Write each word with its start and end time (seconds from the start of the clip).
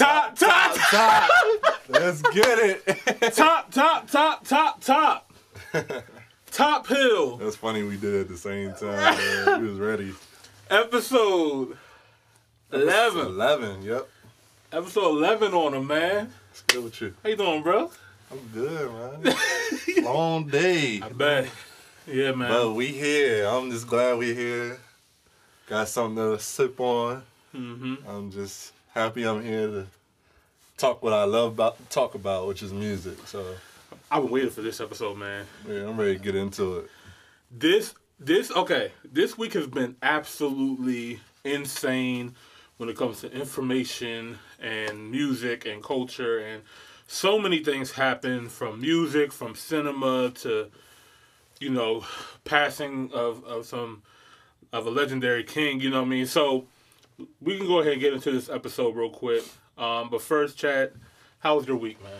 Top, 0.00 0.34
top, 0.34 0.74
top. 0.90 1.30
Let's 1.90 2.22
get 2.22 2.58
it. 2.58 3.34
top, 3.34 3.70
top, 3.70 4.10
top, 4.10 4.48
top, 4.48 4.82
top. 4.82 5.30
Top 6.50 6.86
Hill. 6.86 7.36
That's 7.36 7.54
funny. 7.54 7.82
We 7.82 7.98
did 7.98 8.14
it 8.14 8.20
at 8.22 8.28
the 8.28 8.36
same 8.38 8.72
time. 8.72 9.18
Man. 9.18 9.62
We 9.62 9.68
was 9.68 9.78
ready. 9.78 10.14
Episode 10.70 11.76
11. 12.72 13.26
Eleven. 13.26 13.82
Yep. 13.82 14.08
Episode 14.72 15.18
11 15.18 15.52
on 15.52 15.72
them, 15.72 15.86
man. 15.86 16.32
What's 16.48 16.62
good 16.62 16.84
with 16.84 17.00
you? 17.02 17.14
How 17.22 17.28
you 17.28 17.36
doing, 17.36 17.62
bro? 17.62 17.90
I'm 18.32 18.38
good, 18.54 19.22
man. 19.22 19.34
Long 20.02 20.46
day. 20.48 21.00
I 21.02 21.10
bet. 21.10 21.46
Yeah, 22.06 22.32
man. 22.32 22.48
But 22.48 22.72
we 22.72 22.86
here. 22.86 23.46
I'm 23.46 23.70
just 23.70 23.86
glad 23.86 24.16
we 24.16 24.34
here. 24.34 24.80
Got 25.66 25.88
something 25.88 26.16
to 26.16 26.38
sip 26.38 26.80
on. 26.80 27.22
Mm-hmm. 27.54 28.08
I'm 28.08 28.30
just 28.30 28.72
happy 28.94 29.24
I'm 29.24 29.42
here 29.42 29.66
to 29.68 29.86
talk 30.76 31.02
what 31.02 31.12
I 31.12 31.24
love 31.24 31.52
about 31.52 31.90
talk 31.90 32.14
about, 32.14 32.48
which 32.48 32.62
is 32.62 32.72
music. 32.72 33.26
So 33.26 33.44
I've 34.10 34.22
been 34.22 34.30
waiting 34.30 34.50
for 34.50 34.62
this 34.62 34.80
episode, 34.80 35.16
man. 35.16 35.46
yeah, 35.68 35.88
I'm 35.88 35.96
ready 35.96 36.16
to 36.16 36.22
get 36.22 36.34
into 36.34 36.78
it. 36.78 36.90
This, 37.50 37.94
this, 38.18 38.50
okay. 38.50 38.92
This 39.04 39.38
week 39.38 39.52
has 39.54 39.66
been 39.66 39.96
absolutely 40.02 41.20
insane 41.44 42.34
when 42.78 42.88
it 42.88 42.96
comes 42.96 43.20
to 43.20 43.30
information 43.30 44.38
and 44.60 45.10
music 45.10 45.66
and 45.66 45.82
culture 45.82 46.38
and 46.38 46.62
so 47.06 47.38
many 47.38 47.62
things 47.62 47.90
happen 47.90 48.48
from 48.48 48.80
music, 48.80 49.32
from 49.32 49.54
cinema 49.54 50.30
to, 50.30 50.70
you 51.58 51.68
know, 51.68 52.04
passing 52.44 53.10
of, 53.12 53.44
of 53.44 53.66
some 53.66 54.02
of 54.72 54.86
a 54.86 54.90
legendary 54.90 55.42
king, 55.42 55.80
you 55.80 55.90
know 55.90 56.00
what 56.00 56.06
I 56.06 56.10
mean? 56.10 56.26
So 56.26 56.66
we 57.40 57.56
can 57.56 57.66
go 57.66 57.80
ahead 57.80 57.92
and 57.92 58.00
get 58.00 58.12
into 58.12 58.30
this 58.30 58.48
episode 58.48 58.94
real 58.96 59.10
quick. 59.10 59.44
Um, 59.78 60.10
but 60.10 60.22
first, 60.22 60.56
Chad, 60.58 60.92
how 61.38 61.56
was 61.56 61.66
your 61.66 61.76
week, 61.76 62.02
man? 62.02 62.12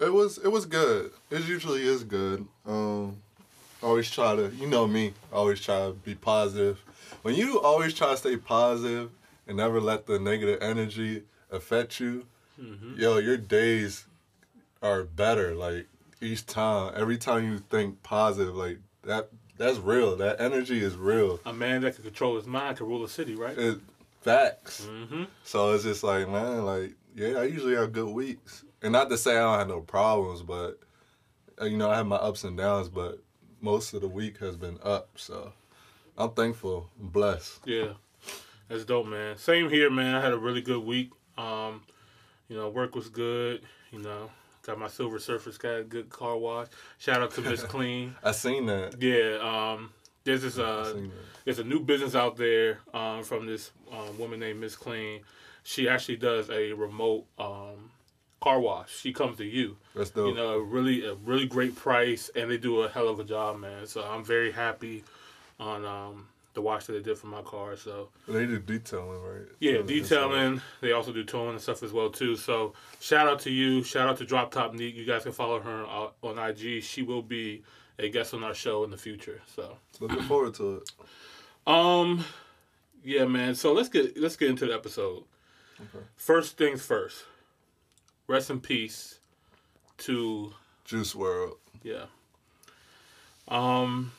It 0.00 0.12
was 0.12 0.38
it 0.38 0.48
was 0.48 0.66
good. 0.66 1.12
It 1.30 1.46
usually 1.46 1.82
is 1.82 2.02
good. 2.02 2.46
Um, 2.66 3.18
always 3.82 4.10
try 4.10 4.34
to 4.34 4.50
you 4.58 4.66
know 4.66 4.86
me. 4.86 5.12
Always 5.32 5.60
try 5.60 5.86
to 5.86 5.92
be 5.92 6.14
positive. 6.14 6.82
When 7.22 7.34
you 7.34 7.60
always 7.60 7.94
try 7.94 8.10
to 8.10 8.16
stay 8.16 8.36
positive 8.36 9.10
and 9.46 9.56
never 9.56 9.80
let 9.80 10.06
the 10.06 10.18
negative 10.18 10.58
energy 10.62 11.22
affect 11.50 12.00
you, 12.00 12.26
yo, 12.96 13.18
your 13.18 13.36
days 13.36 14.06
are 14.82 15.04
better. 15.04 15.54
Like 15.54 15.86
each 16.20 16.44
time, 16.46 16.92
every 16.96 17.18
time 17.18 17.44
you 17.44 17.58
think 17.58 18.02
positive, 18.02 18.54
like 18.54 18.78
that. 19.04 19.28
That's 19.56 19.78
real. 19.78 20.16
That 20.16 20.40
energy 20.40 20.82
is 20.82 20.96
real. 20.96 21.40
A 21.46 21.52
man 21.52 21.82
that 21.82 21.94
can 21.94 22.04
control 22.04 22.36
his 22.36 22.46
mind 22.46 22.76
can 22.76 22.86
rule 22.86 23.04
a 23.04 23.08
city, 23.08 23.34
right? 23.34 23.56
It, 23.56 23.78
facts. 24.24 24.86
Mm-hmm. 24.90 25.24
So 25.44 25.72
it's 25.72 25.84
just 25.84 26.02
like, 26.02 26.28
man, 26.28 26.64
like, 26.64 26.94
yeah, 27.14 27.38
I 27.38 27.44
usually 27.44 27.76
have 27.76 27.92
good 27.92 28.08
weeks. 28.08 28.64
And 28.82 28.92
not 28.92 29.10
to 29.10 29.18
say 29.18 29.36
I 29.36 29.40
don't 29.40 29.58
have 29.58 29.68
no 29.68 29.80
problems, 29.80 30.42
but, 30.42 30.80
uh, 31.60 31.66
you 31.66 31.76
know, 31.76 31.90
I 31.90 31.96
have 31.96 32.06
my 32.06 32.16
ups 32.16 32.42
and 32.44 32.56
downs, 32.56 32.88
but 32.88 33.22
most 33.60 33.94
of 33.94 34.00
the 34.00 34.08
week 34.08 34.38
has 34.38 34.56
been 34.56 34.78
up. 34.82 35.10
So 35.16 35.52
I'm 36.18 36.30
thankful 36.30 36.90
and 36.98 37.12
blessed. 37.12 37.60
Yeah, 37.66 37.92
that's 38.68 38.84
dope, 38.84 39.06
man. 39.06 39.36
Same 39.36 39.70
here, 39.70 39.90
man. 39.90 40.14
I 40.14 40.20
had 40.20 40.32
a 40.32 40.38
really 40.38 40.62
good 40.62 40.84
week. 40.84 41.10
Um, 41.38 41.82
you 42.48 42.56
know, 42.56 42.68
work 42.68 42.94
was 42.94 43.08
good. 43.08 43.62
You 43.90 44.00
know, 44.00 44.30
got 44.64 44.78
my 44.78 44.88
Silver 44.88 45.18
Surfers 45.18 45.58
got 45.58 45.80
a 45.80 45.84
good 45.84 46.08
car 46.08 46.36
wash. 46.36 46.68
Shout 46.98 47.22
out 47.22 47.32
to 47.32 47.40
Miss 47.40 47.62
Clean. 47.64 48.14
I 48.22 48.32
seen 48.32 48.66
that. 48.66 49.00
Yeah, 49.00 49.38
um, 49.40 49.92
there's 50.24 50.42
this 50.42 50.58
uh, 50.58 50.94
there's 51.44 51.58
a 51.58 51.64
new 51.64 51.80
business 51.80 52.14
out 52.14 52.36
there 52.36 52.78
um, 52.92 53.22
from 53.22 53.46
this 53.46 53.70
um, 53.92 54.18
woman 54.18 54.40
named 54.40 54.60
Miss 54.60 54.76
Clean. 54.76 55.20
She 55.62 55.88
actually 55.88 56.16
does 56.16 56.50
a 56.50 56.72
remote 56.72 57.26
um, 57.38 57.90
car 58.40 58.60
wash. 58.60 58.94
She 58.94 59.12
comes 59.12 59.38
to 59.38 59.44
you. 59.44 59.76
That's 59.94 60.10
dope. 60.10 60.28
You 60.28 60.34
know, 60.34 60.54
a 60.54 60.62
really 60.62 61.06
a 61.06 61.14
really 61.14 61.46
great 61.46 61.76
price, 61.76 62.30
and 62.34 62.50
they 62.50 62.58
do 62.58 62.82
a 62.82 62.88
hell 62.88 63.08
of 63.08 63.20
a 63.20 63.24
job, 63.24 63.58
man. 63.58 63.86
So 63.86 64.02
I'm 64.02 64.24
very 64.24 64.52
happy 64.52 65.04
on 65.60 65.84
um, 65.84 66.28
the 66.54 66.62
wash 66.62 66.86
that 66.86 66.92
they 66.94 67.00
did 67.02 67.18
for 67.18 67.26
my 67.26 67.42
car. 67.42 67.76
So 67.76 68.08
they 68.28 68.46
do 68.46 68.58
detailing, 68.58 69.20
right? 69.22 69.46
yeah, 69.60 69.78
uh, 69.78 69.82
detailing. 69.82 70.60
They 70.80 70.92
also 70.92 71.12
do 71.12 71.24
towing 71.24 71.50
and 71.50 71.60
stuff 71.60 71.82
as 71.82 71.92
well 71.92 72.10
too. 72.10 72.36
So 72.36 72.72
shout 73.00 73.26
out 73.28 73.40
to 73.40 73.50
you. 73.50 73.82
Shout 73.82 74.08
out 74.08 74.16
to 74.18 74.24
Drop 74.24 74.50
Top 74.50 74.72
Neat. 74.74 74.94
You 74.94 75.04
guys 75.04 75.24
can 75.24 75.32
follow 75.32 75.60
her 75.60 75.84
on, 75.86 76.10
on 76.22 76.38
IG. 76.38 76.82
She 76.82 77.02
will 77.02 77.22
be 77.22 77.62
a 77.98 78.08
guest 78.08 78.34
on 78.34 78.42
our 78.44 78.54
show 78.54 78.82
in 78.84 78.90
the 78.90 78.96
future. 78.96 79.40
So 79.54 79.76
Looking 80.00 80.22
forward 80.22 80.54
to 80.54 80.76
it. 80.82 80.90
um, 81.66 82.24
yeah, 83.04 83.24
man. 83.24 83.54
So 83.54 83.72
let's 83.72 83.88
get 83.88 84.16
let's 84.18 84.36
get 84.36 84.50
into 84.50 84.66
the 84.66 84.74
episode. 84.74 85.24
Okay. 85.80 86.04
First 86.16 86.56
things 86.56 86.84
first. 86.84 87.24
Rest 88.26 88.48
in 88.50 88.60
peace 88.60 89.18
to 89.98 90.52
Juice 90.84 91.14
WRLD. 91.14 91.56
yeah. 91.82 92.04
Um, 93.48 94.12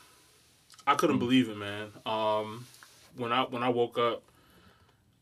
I 0.86 0.94
couldn't 0.94 1.18
believe 1.18 1.48
it, 1.48 1.56
man. 1.56 1.88
Um, 2.04 2.66
when 3.16 3.32
I 3.32 3.42
when 3.44 3.62
I 3.62 3.68
woke 3.68 3.98
up, 3.98 4.22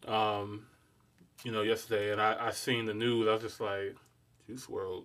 um, 0.07 0.67
you 1.43 1.53
know, 1.53 1.63
yesterday, 1.63 2.13
and 2.13 2.21
I 2.21 2.37
I 2.49 2.51
seen 2.51 2.87
the 2.87 2.95
news, 2.95 3.29
I 3.29 3.33
was 3.33 3.43
just 3.43 3.61
like, 3.61 3.97
Juice 4.47 4.67
WRLD 4.67 5.05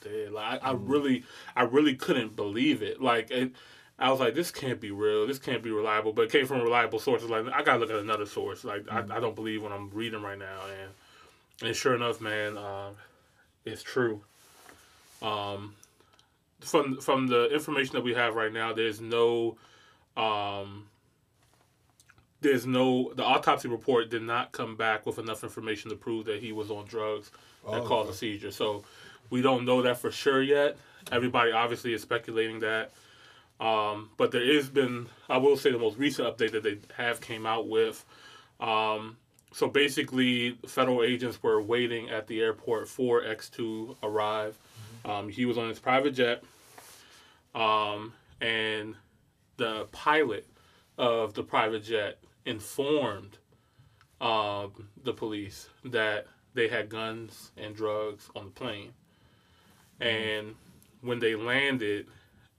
dead. 0.00 0.32
Like 0.32 0.62
I, 0.62 0.70
I 0.70 0.72
really, 0.72 1.24
I 1.54 1.62
really 1.62 1.94
couldn't 1.94 2.36
believe 2.36 2.82
it. 2.82 3.00
Like 3.00 3.30
it, 3.30 3.52
I 3.98 4.10
was 4.10 4.20
like, 4.20 4.34
this 4.34 4.50
can't 4.50 4.80
be 4.80 4.90
real. 4.90 5.26
This 5.26 5.38
can't 5.38 5.62
be 5.62 5.70
reliable. 5.70 6.12
But 6.12 6.22
it 6.22 6.32
came 6.32 6.46
from 6.46 6.60
reliable 6.60 6.98
sources. 6.98 7.28
Like 7.28 7.46
I 7.52 7.62
gotta 7.62 7.78
look 7.78 7.90
at 7.90 7.96
another 7.96 8.26
source. 8.26 8.64
Like 8.64 8.86
I, 8.90 8.98
I 8.98 9.20
don't 9.20 9.34
believe 9.34 9.62
what 9.62 9.72
I'm 9.72 9.90
reading 9.90 10.22
right 10.22 10.38
now. 10.38 10.60
And 10.80 11.68
and 11.68 11.76
sure 11.76 11.94
enough, 11.94 12.20
man, 12.20 12.56
uh, 12.56 12.90
it's 13.64 13.82
true. 13.82 14.22
Um, 15.22 15.74
from 16.60 17.00
from 17.00 17.26
the 17.26 17.52
information 17.52 17.92
that 17.94 18.04
we 18.04 18.14
have 18.14 18.34
right 18.34 18.52
now, 18.52 18.72
there's 18.72 19.00
no, 19.00 19.56
um, 20.20 20.86
there's 22.40 22.66
no 22.66 23.12
the 23.14 23.24
autopsy 23.24 23.68
report 23.68 24.10
did 24.10 24.22
not 24.22 24.52
come 24.52 24.76
back 24.76 25.04
with 25.06 25.18
enough 25.18 25.44
information 25.44 25.90
to 25.90 25.96
prove 25.96 26.26
that 26.26 26.40
he 26.42 26.52
was 26.52 26.70
on 26.70 26.86
drugs 26.86 27.30
that 27.64 27.82
Oh, 27.82 27.86
caused 27.86 28.08
okay. 28.08 28.14
a 28.14 28.18
seizure. 28.18 28.50
So 28.50 28.82
we 29.28 29.42
don't 29.42 29.64
know 29.64 29.82
that 29.82 29.98
for 29.98 30.10
sure 30.10 30.42
yet. 30.42 30.76
Everybody 31.12 31.52
obviously 31.52 31.92
is 31.92 32.02
speculating 32.02 32.60
that. 32.60 32.92
Um, 33.60 34.08
but 34.16 34.30
there 34.32 34.54
has 34.54 34.70
been, 34.70 35.06
I 35.28 35.36
will 35.36 35.56
say, 35.58 35.70
the 35.70 35.78
most 35.78 35.98
recent 35.98 36.26
update 36.26 36.52
that 36.52 36.62
they 36.62 36.78
have 36.96 37.20
came 37.20 37.44
out 37.44 37.68
with. 37.68 38.04
Um, 38.58 39.18
so 39.52 39.68
basically, 39.68 40.52
federal 40.66 41.02
agents 41.02 41.42
were 41.42 41.60
waiting 41.60 42.08
at 42.08 42.26
the 42.26 42.40
airport 42.40 42.88
for 42.88 43.22
X 43.22 43.50
to 43.50 43.96
arrive. 44.02 44.56
Um, 45.04 45.28
he 45.28 45.44
was 45.44 45.58
on 45.58 45.68
his 45.68 45.78
private 45.78 46.12
jet, 46.12 46.42
um, 47.54 48.12
and 48.40 48.94
the 49.60 49.86
pilot 49.92 50.46
of 50.96 51.34
the 51.34 51.42
private 51.42 51.84
jet 51.84 52.18
informed 52.46 53.36
um, 54.18 54.88
the 55.04 55.12
police 55.12 55.68
that 55.84 56.26
they 56.54 56.66
had 56.66 56.88
guns 56.88 57.52
and 57.58 57.76
drugs 57.76 58.30
on 58.34 58.46
the 58.46 58.50
plane. 58.52 58.92
And 60.00 60.54
when 61.02 61.18
they 61.18 61.34
landed 61.34 62.06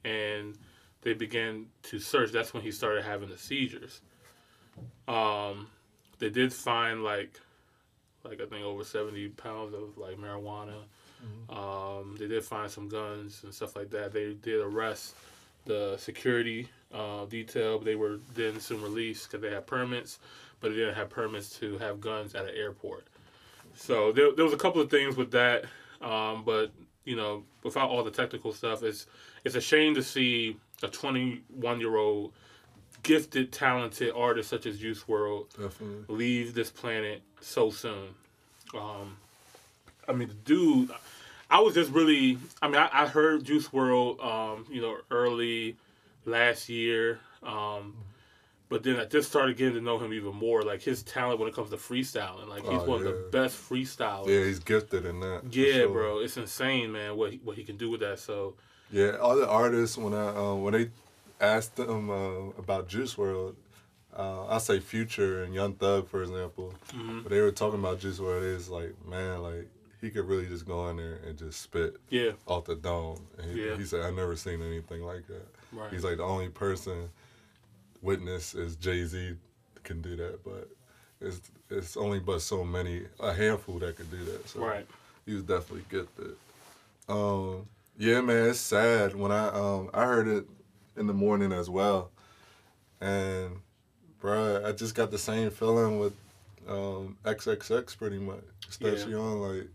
and 0.05 0.55
they 1.01 1.13
began 1.13 1.65
to 1.89 1.97
search, 1.97 2.31
that's 2.31 2.53
when 2.53 2.61
he 2.61 2.71
started 2.71 3.03
having 3.03 3.29
the 3.29 3.37
seizures. 3.37 4.01
Um, 5.07 5.67
they 6.19 6.29
did 6.29 6.53
find 6.53 7.03
like, 7.03 7.39
like 8.23 8.39
I 8.41 8.45
think 8.45 8.63
over 8.63 8.83
seventy 8.83 9.27
pounds 9.29 9.73
of 9.73 9.97
like 9.97 10.17
marijuana. 10.17 10.83
Um, 11.49 12.15
they 12.19 12.27
did 12.27 12.43
find 12.43 12.69
some 12.69 12.89
guns 12.89 13.41
and 13.43 13.51
stuff 13.51 13.75
like 13.75 13.89
that. 13.89 14.13
They 14.13 14.33
did 14.33 14.59
arrest 14.59 15.15
the 15.65 15.95
security 15.97 16.67
uh, 16.93 17.25
detail. 17.25 17.77
But 17.77 17.85
they 17.85 17.95
were 17.95 18.19
then 18.33 18.59
soon 18.59 18.81
released 18.81 19.29
because 19.29 19.41
they 19.41 19.53
had 19.53 19.65
permits, 19.67 20.19
but 20.59 20.69
they 20.69 20.75
didn't 20.77 20.95
have 20.95 21.09
permits 21.09 21.57
to 21.59 21.77
have 21.79 22.01
guns 22.01 22.35
at 22.35 22.45
an 22.45 22.55
airport. 22.55 23.05
So 23.75 24.11
there, 24.11 24.31
there 24.33 24.45
was 24.45 24.53
a 24.53 24.57
couple 24.57 24.81
of 24.81 24.89
things 24.89 25.15
with 25.15 25.31
that, 25.31 25.65
um, 26.01 26.43
but 26.45 26.71
you 27.05 27.15
know, 27.15 27.43
without 27.63 27.89
all 27.89 28.03
the 28.03 28.11
technical 28.11 28.53
stuff, 28.53 28.83
it's 28.83 29.07
it's 29.43 29.55
a 29.55 29.61
shame 29.61 29.95
to 29.95 30.03
see 30.03 30.57
a 30.83 30.87
21 30.87 31.79
year 31.79 31.95
old 31.95 32.33
gifted, 33.03 33.51
talented 33.51 34.13
artist 34.15 34.49
such 34.49 34.65
as 34.65 34.77
Juice 34.79 35.03
WRLD 35.03 35.49
Definitely. 35.59 36.15
leave 36.15 36.53
this 36.53 36.69
planet 36.69 37.21
so 37.39 37.71
soon. 37.71 38.09
Um, 38.73 39.17
I 40.07 40.13
mean, 40.13 40.27
the 40.27 40.33
dude, 40.33 40.91
I 41.51 41.59
was 41.59 41.73
just 41.75 41.91
really. 41.91 42.37
I 42.61 42.67
mean, 42.67 42.77
I, 42.77 42.89
I 42.91 43.07
heard 43.07 43.43
Juice 43.43 43.67
WRLD, 43.67 44.23
um, 44.23 44.65
you 44.71 44.81
know, 44.81 44.97
early 45.11 45.75
last 46.25 46.69
year, 46.69 47.19
um, 47.43 47.95
but 48.69 48.83
then 48.83 48.95
I 48.97 49.05
just 49.05 49.29
started 49.29 49.57
getting 49.57 49.73
to 49.73 49.81
know 49.81 49.99
him 49.99 50.13
even 50.13 50.33
more. 50.33 50.61
Like 50.63 50.81
his 50.81 51.03
talent 51.03 51.39
when 51.39 51.49
it 51.49 51.53
comes 51.53 51.69
to 51.71 51.75
freestyling, 51.75 52.47
like 52.47 52.63
he's 52.63 52.81
Oh, 52.81 52.85
one 52.85 52.99
of 52.99 53.03
the 53.03 53.27
best 53.31 53.57
freestylers. 53.69 54.27
Yeah, 54.27 54.45
he's 54.45 54.59
gifted 54.59 55.05
in 55.05 55.19
that. 55.19 55.41
Yeah, 55.51 55.73
sure. 55.73 55.89
bro, 55.89 56.19
it's 56.19 56.37
insane, 56.37 56.93
man. 56.93 57.17
What 57.17 57.33
he, 57.33 57.41
what 57.43 57.57
he 57.57 57.63
can 57.65 57.75
do 57.75 57.89
with 57.89 57.99
that. 57.99 58.19
So 58.19 58.55
Yeah, 58.89 59.17
all 59.17 59.35
the 59.35 59.47
artists 59.47 59.97
when 59.97 60.13
I 60.13 60.27
um, 60.29 60.63
when 60.63 60.73
they 60.73 60.89
asked 61.41 61.75
them 61.75 62.09
uh, 62.09 62.51
about 62.57 62.87
Juice 62.87 63.15
WRLD, 63.15 63.55
uh, 64.17 64.47
I 64.47 64.57
say 64.59 64.79
Future 64.79 65.43
and 65.43 65.53
Young 65.53 65.73
Thug, 65.73 66.07
for 66.07 66.21
example. 66.21 66.73
Mhm. 66.93 67.23
But 67.23 67.29
they 67.31 67.41
were 67.41 67.51
talking 67.51 67.79
about 67.79 67.99
Juice 67.99 68.19
what 68.19 68.37
it 68.37 68.43
is. 68.43 68.69
Like, 68.69 68.95
man, 69.05 69.41
like 69.41 69.67
he 70.01 70.09
could 70.09 70.25
really 70.25 70.47
just 70.47 70.65
go 70.65 70.89
in 70.89 70.97
there 70.97 71.19
and 71.25 71.37
just 71.37 71.61
spit 71.61 71.95
Yeah, 72.09 72.31
off 72.47 72.65
the 72.65 72.75
dome. 72.75 73.27
And 73.37 73.51
he, 73.51 73.65
Yeah. 73.67 73.77
he 73.77 73.85
said, 73.85 74.01
I've 74.01 74.15
never 74.15 74.35
seen 74.35 74.61
anything 74.61 75.03
like 75.03 75.27
that." 75.27 75.47
right. 75.71 75.91
He's 75.91 76.03
like 76.03 76.17
the 76.17 76.23
only 76.23 76.49
person 76.49 77.09
witness 78.01 78.55
is 78.55 78.75
Jay 78.75 79.05
Z 79.05 79.35
can 79.83 80.01
do 80.01 80.15
that, 80.17 80.43
but 80.43 80.69
it's 81.19 81.39
it's 81.69 81.95
only 81.95 82.19
but 82.19 82.41
so 82.41 82.63
many 82.63 83.03
a 83.19 83.33
handful 83.33 83.79
that 83.79 83.95
could 83.95 84.09
do 84.11 84.23
that. 84.25 84.49
So 84.49 84.59
right. 84.59 84.85
he 85.25 85.33
was 85.35 85.43
definitely 85.43 85.85
gifted. 85.89 86.35
Um, 87.07 87.67
yeah, 87.97 88.21
man, 88.21 88.49
it's 88.49 88.59
sad 88.59 89.15
when 89.15 89.31
I 89.31 89.47
um 89.49 89.89
I 89.93 90.05
heard 90.05 90.27
it 90.27 90.45
in 90.97 91.07
the 91.07 91.13
morning 91.13 91.51
as 91.51 91.69
well, 91.69 92.11
and 92.99 93.59
bruh, 94.21 94.65
I 94.65 94.71
just 94.71 94.95
got 94.95 95.11
the 95.11 95.17
same 95.17 95.51
feeling 95.51 95.99
with 95.99 96.13
um 96.67 97.17
XXX 97.23 97.97
pretty 97.97 98.19
much. 98.19 98.43
Station 98.69 99.41
like 99.41 99.61
it, 99.61 99.69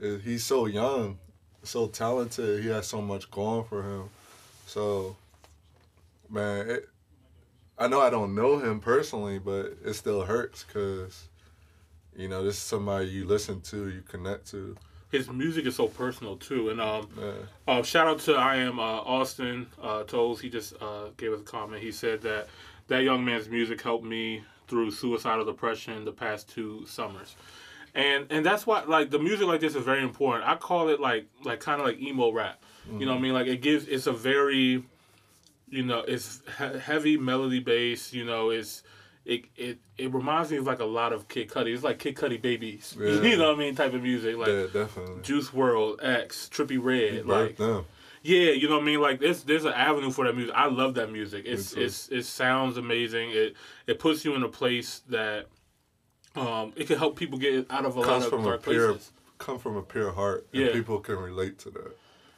he's 0.00 0.44
so 0.44 0.66
young, 0.66 1.18
so 1.62 1.86
talented. 1.86 2.62
He 2.62 2.68
has 2.70 2.86
so 2.86 3.00
much 3.00 3.30
going 3.30 3.64
for 3.64 3.82
him. 3.82 4.10
So, 4.66 5.16
man, 6.28 6.70
it, 6.70 6.88
I 7.78 7.88
know 7.88 8.00
I 8.00 8.10
don't 8.10 8.34
know 8.34 8.58
him 8.58 8.80
personally, 8.80 9.38
but 9.38 9.76
it 9.84 9.94
still 9.94 10.22
hurts 10.22 10.64
because. 10.64 11.28
You 12.16 12.28
know, 12.28 12.44
this 12.44 12.54
is 12.54 12.62
somebody 12.62 13.06
you 13.06 13.26
listen 13.26 13.60
to, 13.62 13.88
you 13.88 14.02
connect 14.02 14.48
to. 14.52 14.76
His 15.10 15.28
music 15.30 15.66
is 15.66 15.76
so 15.76 15.88
personal 15.88 16.36
too, 16.36 16.70
and 16.70 16.80
um, 16.80 17.08
Man. 17.16 17.34
Uh, 17.66 17.82
shout 17.82 18.06
out 18.06 18.20
to 18.20 18.34
I 18.34 18.56
am 18.56 18.78
uh, 18.78 18.82
Austin 18.82 19.66
uh, 19.82 20.04
Toles. 20.04 20.40
He 20.40 20.48
just 20.48 20.74
uh, 20.80 21.06
gave 21.16 21.32
us 21.32 21.40
a 21.40 21.44
comment. 21.44 21.82
He 21.82 21.92
said 21.92 22.22
that 22.22 22.46
that 22.88 23.02
young 23.02 23.24
man's 23.24 23.48
music 23.48 23.80
helped 23.82 24.04
me 24.04 24.44
through 24.68 24.90
suicidal 24.92 25.44
depression 25.44 26.04
the 26.04 26.12
past 26.12 26.48
two 26.48 26.84
summers, 26.86 27.34
and 27.94 28.26
and 28.30 28.44
that's 28.44 28.66
why 28.66 28.82
like 28.84 29.10
the 29.10 29.18
music 29.18 29.46
like 29.46 29.60
this 29.60 29.74
is 29.74 29.84
very 29.84 30.02
important. 30.02 30.48
I 30.48 30.56
call 30.56 30.88
it 30.88 31.00
like 31.00 31.26
like 31.44 31.60
kind 31.60 31.80
of 31.80 31.86
like 31.86 31.98
emo 32.00 32.32
rap. 32.32 32.62
You 32.98 33.06
know 33.06 33.12
what 33.12 33.18
I 33.18 33.22
mean? 33.22 33.32
Like 33.32 33.46
it 33.46 33.62
gives 33.62 33.86
it's 33.86 34.06
a 34.06 34.12
very 34.12 34.84
you 35.70 35.82
know 35.82 36.00
it's 36.00 36.42
he- 36.58 36.78
heavy 36.78 37.16
melody 37.16 37.60
bass. 37.60 38.12
You 38.12 38.24
know 38.24 38.50
it's 38.50 38.82
it, 39.24 39.44
it 39.56 39.78
it 39.96 40.12
reminds 40.12 40.50
me 40.50 40.58
of 40.58 40.66
like 40.66 40.80
a 40.80 40.84
lot 40.84 41.12
of 41.14 41.28
Kid 41.28 41.48
Cudi. 41.48 41.72
It's 41.72 41.82
like 41.82 41.98
Kid 41.98 42.14
Cudi 42.14 42.40
babies. 42.40 42.94
Yeah. 43.00 43.08
you 43.22 43.36
know 43.38 43.48
what 43.48 43.56
I 43.56 43.58
mean? 43.58 43.74
Type 43.74 43.94
of 43.94 44.02
music 44.02 44.36
like. 44.36 44.48
yeah, 44.48 44.66
definitely. 44.72 45.22
Juice 45.22 45.48
WRLD, 45.50 45.96
X, 46.04 46.50
Trippie 46.52 46.78
Redd, 46.82 47.12
He 47.14 47.22
like 47.22 47.56
them. 47.56 47.86
yeah, 48.22 48.50
you 48.50 48.68
know 48.68 48.74
what 48.76 48.82
I 48.82 48.86
mean. 48.86 49.00
Like 49.00 49.20
there's 49.20 49.44
there's 49.44 49.64
an 49.64 49.72
avenue 49.72 50.10
for 50.10 50.26
that 50.26 50.36
music. 50.36 50.54
I 50.54 50.66
love 50.66 50.92
that 50.96 51.10
music. 51.10 51.44
It's 51.46 51.72
it's 51.72 52.08
it 52.10 52.24
sounds 52.24 52.76
amazing. 52.76 53.30
It 53.30 53.54
it 53.86 53.98
puts 53.98 54.26
you 54.26 54.34
in 54.34 54.42
a 54.42 54.48
place 54.48 55.00
that 55.08 55.46
um 56.36 56.72
it 56.76 56.86
can 56.86 56.98
help 56.98 57.16
people 57.16 57.38
get 57.38 57.70
out 57.70 57.84
of 57.84 57.96
a 57.96 58.00
lot 58.00 58.22
of 58.22 58.30
dark 58.30 58.62
pure, 58.62 58.92
places. 58.94 59.12
come 59.38 59.58
from 59.58 59.76
a 59.76 59.82
pure 59.82 60.12
heart, 60.12 60.46
and 60.52 60.62
Yeah. 60.62 60.72
people 60.72 60.98
can 61.00 61.16
relate 61.16 61.58
to 61.60 61.70
that. 61.70 61.96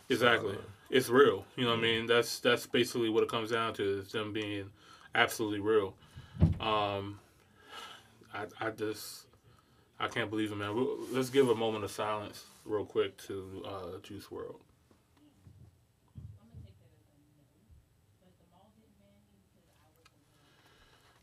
Exactly. 0.08 0.54
Uh, 0.54 0.60
It's 0.90 1.08
real. 1.08 1.44
You 1.56 1.64
know 1.64 1.70
what 1.70 1.80
I 1.80 1.82
mean? 1.82 2.06
That's 2.06 2.38
that's 2.40 2.66
basically 2.66 3.08
what 3.08 3.22
it 3.22 3.28
comes 3.28 3.50
down 3.50 3.74
to 3.74 3.82
is 4.00 4.12
them 4.12 4.32
being 4.32 4.70
absolutely 5.14 5.60
real. 5.60 5.94
Um 6.60 7.18
I 8.34 8.46
I 8.60 8.70
just 8.70 9.26
I 9.98 10.08
can't 10.08 10.28
believe 10.30 10.52
it, 10.52 10.56
man. 10.56 10.74
We'll, 10.74 10.98
let's 11.10 11.30
give 11.30 11.48
a 11.48 11.54
moment 11.54 11.82
of 11.84 11.90
silence 11.90 12.44
real 12.66 12.84
quick 12.84 13.16
to 13.28 13.62
uh, 13.66 13.98
Juice 14.02 14.26
WRLD. 14.26 14.56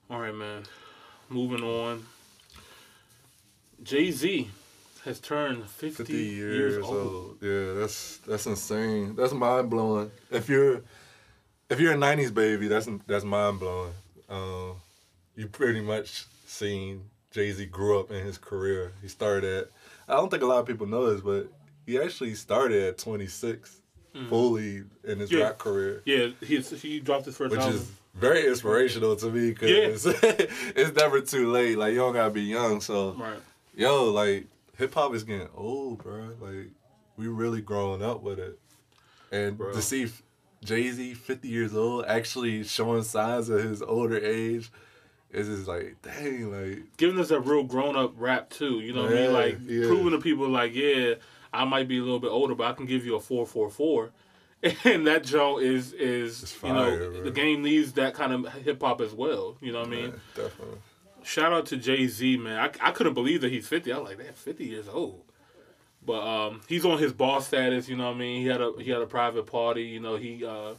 All 0.09 0.19
right, 0.19 0.33
man. 0.35 0.63
Moving 1.29 1.63
on. 1.63 2.03
Jay 3.83 4.11
Z 4.11 4.49
has 5.05 5.19
turned 5.19 5.65
50, 5.67 5.95
50 6.03 6.13
years, 6.13 6.73
years 6.75 6.85
old. 6.85 6.95
old. 6.95 7.37
Yeah, 7.41 7.73
that's 7.73 8.17
that's 8.27 8.45
insane. 8.45 9.15
That's 9.15 9.33
mind 9.33 9.69
blowing. 9.69 10.11
If 10.31 10.49
you're 10.49 10.81
if 11.69 11.79
you're 11.79 11.93
a 11.93 11.97
'90s 11.97 12.33
baby, 12.33 12.67
that's 12.67 12.87
that's 13.07 13.25
mind 13.25 13.59
blowing. 13.59 13.93
Um, 14.29 14.75
you 15.35 15.47
pretty 15.47 15.81
much 15.81 16.25
seen 16.47 17.03
Jay 17.31 17.51
Z 17.51 17.65
grew 17.67 17.99
up 17.99 18.11
in 18.11 18.23
his 18.25 18.37
career. 18.37 18.93
He 19.01 19.07
started 19.07 19.43
at 19.43 19.71
I 20.07 20.15
don't 20.15 20.29
think 20.29 20.43
a 20.43 20.45
lot 20.45 20.59
of 20.59 20.65
people 20.67 20.87
know 20.87 21.11
this, 21.11 21.21
but 21.21 21.47
he 21.85 21.99
actually 21.99 22.35
started 22.35 22.81
at 22.83 22.97
26, 22.97 23.77
fully 24.29 24.83
in 25.03 25.19
his 25.19 25.29
Mm. 25.29 25.37
Yeah. 25.39 25.43
rap 25.45 25.57
career. 25.57 26.01
Yeah, 26.05 26.27
he's, 26.41 26.69
he 26.81 26.99
dropped 26.99 27.25
his 27.25 27.35
first 27.35 27.51
which 27.51 27.59
album. 27.59 27.75
is 27.77 27.91
very 28.15 28.47
inspirational 28.47 29.15
to 29.17 29.29
me 29.29 29.49
because 29.49 30.05
it's 30.75 30.95
never 30.95 31.19
too 31.21 31.51
late. 31.51 31.77
Like 31.77 31.91
you 31.93 31.99
don't 31.99 32.13
gotta 32.13 32.29
be 32.31 32.41
young. 32.43 32.79
So 32.79 33.13
right. 33.13 33.39
Yo, 33.75 34.05
like 34.11 34.47
hip 34.77 34.93
hop 34.93 35.13
is 35.13 35.23
getting 35.23 35.49
old, 35.55 36.03
bro. 36.03 36.31
Like 36.39 36.69
we 37.17 37.27
really 37.27 37.61
growing 37.61 38.01
up 38.03 38.21
with 38.21 38.39
it, 38.39 38.59
and 39.31 39.57
Bro. 39.57 39.73
to 39.73 39.81
see 39.81 40.07
Jay 40.63 40.89
Z, 40.91 41.13
fifty 41.15 41.47
years 41.47 41.75
old, 41.75 42.05
actually 42.07 42.63
showing 42.63 43.03
signs 43.03 43.49
of 43.49 43.63
his 43.63 43.81
older 43.81 44.17
age, 44.17 44.71
is 45.31 45.47
just 45.47 45.67
like 45.67 45.97
dang, 46.01 46.51
like 46.51 46.97
Giving 46.97 47.19
us 47.19 47.31
a 47.31 47.39
real 47.39 47.63
grown 47.63 47.95
up 47.95 48.13
rap 48.17 48.49
too. 48.49 48.79
You 48.79 48.93
know 48.93 49.03
what 49.03 49.11
I 49.11 49.15
mean? 49.15 49.33
Like 49.33 49.57
yeah. 49.65 49.87
proving 49.87 50.11
to 50.11 50.19
people 50.19 50.49
like, 50.49 50.73
yeah, 50.73 51.15
I 51.51 51.65
might 51.65 51.87
be 51.87 51.97
a 51.97 52.01
little 52.01 52.19
bit 52.19 52.29
older, 52.31 52.55
but 52.55 52.67
I 52.67 52.73
can 52.73 52.85
give 52.85 53.05
you 53.05 53.15
a 53.15 53.19
four 53.19 53.45
four 53.45 53.69
four. 53.69 54.11
And 54.85 55.05
that 55.07 55.25
joint 55.25 55.61
is 55.61 55.91
is 55.91 56.41
It's 56.43 56.63
you 56.63 56.71
know 56.71 56.95
bro. 56.95 57.23
the 57.23 57.31
game 57.31 57.63
needs 57.63 57.91
that 57.93 58.13
kind 58.13 58.31
of 58.31 58.53
hip 58.53 58.81
hop 58.81 59.01
as 59.01 59.13
well. 59.13 59.57
You 59.59 59.73
know 59.73 59.79
what 59.79 59.89
I 59.89 59.91
mean? 59.91 60.13
yeah, 60.37 60.43
definitely. 60.43 60.77
Shout 61.23 61.53
out 61.53 61.65
to 61.67 61.77
Jay 61.77 62.07
Z, 62.07 62.37
man. 62.37 62.57
I, 62.59 62.89
I 62.89 62.91
couldn't 62.91 63.13
believe 63.13 63.41
that 63.41 63.51
he's 63.51 63.67
fifty. 63.67 63.91
I 63.91 63.97
was 63.97 64.09
like, 64.09 64.17
damn, 64.17 64.33
fifty 64.33 64.65
years 64.65 64.87
old. 64.87 65.21
But 66.05 66.21
um, 66.21 66.61
he's 66.67 66.83
on 66.85 66.97
his 66.99 67.13
boss 67.13 67.47
status. 67.47 67.87
You 67.87 67.95
know 67.95 68.07
what 68.07 68.15
I 68.15 68.19
mean? 68.19 68.41
He 68.41 68.47
had 68.47 68.61
a 68.61 68.73
he 68.79 68.91
had 68.91 69.01
a 69.01 69.05
private 69.05 69.47
party. 69.47 69.83
You 69.83 69.99
know 70.01 70.15
he 70.17 70.45
uh, 70.45 70.73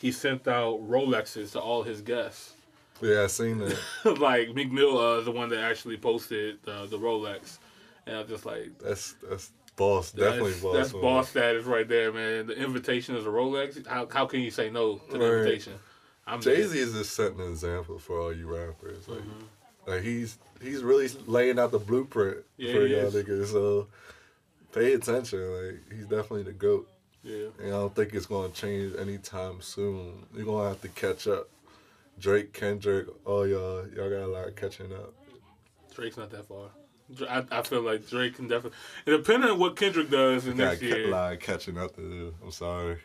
he 0.00 0.12
sent 0.12 0.46
out 0.46 0.86
Rolexes 0.88 1.52
to 1.52 1.60
all 1.60 1.82
his 1.82 2.00
guests. 2.02 2.52
Yeah, 3.00 3.22
I 3.22 3.26
seen 3.26 3.58
that. 3.58 3.78
like 4.20 4.54
Meek 4.54 4.72
Mill 4.72 4.98
uh, 4.98 5.18
is 5.18 5.24
the 5.26 5.30
one 5.32 5.48
that 5.50 5.60
actually 5.62 5.96
posted 5.98 6.58
uh, 6.66 6.86
the 6.86 6.98
Rolex, 6.98 7.58
and 8.06 8.16
I 8.16 8.20
was 8.20 8.28
just 8.28 8.46
like, 8.46 8.78
That's 8.78 9.14
that's 9.28 9.50
boss, 9.76 10.12
definitely 10.12 10.52
that's, 10.52 10.62
boss. 10.62 10.76
That's 10.76 10.92
move. 10.94 11.02
boss 11.02 11.28
status 11.28 11.64
right 11.64 11.86
there, 11.88 12.10
man. 12.12 12.46
The 12.46 12.56
invitation 12.56 13.14
is 13.16 13.26
a 13.26 13.28
Rolex. 13.28 13.86
How, 13.86 14.08
how 14.10 14.24
can 14.26 14.40
you 14.40 14.50
say 14.50 14.70
no 14.70 14.96
to 14.96 15.12
the 15.12 15.18
Right. 15.18 15.38
invitation? 15.40 15.74
I'm 16.26 16.40
Jay 16.40 16.62
Z 16.66 16.78
is 16.78 16.92
just 16.94 17.14
setting 17.14 17.40
an 17.40 17.50
example 17.50 17.98
for 17.98 18.18
all 18.20 18.32
you 18.34 18.46
rappers. 18.52 19.06
Like, 19.08 19.20
like 19.86 20.02
he's 20.02 20.38
he's 20.62 20.82
really 20.82 21.08
laying 21.26 21.58
out 21.58 21.70
the 21.70 21.78
blueprint 21.78 22.38
Yeah, 22.56 22.72
for 22.72 22.86
y'all 22.86 23.06
is. 23.06 23.14
niggas. 23.14 23.46
So 23.48 23.86
pay 24.72 24.92
attention. 24.94 25.40
Like 25.40 25.80
he's 25.92 26.06
definitely 26.06 26.44
the 26.44 26.52
goat. 26.52 26.88
Yeah, 27.22 27.46
And 27.58 27.68
I 27.68 27.70
don't 27.70 27.94
think 27.94 28.14
it's 28.14 28.26
gonna 28.26 28.50
change 28.50 28.94
anytime 28.96 29.60
soon. 29.60 30.26
You're 30.34 30.46
gonna 30.46 30.68
have 30.68 30.80
to 30.82 30.88
catch 30.88 31.26
up. 31.26 31.48
Drake, 32.20 32.52
Kendrick, 32.52 33.08
all 33.24 33.46
y'all, 33.46 33.84
y'all 33.94 34.08
got 34.08 34.20
a 34.24 34.26
lot 34.26 34.48
of 34.48 34.54
catching 34.56 34.92
up. 34.92 35.12
Drake's 35.94 36.16
not 36.16 36.30
that 36.30 36.46
far. 36.46 36.68
I, 37.28 37.44
I 37.50 37.62
feel 37.62 37.82
like 37.82 38.08
Drake 38.08 38.36
can 38.36 38.48
definitely. 38.48 38.78
Depending 39.04 39.50
on 39.50 39.58
what 39.58 39.76
Kendrick 39.76 40.08
does 40.10 40.46
in 40.46 40.56
Got 40.56 40.80
next 40.80 40.82
a 40.82 41.06
lot 41.08 41.32
of 41.34 41.40
catching 41.40 41.78
up 41.78 41.94
to 41.96 42.00
do. 42.00 42.34
I'm 42.44 42.50
sorry. 42.52 42.98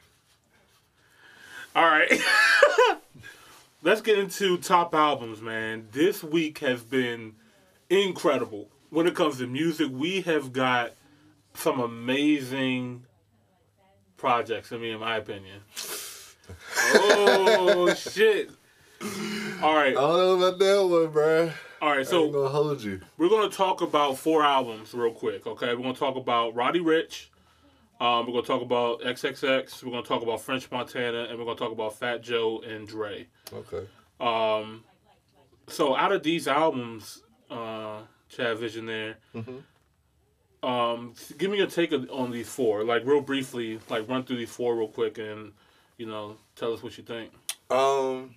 All 1.76 1.86
right. 1.86 2.12
Let's 3.84 4.02
get 4.02 4.20
into 4.20 4.58
top 4.58 4.94
albums, 4.94 5.42
man. 5.42 5.88
This 5.92 6.24
week 6.24 6.60
has 6.60 6.84
been 6.84 7.34
incredible. 7.90 8.70
When 8.90 9.08
it 9.08 9.16
comes 9.16 9.40
to 9.40 9.48
music, 9.48 9.90
we 9.92 10.22
have 10.22 10.54
got 10.54 10.94
some 11.56 11.80
amazing 11.80 13.06
projects, 14.18 14.72
I 14.72 14.78
mean, 14.78 14.94
in 14.94 15.00
my 15.00 15.18
opinion. 15.18 15.62
oh, 16.94 17.94
shit. 17.98 18.52
All 19.64 19.74
right. 19.76 19.90
I 19.90 19.94
don't 19.94 20.40
know 20.40 20.48
about 20.48 20.60
that 20.60 20.88
one, 20.88 21.12
bruh. 21.12 21.54
All 21.82 21.88
right. 21.90 21.96
I 21.96 22.00
ain't 22.00 22.08
So 22.08 22.30
gonna 22.30 22.50
hold 22.50 22.84
you. 22.84 23.02
we're 23.18 23.30
going 23.30 23.50
to 23.50 23.56
talk 23.56 23.82
about 23.82 24.18
four 24.20 24.44
albums 24.44 24.94
real 24.94 25.12
quick, 25.12 25.48
okay? 25.48 25.74
We're 25.74 25.82
going 25.82 25.94
to 25.96 26.00
talk 26.00 26.16
about 26.18 26.54
Roddy 26.54 26.80
Ricch. 26.82 27.28
Um, 28.02 28.26
we're 28.26 28.32
going 28.34 28.42
to 28.44 28.48
talk 28.48 28.62
about 28.64 29.02
XXX. 29.02 29.84
We're 29.84 29.92
going 29.92 30.02
to 30.02 30.10
talk 30.10 30.24
about 30.24 30.42
French 30.42 30.72
Montana. 30.72 31.26
And 31.30 31.38
we're 31.38 31.46
going 31.46 31.56
to 31.56 31.64
talk 31.64 31.72
about 31.72 32.00
Fat 32.00 32.24
Joe 32.24 32.60
and 32.68 32.88
Dre. 32.88 33.28
Okay. 33.54 33.86
Um, 34.20 34.84
so 35.68 35.96
out 35.96 36.12
of 36.12 36.24
these 36.24 36.48
albums, 36.48 37.22
uh, 37.52 38.00
Chad 38.28 38.58
Visionaire, 38.58 39.16
Mhm. 39.36 39.62
um, 40.68 41.14
give 41.38 41.52
me 41.52 41.60
your 41.60 41.68
take 41.68 41.94
on- 41.94 42.10
on 42.10 42.32
these 42.32 42.50
four, 42.50 42.84
like 42.84 43.06
real 43.06 43.22
briefly, 43.22 43.80
like 43.90 44.08
run 44.10 44.24
through 44.24 44.38
these 44.38 44.50
four 44.54 44.76
real 44.76 44.88
quick, 44.88 45.18
and 45.20 45.54
you 45.98 46.08
know, 46.08 46.38
tell 46.56 46.74
us 46.74 46.82
what 46.82 46.98
you 46.98 47.04
think. 47.04 47.32
Um, 47.70 48.34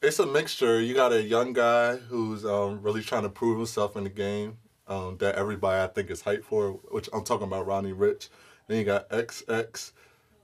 it's 0.00 0.18
a 0.18 0.24
mixture. 0.26 0.80
You 0.80 0.94
got 0.94 1.12
a 1.12 1.20
young 1.22 1.52
guy 1.52 1.96
who's 1.96 2.46
um, 2.46 2.80
really 2.80 3.02
trying 3.02 3.24
to 3.24 3.28
prove 3.28 3.58
himself 3.58 3.96
in 3.96 4.04
the 4.04 4.10
game 4.10 4.56
um, 4.90 5.16
that 5.18 5.36
everybody 5.36 5.80
I 5.80 5.86
think 5.86 6.10
is 6.10 6.22
hyped 6.22 6.44
for, 6.44 6.72
which 6.90 7.08
I'm 7.12 7.24
talking 7.24 7.46
about 7.46 7.66
Ronnie 7.66 7.92
Rich. 7.92 8.28
Then 8.66 8.78
you 8.78 8.84
got 8.84 9.08
XX, 9.08 9.92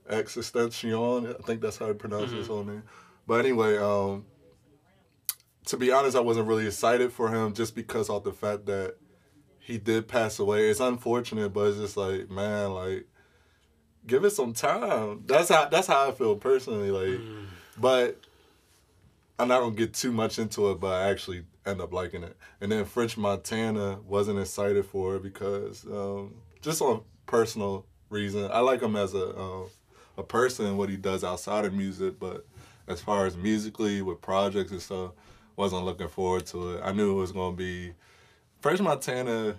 X 0.09 0.37
Extension. 0.37 1.27
I 1.27 1.43
think 1.43 1.61
that's 1.61 1.77
how 1.77 1.87
you 1.87 1.93
pronounce 1.93 2.31
his 2.31 2.47
whole 2.47 2.63
name. 2.63 2.83
But 3.27 3.41
anyway, 3.41 3.77
um, 3.77 4.25
to 5.65 5.77
be 5.77 5.91
honest, 5.91 6.15
I 6.15 6.21
wasn't 6.21 6.47
really 6.47 6.65
excited 6.65 7.11
for 7.11 7.29
him 7.29 7.53
just 7.53 7.75
because 7.75 8.09
of 8.09 8.23
the 8.23 8.31
fact 8.31 8.65
that 8.67 8.95
he 9.59 9.77
did 9.77 10.07
pass 10.07 10.39
away. 10.39 10.69
It's 10.69 10.79
unfortunate, 10.79 11.49
but 11.49 11.67
it's 11.67 11.77
just 11.77 11.97
like, 11.97 12.29
man, 12.29 12.73
like, 12.73 13.05
give 14.05 14.23
it 14.23 14.29
some 14.29 14.53
time. 14.53 15.23
That's 15.25 15.49
how 15.49 15.65
that's 15.65 15.87
how 15.87 16.07
I 16.07 16.13
feel 16.13 16.37
personally. 16.37 16.89
Like, 16.89 17.19
mm. 17.19 17.47
but 17.77 18.17
I'm 19.37 19.49
not 19.49 19.59
gonna 19.59 19.75
get 19.75 19.93
too 19.93 20.13
much 20.13 20.39
into 20.39 20.71
it, 20.71 20.79
but 20.79 20.93
I 20.93 21.09
actually 21.09 21.43
end 21.67 21.81
up 21.81 21.93
liking 21.93 22.23
it. 22.23 22.35
And 22.61 22.71
then 22.71 22.85
French 22.85 23.17
Montana 23.17 23.99
wasn't 24.07 24.39
excited 24.39 24.85
for 24.85 25.17
it 25.17 25.23
because 25.23 25.85
um, 25.85 26.35
just 26.61 26.81
on 26.81 27.01
personal 27.25 27.85
reason, 28.09 28.49
I 28.51 28.59
like 28.59 28.81
him 28.81 28.95
as 28.95 29.13
a 29.13 29.37
um, 29.37 29.65
a 30.17 30.23
person, 30.23 30.77
what 30.77 30.89
he 30.89 30.97
does 30.97 31.23
outside 31.23 31.65
of 31.65 31.73
music, 31.73 32.19
but 32.19 32.45
as 32.87 32.99
far 33.01 33.25
as 33.25 33.37
musically 33.37 34.01
with 34.01 34.21
projects 34.21 34.71
and 34.71 34.81
stuff, 34.81 35.11
wasn't 35.55 35.85
looking 35.85 36.07
forward 36.07 36.45
to 36.47 36.73
it. 36.73 36.81
I 36.83 36.91
knew 36.91 37.11
it 37.11 37.19
was 37.19 37.31
gonna 37.31 37.55
be 37.55 37.93
French 38.61 38.79
Montana. 38.79 39.55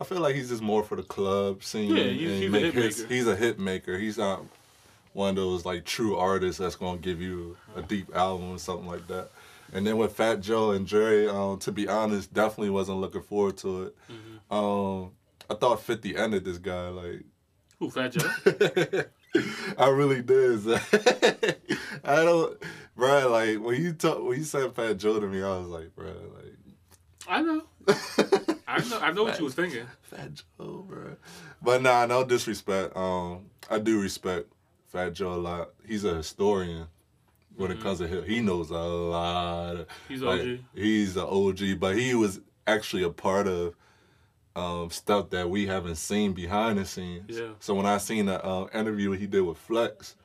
I 0.00 0.04
feel 0.04 0.20
like 0.20 0.34
he's 0.34 0.48
just 0.48 0.62
more 0.62 0.82
for 0.82 0.96
the 0.96 1.02
club 1.02 1.62
scene. 1.62 1.94
Yeah, 1.96 2.04
he's, 2.04 2.30
he's 2.30 2.48
a 2.48 2.50
maker. 2.50 2.80
He's 3.08 3.26
a 3.26 3.36
hit 3.36 3.58
maker. 3.58 3.98
He's 3.98 4.18
not 4.18 4.42
one 5.12 5.30
of 5.30 5.36
those 5.36 5.64
like 5.64 5.84
true 5.84 6.16
artists 6.16 6.58
that's 6.58 6.76
gonna 6.76 6.98
give 6.98 7.20
you 7.20 7.56
a 7.76 7.82
deep 7.82 8.14
album 8.14 8.52
or 8.52 8.58
something 8.58 8.86
like 8.86 9.06
that. 9.08 9.30
And 9.74 9.84
then 9.84 9.96
with 9.96 10.12
Fat 10.12 10.40
Joe 10.40 10.70
and 10.70 10.86
Dre, 10.86 11.26
um, 11.26 11.58
to 11.58 11.72
be 11.72 11.88
honest, 11.88 12.32
definitely 12.32 12.70
wasn't 12.70 12.98
looking 12.98 13.22
forward 13.22 13.56
to 13.58 13.82
it. 13.82 13.96
Mm-hmm. 14.08 14.54
Um, 14.54 15.10
I 15.50 15.54
thought 15.54 15.82
50 15.82 16.16
ended 16.16 16.44
this 16.44 16.58
guy 16.58 16.88
like. 16.88 17.24
Who 17.80 17.90
Fat 17.90 18.12
Joe? 18.12 18.30
I 19.76 19.88
really 19.88 20.22
did. 20.22 20.60
I 22.04 22.24
don't, 22.24 22.56
bro. 22.94 23.28
Like 23.28 23.58
when 23.58 23.82
you 23.82 23.92
talk, 23.92 24.22
when 24.22 24.38
you 24.38 24.44
said 24.44 24.72
Fat 24.74 24.96
Joe 24.96 25.18
to 25.18 25.26
me, 25.26 25.42
I 25.42 25.58
was 25.58 25.66
like, 25.66 25.94
bro, 25.96 26.06
like. 26.06 26.54
I 27.26 27.42
know. 27.42 27.62
I 28.68 28.88
know. 28.88 29.00
I 29.00 29.10
know 29.10 29.24
what 29.24 29.38
you 29.38 29.44
was 29.44 29.54
thinking. 29.54 29.86
Fat 30.02 30.34
Joe, 30.34 30.84
bro. 30.86 31.16
But 31.60 31.82
nah, 31.82 32.06
no 32.06 32.24
disrespect. 32.24 32.96
Um, 32.96 33.46
I 33.68 33.80
do 33.80 34.00
respect 34.00 34.52
Fat 34.86 35.14
Joe 35.14 35.34
a 35.34 35.36
lot. 35.36 35.70
He's 35.84 36.04
a 36.04 36.14
historian 36.14 36.86
when 37.56 37.70
mm-hmm. 37.70 37.80
it 37.80 37.82
comes 37.82 37.98
to 37.98 38.08
him. 38.08 38.24
He 38.24 38.40
knows 38.40 38.70
a 38.70 38.78
lot. 38.78 39.86
He's 40.08 40.22
like, 40.22 40.40
OG. 40.40 40.58
He's 40.74 41.16
an 41.16 41.24
OG, 41.24 41.80
but 41.80 41.96
he 41.96 42.14
was 42.14 42.40
actually 42.66 43.02
a 43.02 43.10
part 43.10 43.46
of 43.46 43.74
um, 44.56 44.90
stuff 44.90 45.30
that 45.30 45.48
we 45.48 45.66
haven't 45.66 45.96
seen 45.96 46.32
behind 46.32 46.78
the 46.78 46.84
scenes. 46.84 47.38
Yeah. 47.38 47.50
So 47.60 47.74
when 47.74 47.86
I 47.86 47.98
seen 47.98 48.26
the 48.26 48.44
uh, 48.44 48.68
interview 48.72 49.12
he 49.12 49.26
did 49.26 49.42
with 49.42 49.58
Flex, 49.58 50.16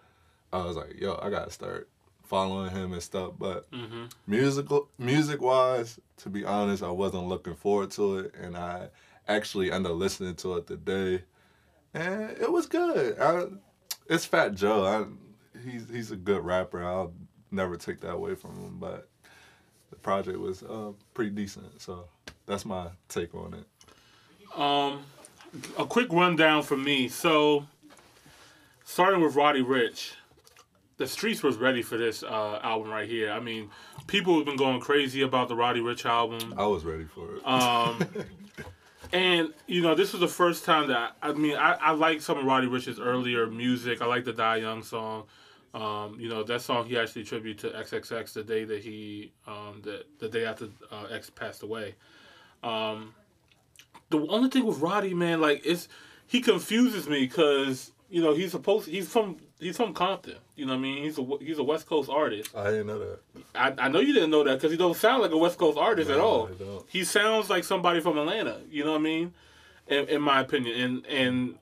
I 0.51 0.63
was 0.65 0.75
like, 0.75 0.99
yo, 0.99 1.19
I 1.21 1.29
gotta 1.29 1.51
start 1.51 1.89
following 2.23 2.69
him 2.69 2.93
and 2.93 3.01
stuff. 3.01 3.33
But 3.37 3.69
mm-hmm. 3.71 4.05
musical, 4.27 4.89
music 4.97 5.41
wise, 5.41 5.99
to 6.17 6.29
be 6.29 6.45
honest, 6.45 6.83
I 6.83 6.91
wasn't 6.91 7.27
looking 7.27 7.55
forward 7.55 7.91
to 7.91 8.19
it, 8.19 8.35
and 8.39 8.55
I 8.55 8.89
actually 9.27 9.71
ended 9.71 9.91
up 9.91 9.97
listening 9.97 10.35
to 10.35 10.57
it 10.57 10.67
today, 10.67 11.23
and 11.93 12.31
it 12.39 12.51
was 12.51 12.67
good. 12.67 13.19
I, 13.19 13.45
it's 14.07 14.25
Fat 14.25 14.55
Joe. 14.55 14.85
I, 14.85 15.05
he's 15.63 15.89
he's 15.89 16.11
a 16.11 16.15
good 16.15 16.43
rapper. 16.43 16.83
I'll 16.83 17.13
never 17.51 17.77
take 17.77 18.01
that 18.01 18.13
away 18.13 18.35
from 18.35 18.51
him, 18.51 18.77
but 18.79 19.09
the 19.89 19.95
project 19.95 20.37
was 20.39 20.63
uh, 20.63 20.91
pretty 21.13 21.31
decent. 21.31 21.81
So 21.81 22.05
that's 22.45 22.65
my 22.65 22.87
take 23.07 23.33
on 23.35 23.53
it. 23.53 24.59
Um, 24.59 25.03
a 25.77 25.85
quick 25.85 26.11
rundown 26.11 26.63
for 26.63 26.77
me. 26.77 27.07
So, 27.07 27.65
starting 28.83 29.21
with 29.21 29.35
Roddy 29.35 29.63
Ricch, 29.63 30.13
the 30.97 31.07
streets 31.07 31.43
was 31.43 31.57
ready 31.57 31.81
for 31.81 31.97
this 31.97 32.23
uh, 32.23 32.59
album 32.61 32.91
right 32.91 33.07
here. 33.07 33.31
I 33.31 33.39
mean, 33.39 33.69
people 34.07 34.35
have 34.37 34.45
been 34.45 34.57
going 34.57 34.79
crazy 34.79 35.21
about 35.21 35.47
the 35.47 35.55
Roddy 35.55 35.79
Ricch 35.79 36.05
album. 36.05 36.53
I 36.57 36.65
was 36.65 36.83
ready 36.83 37.05
for 37.05 37.35
it. 37.35 37.47
Um, 37.47 38.07
and 39.13 39.53
you 39.67 39.81
know, 39.81 39.95
this 39.95 40.11
was 40.11 40.19
the 40.19 40.27
first 40.27 40.65
time 40.65 40.87
that 40.89 41.15
I, 41.21 41.29
I 41.29 41.33
mean, 41.33 41.55
I, 41.55 41.73
I 41.73 41.91
like 41.91 42.21
some 42.21 42.37
of 42.37 42.45
Roddy 42.45 42.67
Ricch's 42.67 42.99
earlier 42.99 43.47
music. 43.47 44.01
I 44.01 44.05
like 44.05 44.25
the 44.25 44.33
Die 44.33 44.57
Young 44.57 44.83
song. 44.83 45.23
Um, 45.73 46.19
you 46.19 46.29
know, 46.29 46.43
that 46.43 46.61
song 46.61 46.87
he 46.87 46.97
actually 46.97 47.23
tribute 47.23 47.59
to 47.59 47.69
XXX 47.69 48.33
the 48.33 48.43
day 48.43 48.63
that 48.63 48.81
he, 48.81 49.31
um, 49.45 49.81
the 49.83 50.03
the 50.19 50.27
day 50.27 50.45
after 50.45 50.69
uh, 50.91 51.05
X 51.11 51.29
passed 51.29 51.61
away. 51.61 51.95
Um, 52.63 53.13
the 54.09 54.25
only 54.27 54.49
thing 54.49 54.65
with 54.65 54.79
Roddy, 54.79 55.13
man, 55.13 55.41
like 55.41 55.61
it's 55.63 55.87
he 56.25 56.41
confuses 56.41 57.07
me 57.07 57.21
because 57.21 57.91
you 58.09 58.21
know 58.21 58.33
he's 58.33 58.51
supposed 58.51 58.89
he's 58.89 59.07
from 59.07 59.37
he's 59.59 59.77
from 59.77 59.93
Compton. 59.93 60.37
You 60.55 60.65
know 60.65 60.73
what 60.73 60.79
I 60.79 60.81
mean? 60.81 61.03
He's 61.03 61.17
a 61.19 61.27
he's 61.39 61.59
a 61.59 61.63
West 61.63 61.87
Coast 61.87 62.09
artist. 62.09 62.55
I 62.55 62.71
didn't 62.71 62.87
know 62.87 62.99
that. 62.99 63.19
I, 63.53 63.85
I 63.85 63.89
know 63.89 63.99
you 63.99 64.13
didn't 64.13 64.31
know 64.31 64.43
that 64.43 64.55
because 64.55 64.71
he 64.71 64.77
don't 64.77 64.97
sound 64.97 65.21
like 65.21 65.31
a 65.31 65.37
West 65.37 65.57
Coast 65.57 65.77
artist 65.77 66.09
no, 66.09 66.15
at 66.15 66.19
all. 66.19 66.49
He 66.87 67.03
sounds 67.03 67.49
like 67.49 67.63
somebody 67.63 67.99
from 67.99 68.17
Atlanta. 68.17 68.59
You 68.69 68.85
know 68.85 68.93
what 68.93 69.01
I 69.01 69.03
mean? 69.03 69.33
In, 69.87 70.07
in 70.07 70.21
my 70.21 70.41
opinion, 70.41 70.79
and 70.79 71.05
and 71.05 71.55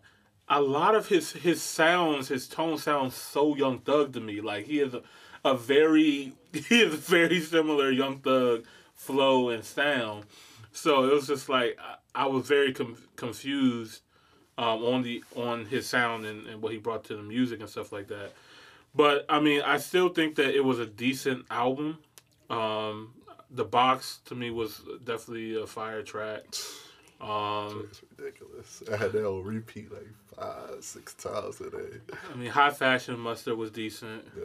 a 0.49 0.61
lot 0.61 0.95
of 0.95 1.07
his 1.07 1.33
his 1.33 1.61
sounds, 1.61 2.29
his 2.29 2.47
tone 2.47 2.77
sounds 2.77 3.15
so 3.15 3.55
Young 3.55 3.79
Thug 3.79 4.13
to 4.13 4.19
me. 4.19 4.41
Like 4.41 4.65
he 4.65 4.79
is 4.79 4.93
a, 4.93 5.01
a 5.43 5.55
very 5.55 6.33
he 6.53 6.81
is 6.81 6.95
very 6.95 7.39
similar 7.41 7.91
Young 7.91 8.19
Thug 8.19 8.65
flow 8.95 9.49
and 9.49 9.63
sound. 9.63 10.25
So 10.71 11.03
it 11.03 11.13
was 11.13 11.27
just 11.27 11.49
like 11.49 11.77
I, 11.79 12.23
I 12.23 12.25
was 12.27 12.47
very 12.47 12.73
com- 12.73 12.97
confused 13.15 14.01
um, 14.57 14.83
on 14.83 15.03
the 15.03 15.23
on 15.35 15.65
his 15.65 15.87
sound 15.87 16.25
and, 16.25 16.47
and 16.47 16.61
what 16.61 16.71
he 16.71 16.77
brought 16.77 17.03
to 17.05 17.15
the 17.15 17.23
music 17.23 17.59
and 17.59 17.69
stuff 17.69 17.91
like 17.91 18.07
that. 18.07 18.31
But 18.95 19.25
I 19.29 19.39
mean, 19.39 19.61
I 19.61 19.77
still 19.77 20.09
think 20.09 20.35
that 20.35 20.55
it 20.55 20.63
was 20.63 20.79
a 20.79 20.85
decent 20.85 21.45
album. 21.51 21.99
Um, 22.49 23.13
the 23.51 23.65
box 23.65 24.19
to 24.25 24.35
me 24.35 24.49
was 24.49 24.81
definitely 25.03 25.61
a 25.61 25.67
fire 25.67 26.01
track. 26.03 26.45
Um, 27.19 27.87
it's 27.89 28.01
ridiculous. 28.17 28.83
I 28.91 28.97
had 28.97 29.11
that 29.11 29.27
on 29.27 29.43
repeat 29.43 29.91
like 29.91 30.07
five, 30.35 30.83
six 30.83 31.13
times 31.15 31.59
a 31.61 31.69
day. 31.69 31.97
I 32.31 32.35
mean, 32.35 32.49
high 32.49 32.71
fashion 32.71 33.19
mustard 33.19 33.57
was 33.57 33.71
decent. 33.71 34.25
Yeah. 34.37 34.43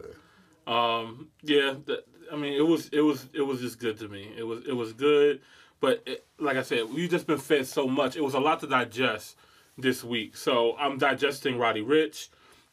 Um, 0.67 1.29
yeah. 1.43 1.75
The, 1.85 2.03
I 2.33 2.37
mean, 2.37 2.55
it 2.55 2.67
was 2.67 2.89
it 2.89 3.01
was 3.01 3.29
it 3.35 3.43
was 3.43 3.61
just 3.61 3.79
good 3.79 3.99
to 3.99 4.09
me. 4.09 4.31
It 4.37 4.45
was 4.45 4.65
it 4.67 4.73
was 4.73 4.93
good. 4.93 5.41
But 5.81 6.03
it, 6.07 6.25
like 6.39 6.57
I 6.57 6.63
said, 6.63 6.93
we've 6.93 7.11
just 7.11 7.27
been 7.27 7.39
fed 7.39 7.67
so 7.67 7.89
much. 7.89 8.17
It 8.17 8.23
was 8.23 8.35
a 8.35 8.41
lot 8.41 8.61
to 8.61 8.67
digest 8.69 9.37
this 9.77 10.05
week. 10.05 10.37
So 10.37 10.77
I'm 10.79 10.97
digesting 10.97 11.59
Roddy 11.59 11.83
Ricch 11.83 12.29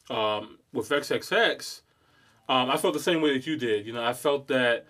um, 0.09 0.59
with 0.71 0.89
XXX. 0.89 1.81
Um, 2.47 2.69
I 2.69 2.77
felt 2.77 2.93
the 2.93 2.99
same 2.99 3.21
way 3.21 3.33
that 3.33 3.47
you 3.47 3.57
did. 3.57 3.85
You 3.85 3.93
know, 3.93 4.03
I 4.03 4.13
felt 4.13 4.47
that 4.47 4.85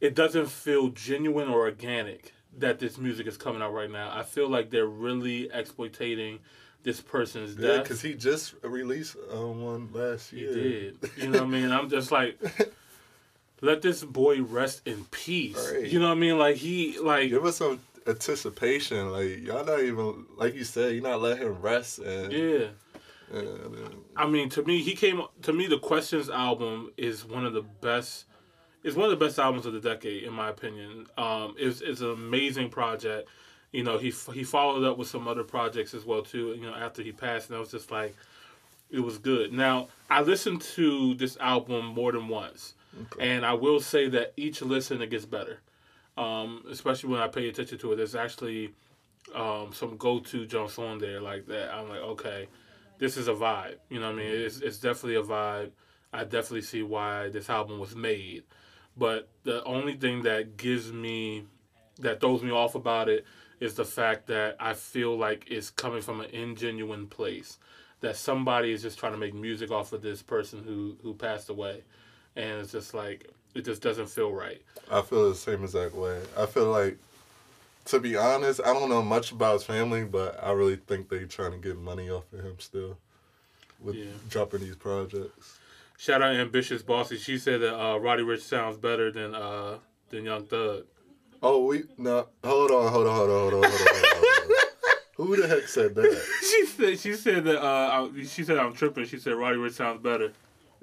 it 0.00 0.14
doesn't 0.14 0.50
feel 0.50 0.88
genuine 0.88 1.48
or 1.48 1.60
organic 1.60 2.32
that 2.58 2.78
this 2.78 2.98
music 2.98 3.26
is 3.26 3.36
coming 3.36 3.62
out 3.62 3.72
right 3.72 3.90
now. 3.90 4.10
I 4.12 4.22
feel 4.22 4.48
like 4.48 4.70
they're 4.70 4.86
really 4.86 5.48
exploiting 5.52 6.40
this 6.82 7.00
person's 7.00 7.56
yeah, 7.56 7.68
death. 7.68 7.82
because 7.84 8.02
he 8.02 8.14
just 8.14 8.54
released 8.62 9.16
uh, 9.32 9.46
one 9.46 9.88
last 9.92 10.32
year. 10.32 10.52
He 10.52 10.62
did. 10.62 11.10
You 11.16 11.28
know 11.30 11.38
what 11.38 11.48
I 11.48 11.50
mean? 11.50 11.70
I'm 11.70 11.88
just 11.88 12.10
like, 12.10 12.38
let 13.60 13.82
this 13.82 14.04
boy 14.04 14.42
rest 14.42 14.82
in 14.86 15.04
peace. 15.10 15.72
Right. 15.72 15.86
You 15.86 16.00
know 16.00 16.08
what 16.08 16.16
I 16.16 16.20
mean? 16.20 16.38
Like 16.38 16.56
he 16.56 16.98
like 16.98 17.30
give 17.30 17.44
us 17.44 17.56
some 17.56 17.80
anticipation. 18.06 19.10
Like 19.10 19.42
y'all 19.42 19.64
not 19.64 19.80
even 19.80 20.26
like 20.36 20.54
you 20.54 20.64
said, 20.64 20.94
you're 20.94 21.02
not 21.02 21.20
letting 21.20 21.46
him 21.46 21.60
rest 21.60 21.98
and 22.00 22.32
yeah. 22.32 22.66
I 24.16 24.26
mean, 24.26 24.50
to 24.50 24.62
me, 24.62 24.82
he 24.82 24.94
came. 24.94 25.22
To 25.42 25.52
me, 25.52 25.66
the 25.66 25.78
Questions 25.78 26.28
album 26.28 26.92
is 26.96 27.24
one 27.24 27.46
of 27.46 27.54
the 27.54 27.62
best. 27.62 28.26
It's 28.84 28.96
one 28.96 29.10
of 29.10 29.18
the 29.18 29.24
best 29.24 29.38
albums 29.38 29.66
of 29.66 29.72
the 29.72 29.80
decade, 29.80 30.24
in 30.24 30.32
my 30.32 30.50
opinion. 30.50 31.06
Um, 31.16 31.54
it's 31.58 31.80
it's 31.80 32.00
an 32.00 32.10
amazing 32.10 32.70
project. 32.70 33.28
You 33.70 33.84
know, 33.84 33.98
he 33.98 34.12
he 34.32 34.44
followed 34.44 34.84
up 34.84 34.98
with 34.98 35.08
some 35.08 35.28
other 35.28 35.44
projects 35.44 35.94
as 35.94 36.04
well 36.04 36.22
too. 36.22 36.54
You 36.58 36.62
know, 36.70 36.74
after 36.74 37.02
he 37.02 37.12
passed, 37.12 37.48
and 37.48 37.56
I 37.56 37.60
was 37.60 37.70
just 37.70 37.90
like, 37.90 38.14
it 38.90 39.00
was 39.00 39.18
good. 39.18 39.52
Now, 39.52 39.88
I 40.10 40.22
listened 40.22 40.60
to 40.76 41.14
this 41.14 41.36
album 41.38 41.86
more 41.86 42.12
than 42.12 42.28
once. 42.28 42.74
Okay. 43.14 43.36
And 43.36 43.46
I 43.46 43.54
will 43.54 43.80
say 43.80 44.08
that 44.10 44.34
each 44.36 44.60
listen 44.60 45.00
it 45.00 45.08
gets 45.08 45.24
better, 45.24 45.60
um, 46.18 46.62
especially 46.70 47.10
when 47.10 47.20
I 47.22 47.28
pay 47.28 47.48
attention 47.48 47.78
to 47.78 47.92
it. 47.92 47.96
There's 47.96 48.14
actually 48.14 48.74
um, 49.34 49.70
some 49.72 49.96
go-to 49.96 50.44
jumps 50.44 50.78
on 50.78 50.98
there 50.98 51.20
like 51.20 51.46
that. 51.46 51.72
I'm 51.72 51.88
like, 51.88 52.00
okay, 52.00 52.48
this 52.98 53.16
is 53.16 53.28
a 53.28 53.32
vibe. 53.32 53.76
You 53.88 54.00
know 54.00 54.10
what 54.10 54.20
I 54.20 54.24
mean? 54.24 54.30
It's, 54.30 54.60
it's 54.60 54.78
definitely 54.78 55.16
a 55.16 55.22
vibe. 55.22 55.70
I 56.12 56.24
definitely 56.24 56.62
see 56.62 56.82
why 56.82 57.30
this 57.30 57.48
album 57.48 57.78
was 57.78 57.96
made. 57.96 58.42
But 58.96 59.28
the 59.44 59.64
only 59.64 59.94
thing 59.94 60.22
that 60.22 60.56
gives 60.56 60.92
me, 60.92 61.44
that 61.98 62.20
throws 62.20 62.42
me 62.42 62.50
off 62.50 62.74
about 62.74 63.08
it, 63.08 63.24
is 63.60 63.74
the 63.74 63.84
fact 63.84 64.26
that 64.26 64.56
I 64.58 64.74
feel 64.74 65.16
like 65.16 65.46
it's 65.48 65.70
coming 65.70 66.02
from 66.02 66.20
an 66.20 66.30
ingenuine 66.30 67.08
place. 67.08 67.58
That 68.00 68.16
somebody 68.16 68.72
is 68.72 68.82
just 68.82 68.98
trying 68.98 69.12
to 69.12 69.18
make 69.18 69.32
music 69.32 69.70
off 69.70 69.92
of 69.92 70.02
this 70.02 70.22
person 70.22 70.64
who, 70.64 70.96
who 71.02 71.14
passed 71.14 71.48
away 71.48 71.82
and 72.36 72.60
it's 72.60 72.72
just 72.72 72.94
like 72.94 73.28
it 73.54 73.64
just 73.64 73.82
doesn't 73.82 74.08
feel 74.08 74.32
right. 74.32 74.62
I 74.90 75.02
feel 75.02 75.28
the 75.28 75.34
same 75.34 75.62
exact 75.62 75.94
way. 75.94 76.20
I 76.36 76.46
feel 76.46 76.70
like, 76.70 76.96
to 77.86 78.00
be 78.00 78.16
honest, 78.16 78.60
I 78.64 78.72
don't 78.72 78.88
know 78.88 79.02
much 79.02 79.32
about 79.32 79.54
his 79.54 79.64
family, 79.64 80.04
but 80.04 80.42
I 80.42 80.52
really 80.52 80.76
think 80.76 81.08
they're 81.08 81.26
trying 81.26 81.52
to 81.52 81.58
get 81.58 81.76
money 81.76 82.10
off 82.10 82.24
of 82.32 82.40
him 82.40 82.56
still, 82.58 82.96
with 83.80 83.96
yeah. 83.96 84.06
dropping 84.30 84.60
these 84.60 84.76
projects. 84.76 85.58
Shout 86.02 86.20
out 86.20 86.34
ambitious 86.34 86.82
bossy. 86.82 87.16
She 87.16 87.38
said 87.38 87.60
that 87.60 87.80
uh, 87.80 87.96
Roddy 87.96 88.24
Ricch 88.24 88.40
sounds 88.40 88.76
better 88.76 89.12
than 89.12 89.36
uh, 89.36 89.78
than 90.10 90.24
Young 90.24 90.46
Thug. 90.46 90.84
Oh, 91.40 91.64
we 91.64 91.84
no. 91.96 92.26
Hold 92.42 92.72
on, 92.72 92.90
hold 92.90 93.06
on, 93.06 93.14
hold 93.14 93.30
on, 93.30 93.52
hold 93.52 93.54
on, 93.54 93.62
hold 93.62 93.64
on. 93.64 93.70
Hold 93.70 94.50
on. 94.50 94.64
Who 95.28 95.36
the 95.36 95.46
heck 95.46 95.68
said 95.68 95.94
that? 95.94 96.24
she 96.40 96.66
said 96.66 96.98
she 96.98 97.12
said 97.14 97.44
that 97.44 97.64
uh 97.64 98.08
I, 98.16 98.24
she 98.24 98.42
said 98.42 98.58
I'm 98.58 98.72
tripping. 98.72 99.04
She 99.04 99.20
said 99.20 99.34
Roddy 99.34 99.58
Ricch 99.58 99.74
sounds 99.74 100.02
better. 100.02 100.32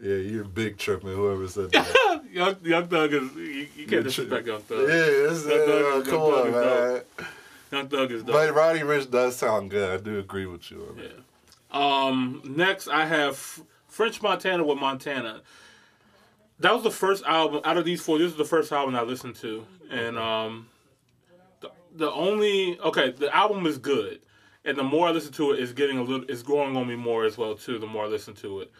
Yeah, 0.02 0.16
you're 0.16 0.46
big 0.46 0.78
tripping. 0.78 1.10
Whoever 1.10 1.50
said 1.50 1.74
that. 1.74 2.24
Young 2.32 2.56
Young 2.64 2.88
Thug 2.88 3.12
is 3.12 3.36
you, 3.36 3.68
you 3.76 3.88
can't 3.88 4.06
disrespect 4.06 4.48
Young 4.48 4.62
Thug. 4.62 4.88
Yeah, 4.88 5.04
it's, 5.04 5.46
Young 5.46 5.58
Thug 5.66 5.70
uh, 5.70 5.98
is- 5.98 6.08
come 6.08 6.22
Young 6.22 6.32
Thug 6.32 6.46
on, 6.46 6.48
is 6.48 7.04
man. 7.18 7.28
Young 7.74 7.88
Thug 7.90 8.12
is 8.14 8.24
dope. 8.24 8.36
But 8.36 8.56
Roddy 8.56 8.80
Ricch 8.80 9.12
does 9.12 9.36
sound 9.36 9.70
good. 9.70 10.00
I 10.00 10.02
do 10.02 10.18
agree 10.18 10.46
with 10.46 10.72
you. 10.72 10.88
On 10.90 10.96
that. 10.96 11.12
Um. 11.72 12.42
Next, 12.46 12.88
I 12.88 13.06
have 13.06 13.62
French 13.88 14.22
Montana 14.22 14.64
with 14.64 14.80
Montana. 14.80 15.42
That 16.60 16.74
was 16.74 16.84
the 16.84 16.92
first 16.92 17.24
album 17.26 17.62
out 17.64 17.78
of 17.78 17.86
these 17.86 18.02
four. 18.02 18.18
This 18.18 18.32
is 18.32 18.38
the 18.38 18.46
first 18.46 18.72
album 18.72 18.96
I 18.96 19.02
listened 19.02 19.36
to, 19.38 19.66
and 19.90 20.18
um, 20.18 20.68
the, 21.62 21.72
the 21.96 22.12
only 22.12 22.80
okay, 22.80 23.12
the 23.12 23.34
album 23.36 23.66
is 23.66 23.78
good, 23.78 24.20
and 24.66 24.78
the 24.78 24.84
more 24.84 25.08
I 25.08 25.12
listen 25.12 25.32
to 25.34 25.52
it, 25.52 25.60
it's 25.60 25.72
getting 25.72 25.98
a 25.98 26.04
little, 26.04 26.26
it's 26.30 26.44
growing 26.44 26.76
on 26.76 26.88
me 26.88 26.96
more 26.96 27.24
as 27.26 27.38
well 27.38 27.56
too. 27.56 27.80
The 27.80 27.88
more 27.88 28.06
I 28.06 28.08
listen 28.08 28.34
to 28.36 28.62
it. 28.62 28.72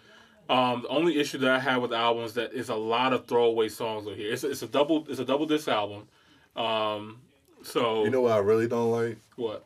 Um, 0.50 0.82
the 0.82 0.88
only 0.88 1.20
issue 1.20 1.38
that 1.38 1.52
I 1.52 1.60
have 1.60 1.82
with 1.82 1.94
albums 1.94 2.02
album 2.02 2.24
is 2.26 2.34
that 2.34 2.60
it's 2.60 2.70
a 2.70 2.76
lot 2.76 3.14
of 3.14 3.28
throwaway 3.28 3.70
songs 3.70 4.08
on 4.08 4.16
here. 4.16 4.34
It's, 4.34 4.44
it's 4.44 4.64
a 4.64 4.68
double, 4.68 5.06
it's 5.08 5.20
a 5.20 5.26
double 5.26 5.46
disc 5.46 5.68
album. 5.68 6.08
Um, 6.56 7.20
so 7.62 8.04
You 8.04 8.10
know 8.10 8.22
what 8.22 8.32
I 8.32 8.40
really 8.40 8.68
don't 8.68 8.90
like? 8.90 9.20
what? 9.36 9.64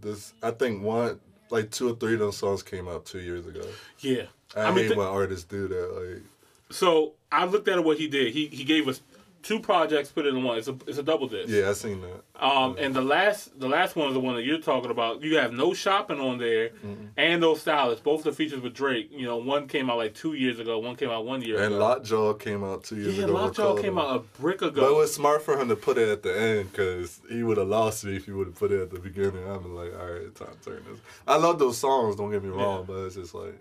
This 0.00 0.32
I 0.42 0.50
think 0.50 0.82
one 0.82 1.20
like 1.52 1.70
two 1.70 1.90
or 1.90 1.94
three 1.94 2.14
of 2.14 2.18
those 2.20 2.36
songs 2.36 2.62
came 2.62 2.88
out 2.88 3.04
two 3.04 3.20
years 3.20 3.46
ago. 3.46 3.64
Yeah, 4.00 4.24
I, 4.56 4.62
I 4.62 4.66
mean, 4.70 4.78
hate 4.78 4.88
th- 4.88 4.96
when 4.96 5.06
artists 5.06 5.44
do 5.44 5.68
that. 5.68 5.92
Like 5.94 6.22
So 6.70 7.12
I 7.30 7.44
looked 7.44 7.68
at 7.68 7.84
what 7.84 7.98
he 7.98 8.08
did. 8.08 8.32
He 8.32 8.46
he 8.46 8.64
gave 8.64 8.88
us 8.88 9.00
two 9.42 9.60
projects, 9.60 10.10
put 10.10 10.26
it 10.26 10.34
in 10.34 10.42
one. 10.42 10.58
It's 10.58 10.68
a 10.68 10.76
it's 10.86 10.98
a 10.98 11.02
double 11.02 11.26
disc. 11.28 11.48
yeah, 11.48 11.70
I 11.70 11.72
seen 11.72 12.00
that. 12.02 12.22
Um, 12.44 12.76
and 12.78 12.94
the 12.94 13.02
last 13.02 13.58
the 13.58 13.68
last 13.68 13.96
one 13.96 14.08
is 14.08 14.14
the 14.14 14.20
one 14.20 14.34
that 14.36 14.44
you're 14.44 14.58
talking 14.58 14.90
about. 14.90 15.22
You 15.22 15.36
have 15.38 15.52
no 15.52 15.74
shopping 15.74 16.20
on 16.20 16.38
there, 16.38 16.70
and 17.16 17.40
no 17.40 17.54
stylists. 17.54 18.02
Both 18.02 18.24
the 18.24 18.32
features 18.32 18.60
with 18.60 18.74
Drake. 18.74 19.10
You 19.12 19.26
know, 19.26 19.36
one 19.36 19.68
came 19.68 19.90
out 19.90 19.98
like 19.98 20.14
two 20.14 20.34
years 20.34 20.58
ago. 20.58 20.78
One 20.78 20.96
came 20.96 21.10
out 21.10 21.24
one 21.26 21.42
year 21.42 21.56
And 21.56 21.74
ago. 21.74 21.78
Lockjaw 21.78 22.34
came 22.34 22.64
out 22.64 22.84
two 22.84 22.96
years 22.96 23.18
yeah, 23.18 23.24
ago. 23.24 23.34
Lockjaw 23.34 23.76
came 23.80 23.98
out 23.98 24.16
a 24.16 24.40
brick 24.40 24.62
ago. 24.62 24.80
But 24.80 24.90
it 24.90 24.96
was 24.96 25.14
smart 25.14 25.42
for 25.42 25.58
him 25.60 25.68
to 25.68 25.76
put 25.76 25.98
it 25.98 26.08
at 26.08 26.22
the 26.22 26.38
end 26.38 26.72
because 26.72 27.20
he 27.28 27.42
would 27.42 27.58
have 27.58 27.68
lost 27.68 28.04
me 28.04 28.16
if 28.16 28.26
he 28.26 28.32
would 28.32 28.46
have 28.48 28.56
put 28.56 28.72
it 28.72 28.80
at 28.80 28.90
the 28.90 28.98
beginning. 28.98 29.46
I'm 29.48 29.74
like, 29.74 29.92
all 29.98 30.10
right, 30.10 30.34
time 30.34 30.48
to 30.62 30.70
turn 30.70 30.82
this. 30.90 31.00
I 31.26 31.36
love 31.36 31.58
those 31.58 31.78
songs, 31.78 32.16
don't 32.16 32.30
get 32.30 32.42
me 32.42 32.50
wrong, 32.50 32.84
but 32.86 33.04
it's 33.04 33.16
just 33.16 33.34
like, 33.34 33.58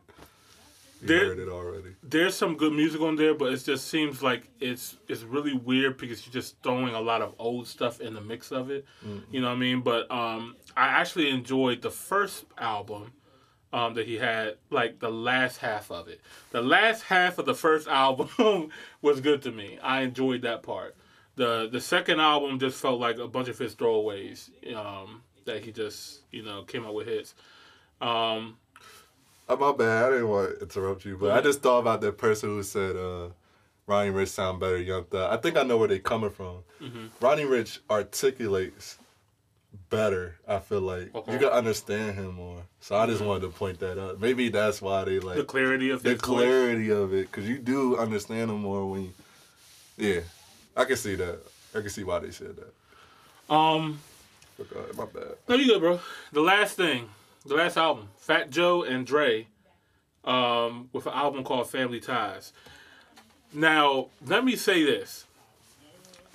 you 1.01 1.07
There- 1.07 1.25
heard 1.27 1.39
it 1.39 1.49
already. 1.49 1.95
There's 2.03 2.35
some 2.35 2.55
good 2.57 2.73
music 2.73 3.01
on 3.01 3.15
there, 3.15 3.33
but 3.33 3.51
it 3.53 3.57
just 3.63 3.87
seems 3.87 4.21
like 4.21 4.49
it's 4.59 4.97
it's 5.07 5.23
really 5.23 5.53
weird 5.53 5.97
because 5.97 6.25
you're 6.25 6.33
just 6.33 6.55
throwing 6.63 6.93
a 6.93 7.01
lot 7.01 7.21
of 7.21 7.33
old 7.39 7.67
stuff 7.67 7.99
in 8.01 8.13
the 8.13 8.21
mix 8.21 8.51
of 8.51 8.69
it. 8.69 8.85
You 9.31 9.41
know 9.41 9.47
what 9.47 9.53
I 9.53 9.59
mean? 9.59 9.81
But 9.81 10.09
um, 10.11 10.55
I 10.75 10.87
actually 10.87 11.29
enjoyed 11.29 11.81
the 11.81 11.91
first 11.91 12.45
album. 12.57 13.13
um, 13.73 13.93
that 13.93 14.05
he 14.05 14.15
had, 14.17 14.57
like 14.69 14.99
the 14.99 15.09
last 15.09 15.59
half 15.59 15.89
of 15.91 16.09
it. 16.09 16.19
The 16.51 16.61
last 16.61 17.03
half 17.03 17.37
of 17.37 17.45
the 17.45 17.55
first 17.55 17.87
album 18.03 18.69
was 19.01 19.21
good 19.21 19.41
to 19.43 19.51
me. 19.51 19.79
I 19.81 20.01
enjoyed 20.01 20.41
that 20.41 20.61
part. 20.61 20.93
the 21.37 21.69
The 21.71 21.79
second 21.79 22.19
album 22.19 22.59
just 22.59 22.81
felt 22.81 22.99
like 22.99 23.17
a 23.17 23.29
bunch 23.29 23.47
of 23.47 23.57
his 23.57 23.73
throwaways 23.73 24.49
um, 24.75 25.21
that 25.45 25.63
he 25.63 25.71
just 25.71 26.23
you 26.31 26.43
know 26.43 26.63
came 26.63 26.85
up 26.85 26.93
with 26.93 27.07
hits. 27.07 27.33
Um, 28.01 28.57
Uh, 29.51 29.55
my 29.57 29.71
bad. 29.73 30.05
I 30.05 30.09
didn't 30.11 30.29
want 30.29 30.55
to 30.55 30.61
interrupt 30.61 31.05
you, 31.05 31.17
but 31.17 31.31
I 31.31 31.41
just 31.41 31.61
thought 31.61 31.79
about 31.79 32.01
that 32.01 32.17
person 32.17 32.49
who 32.49 32.63
said 32.63 32.95
uh, 32.95 33.29
Ronnie 33.87 34.09
Rich 34.11 34.29
sound 34.29 34.59
better 34.59 34.77
Young 34.77 35.03
Thug. 35.05 35.31
I 35.31 35.37
think 35.37 35.57
I 35.57 35.63
know 35.63 35.77
where 35.77 35.87
they're 35.87 35.99
coming 35.99 36.29
from. 36.29 36.63
Mm-hmm. 36.81 37.07
Ronnie 37.19 37.45
Rich 37.45 37.79
articulates 37.89 38.97
better. 39.89 40.35
I 40.47 40.59
feel 40.59 40.81
like 40.81 41.13
Okay. 41.13 41.33
you 41.33 41.39
can 41.39 41.49
understand 41.49 42.15
him 42.15 42.35
more. 42.35 42.63
So 42.79 42.95
I 42.95 43.05
just 43.07 43.21
wanted 43.21 43.41
to 43.41 43.49
point 43.49 43.79
that 43.79 43.99
out. 44.01 44.19
Maybe 44.21 44.49
that's 44.49 44.81
why 44.81 45.03
they 45.03 45.19
like 45.19 45.37
the 45.37 45.43
clarity 45.43 45.89
of 45.89 46.01
the 46.03 46.11
his 46.11 46.21
voice. 46.21 46.25
clarity 46.27 46.89
of 46.89 47.13
it, 47.13 47.29
because 47.31 47.47
you 47.47 47.57
do 47.57 47.97
understand 47.97 48.49
them 48.49 48.61
more 48.61 48.89
when 48.89 49.03
you. 49.03 49.13
Yeah, 49.97 50.21
I 50.77 50.85
can 50.85 50.95
see 50.95 51.15
that. 51.15 51.39
I 51.75 51.81
can 51.81 51.89
see 51.89 52.03
why 52.03 52.19
they 52.19 52.31
said 52.31 52.55
that. 52.55 53.53
Um, 53.53 53.99
But 54.57 54.73
go 54.73 54.79
ahead, 54.79 54.95
my 54.97 55.05
bad. 55.05 55.35
No, 55.49 55.55
you 55.55 55.65
good, 55.67 55.81
bro. 55.81 55.99
The 56.31 56.41
last 56.41 56.75
thing, 56.77 57.09
the 57.45 57.55
last 57.55 57.77
album, 57.77 58.09
Fat 58.17 58.49
Joe 58.49 58.83
and 58.83 59.05
Dre, 59.05 59.47
um, 60.23 60.89
with 60.93 61.07
an 61.07 61.13
album 61.13 61.43
called 61.43 61.69
Family 61.69 61.99
Ties. 61.99 62.53
Now, 63.53 64.07
let 64.25 64.45
me 64.45 64.55
say 64.55 64.83
this. 64.83 65.25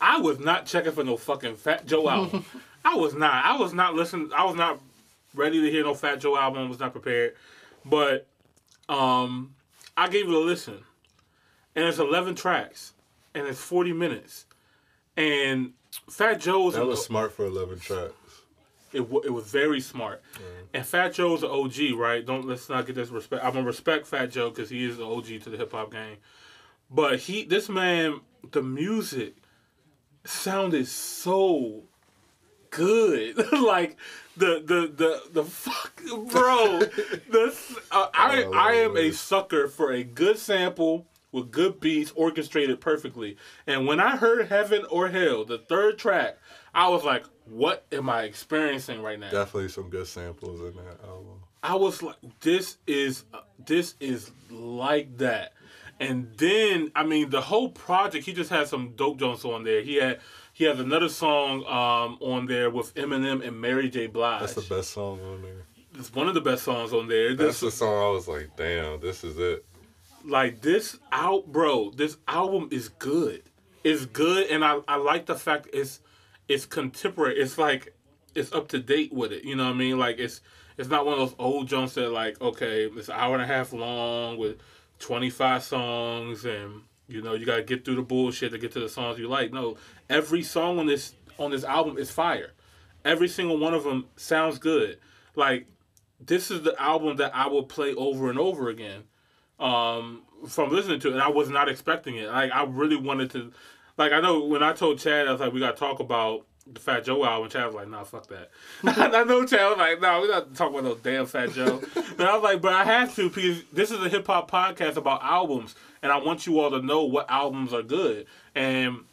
I 0.00 0.20
was 0.20 0.38
not 0.38 0.66
checking 0.66 0.92
for 0.92 1.04
no 1.04 1.16
fucking 1.16 1.56
Fat 1.56 1.86
Joe 1.86 2.08
album. 2.10 2.44
I 2.84 2.94
was 2.96 3.14
not. 3.14 3.44
I 3.44 3.56
was 3.56 3.72
not 3.72 3.94
listening. 3.94 4.30
I 4.36 4.44
was 4.44 4.56
not 4.56 4.80
ready 5.34 5.60
to 5.60 5.70
hear 5.70 5.84
no 5.84 5.94
Fat 5.94 6.20
Joe 6.20 6.36
album. 6.36 6.64
I 6.64 6.68
was 6.68 6.78
not 6.80 6.92
prepared. 6.92 7.34
But 7.84 8.26
um, 8.88 9.54
I 9.96 10.08
gave 10.08 10.28
it 10.28 10.34
a 10.34 10.38
listen. 10.38 10.78
And 11.74 11.84
it's 11.84 11.98
11 11.98 12.34
tracks. 12.34 12.92
And 13.34 13.46
it's 13.46 13.60
40 13.60 13.92
minutes. 13.92 14.46
And 15.16 15.72
Fat 16.10 16.40
Joe's 16.40 16.74
That 16.74 16.86
was 16.86 17.04
smart 17.04 17.32
for 17.32 17.46
11 17.46 17.80
tracks. 17.80 18.12
It, 18.96 19.00
w- 19.00 19.22
it 19.24 19.30
was 19.30 19.44
very 19.44 19.80
smart. 19.80 20.22
And 20.74 20.84
Fat 20.84 21.14
Joe's 21.14 21.42
an 21.42 21.50
OG, 21.50 21.98
right? 21.98 22.24
Don't 22.24 22.46
let's 22.46 22.68
not 22.68 22.86
get 22.86 22.94
this 22.94 23.10
respect. 23.10 23.44
I'm 23.44 23.52
gonna 23.52 23.64
respect 23.66 24.06
Fat 24.06 24.26
Joe 24.30 24.50
because 24.50 24.68
he 24.70 24.84
is 24.84 24.96
the 24.96 25.06
OG 25.06 25.26
to 25.44 25.50
the 25.50 25.56
hip 25.56 25.72
hop 25.72 25.92
game. 25.92 26.16
But 26.90 27.18
he, 27.20 27.44
this 27.44 27.68
man, 27.68 28.20
the 28.52 28.62
music 28.62 29.34
sounded 30.24 30.86
so 30.88 31.84
good. 32.70 33.36
like 33.52 33.96
the 34.36 34.62
the 34.64 34.92
the 34.94 35.22
the 35.32 35.44
fuck, 35.44 36.00
bro. 36.30 36.80
this 37.30 37.76
uh, 37.90 38.08
I 38.14 38.44
Oh, 38.44 38.52
I 38.52 38.72
am 38.74 38.96
a 38.96 39.12
sucker 39.12 39.68
for 39.68 39.92
a 39.92 40.04
good 40.04 40.38
sample 40.38 41.06
with 41.32 41.50
good 41.50 41.80
beats 41.80 42.12
orchestrated 42.14 42.80
perfectly. 42.80 43.36
And 43.66 43.86
when 43.86 44.00
I 44.00 44.16
heard 44.16 44.48
Heaven 44.48 44.84
or 44.90 45.08
Hell, 45.08 45.44
the 45.44 45.58
third 45.58 45.98
track, 45.98 46.38
I 46.74 46.88
was 46.88 47.04
like, 47.04 47.24
what 47.46 47.84
am 47.92 48.08
I 48.08 48.22
experiencing 48.24 49.02
right 49.02 49.18
now? 49.18 49.30
Definitely 49.30 49.68
some 49.68 49.88
good 49.88 50.06
samples 50.06 50.60
in 50.60 50.76
that 50.76 51.00
album. 51.06 51.40
I 51.62 51.74
was 51.74 52.02
like, 52.02 52.16
this 52.40 52.76
is 52.86 53.24
this 53.64 53.94
is 54.00 54.30
like 54.50 55.18
that. 55.18 55.52
And 55.98 56.30
then 56.36 56.92
I 56.94 57.04
mean 57.04 57.30
the 57.30 57.40
whole 57.40 57.70
project, 57.70 58.24
he 58.26 58.32
just 58.32 58.50
had 58.50 58.68
some 58.68 58.92
dope 58.96 59.18
Jones 59.18 59.44
on 59.44 59.64
there. 59.64 59.82
He 59.82 59.96
had 59.96 60.20
he 60.52 60.64
has 60.64 60.78
another 60.80 61.08
song 61.08 61.64
um, 61.66 62.18
on 62.20 62.46
there 62.46 62.70
with 62.70 62.94
Eminem 62.94 63.46
and 63.46 63.60
Mary 63.60 63.90
J. 63.90 64.06
Blige. 64.06 64.40
That's 64.40 64.54
the 64.54 64.74
best 64.74 64.90
song 64.90 65.20
on 65.20 65.42
there. 65.42 65.62
It's 65.98 66.12
one 66.14 66.28
of 66.28 66.34
the 66.34 66.40
best 66.40 66.62
songs 66.64 66.92
on 66.92 67.08
there. 67.08 67.34
That's 67.34 67.60
This, 67.60 67.72
the 67.72 67.76
song 67.78 67.94
I 67.94 68.10
was 68.10 68.28
like, 68.28 68.50
damn, 68.56 69.00
this 69.00 69.24
is 69.24 69.38
it. 69.38 69.64
like 70.24 70.60
this 70.60 70.98
out, 71.12 71.46
bro. 71.46 71.90
This 71.90 72.16
album 72.28 72.68
is 72.70 72.88
good. 72.90 73.42
It's 73.84 74.04
good, 74.06 74.48
and 74.50 74.64
I, 74.64 74.78
I 74.88 74.96
like 74.96 75.26
the 75.26 75.36
fact 75.36 75.68
it's 75.72 76.00
it's 76.48 76.66
contemporary. 76.66 77.38
It's 77.38 77.58
like 77.58 77.94
it's 78.34 78.52
up 78.52 78.68
to 78.68 78.78
date 78.78 79.12
with 79.12 79.32
it. 79.32 79.44
You 79.44 79.56
know 79.56 79.64
what 79.64 79.74
I 79.74 79.78
mean? 79.78 79.98
Like 79.98 80.18
it's 80.18 80.40
it's 80.76 80.88
not 80.88 81.06
one 81.06 81.14
of 81.14 81.20
those 81.20 81.36
old 81.38 81.68
Jones 81.68 81.94
that 81.94 82.10
like 82.10 82.40
okay, 82.40 82.84
it's 82.84 83.08
an 83.08 83.14
hour 83.16 83.34
and 83.34 83.42
a 83.42 83.46
half 83.46 83.72
long 83.72 84.36
with 84.36 84.58
twenty 84.98 85.30
five 85.30 85.62
songs, 85.62 86.44
and 86.44 86.82
you 87.08 87.22
know 87.22 87.34
you 87.34 87.46
gotta 87.46 87.62
get 87.62 87.84
through 87.84 87.96
the 87.96 88.02
bullshit 88.02 88.52
to 88.52 88.58
get 88.58 88.72
to 88.72 88.80
the 88.80 88.88
songs 88.88 89.18
you 89.18 89.28
like. 89.28 89.52
No, 89.52 89.76
every 90.08 90.42
song 90.42 90.78
on 90.78 90.86
this 90.86 91.14
on 91.38 91.50
this 91.50 91.64
album 91.64 91.98
is 91.98 92.10
fire. 92.10 92.52
Every 93.04 93.28
single 93.28 93.58
one 93.58 93.74
of 93.74 93.84
them 93.84 94.06
sounds 94.16 94.58
good. 94.58 94.98
Like 95.34 95.66
this 96.20 96.50
is 96.50 96.62
the 96.62 96.80
album 96.80 97.16
that 97.16 97.34
I 97.34 97.46
will 97.46 97.64
play 97.64 97.94
over 97.94 98.30
and 98.30 98.38
over 98.38 98.68
again 98.68 99.04
um, 99.58 100.22
from 100.48 100.70
listening 100.70 101.00
to 101.00 101.08
it. 101.08 101.12
And 101.14 101.22
I 101.22 101.28
was 101.28 101.48
not 101.48 101.68
expecting 101.68 102.16
it. 102.16 102.28
Like 102.28 102.50
I 102.52 102.64
really 102.64 102.96
wanted 102.96 103.30
to. 103.32 103.52
Like 103.96 104.12
I 104.12 104.20
know 104.20 104.44
when 104.44 104.62
I 104.62 104.72
told 104.72 104.98
Chad, 104.98 105.26
I 105.26 105.32
was 105.32 105.40
like, 105.40 105.52
we 105.52 105.60
got 105.60 105.76
to 105.76 105.80
talk 105.80 106.00
about 106.00 106.46
the 106.66 106.80
Fat 106.80 107.04
Joe 107.04 107.24
album. 107.24 107.48
Chad 107.48 107.66
was 107.66 107.74
like, 107.74 107.88
nah, 107.88 108.04
fuck 108.04 108.26
that. 108.28 108.50
I 108.84 109.24
know 109.24 109.46
Chad 109.46 109.70
was 109.70 109.78
like, 109.78 110.00
nah, 110.00 110.20
we 110.20 110.28
not 110.28 110.54
talking 110.54 110.78
about 110.78 110.88
no 110.88 110.94
damn 110.96 111.26
Fat 111.26 111.52
Joe. 111.52 111.80
and 111.96 112.22
I 112.22 112.34
was 112.34 112.42
like, 112.42 112.60
but 112.60 112.72
I 112.72 112.84
have 112.84 113.14
to 113.16 113.30
because 113.30 113.62
this 113.72 113.90
is 113.90 114.04
a 114.04 114.08
hip 114.08 114.26
hop 114.26 114.50
podcast 114.50 114.96
about 114.96 115.22
albums, 115.22 115.74
and 116.02 116.12
I 116.12 116.18
want 116.18 116.46
you 116.46 116.60
all 116.60 116.70
to 116.70 116.82
know 116.82 117.04
what 117.04 117.30
albums 117.30 117.72
are 117.72 117.82
good. 117.82 118.26
And 118.54 119.04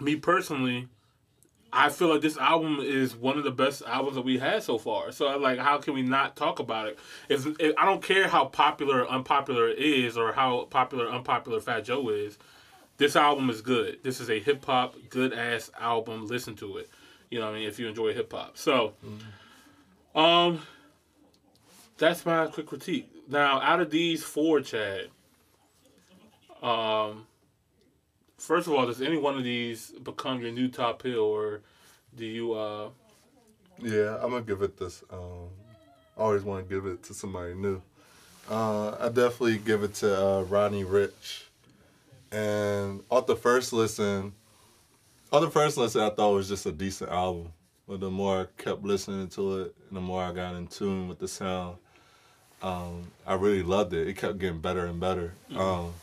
me 0.00 0.16
personally. 0.16 0.88
I 1.72 1.90
feel 1.90 2.08
like 2.08 2.22
this 2.22 2.38
album 2.38 2.78
is 2.80 3.14
one 3.14 3.36
of 3.36 3.44
the 3.44 3.50
best 3.50 3.82
albums 3.86 4.14
that 4.14 4.24
we 4.24 4.38
had 4.38 4.62
so 4.62 4.78
far. 4.78 5.12
So 5.12 5.28
I'm 5.28 5.42
like, 5.42 5.58
how 5.58 5.76
can 5.76 5.92
we 5.92 6.00
not 6.00 6.34
talk 6.34 6.58
about 6.58 6.86
it? 6.86 6.98
If, 7.28 7.44
if 7.60 7.74
I 7.76 7.84
don't 7.84 8.02
care 8.02 8.28
how 8.28 8.46
popular 8.46 9.02
or 9.02 9.08
unpopular 9.08 9.68
it 9.68 9.78
is, 9.78 10.16
or 10.16 10.32
how 10.32 10.66
popular 10.70 11.06
or 11.06 11.10
unpopular 11.10 11.60
Fat 11.60 11.84
Joe 11.84 12.08
is, 12.08 12.38
this 12.96 13.16
album 13.16 13.50
is 13.50 13.60
good. 13.60 13.98
This 14.02 14.20
is 14.20 14.30
a 14.30 14.38
hip 14.38 14.64
hop 14.64 14.96
good 15.10 15.32
ass 15.32 15.70
album. 15.78 16.26
Listen 16.26 16.54
to 16.56 16.78
it. 16.78 16.88
You 17.30 17.40
know 17.40 17.46
what 17.46 17.54
I 17.54 17.58
mean? 17.58 17.68
If 17.68 17.78
you 17.78 17.88
enjoy 17.88 18.14
hip 18.14 18.32
hop. 18.32 18.56
So, 18.56 18.94
um, 20.14 20.62
that's 21.98 22.24
my 22.24 22.46
quick 22.46 22.66
critique. 22.66 23.10
Now, 23.28 23.60
out 23.60 23.80
of 23.80 23.90
these 23.90 24.22
four, 24.22 24.60
Chad, 24.60 25.08
um, 26.62 27.26
first 28.38 28.66
of 28.66 28.74
all, 28.74 28.86
does 28.86 29.02
any 29.02 29.18
one 29.18 29.36
of 29.36 29.44
these 29.44 29.90
become 29.90 30.40
your 30.40 30.52
new 30.52 30.68
top 30.68 31.02
hill, 31.02 31.20
or 31.20 31.60
do 32.14 32.24
you? 32.24 32.52
uh 32.54 32.90
Yeah, 33.80 34.18
I'm 34.22 34.30
gonna 34.30 34.42
give 34.42 34.62
it 34.62 34.78
this. 34.78 35.02
Um, 35.10 35.48
I 36.16 36.22
always 36.22 36.42
want 36.42 36.66
to 36.66 36.74
give 36.74 36.86
it 36.86 37.02
to 37.04 37.14
somebody 37.14 37.54
new. 37.54 37.82
Uh, 38.48 38.96
I 39.00 39.08
definitely 39.08 39.58
give 39.58 39.82
it 39.82 39.94
to 39.94 40.24
uh, 40.26 40.42
Ronnie 40.42 40.84
Rich. 40.84 41.45
And 42.36 43.02
off 43.10 43.26
the 43.26 43.34
first 43.34 43.72
listen, 43.72 44.34
off 45.32 45.40
the 45.40 45.50
first 45.50 45.78
listen, 45.78 46.02
I 46.02 46.10
thought 46.10 46.32
it 46.32 46.34
was 46.34 46.48
just 46.50 46.66
a 46.66 46.72
decent 46.72 47.10
album. 47.10 47.50
But 47.88 48.00
the 48.00 48.10
more 48.10 48.42
I 48.42 48.62
kept 48.62 48.82
listening 48.82 49.28
to 49.28 49.60
it, 49.60 49.74
and 49.88 49.96
the 49.96 50.02
more 50.02 50.22
I 50.22 50.32
got 50.32 50.54
in 50.54 50.66
tune 50.66 51.08
with 51.08 51.18
the 51.18 51.28
sound, 51.28 51.78
um, 52.60 53.10
I 53.26 53.34
really 53.34 53.62
loved 53.62 53.94
it. 53.94 54.06
It 54.06 54.18
kept 54.18 54.38
getting 54.38 54.60
better 54.60 54.84
and 54.84 55.00
better. 55.00 55.32
Um, 55.54 55.94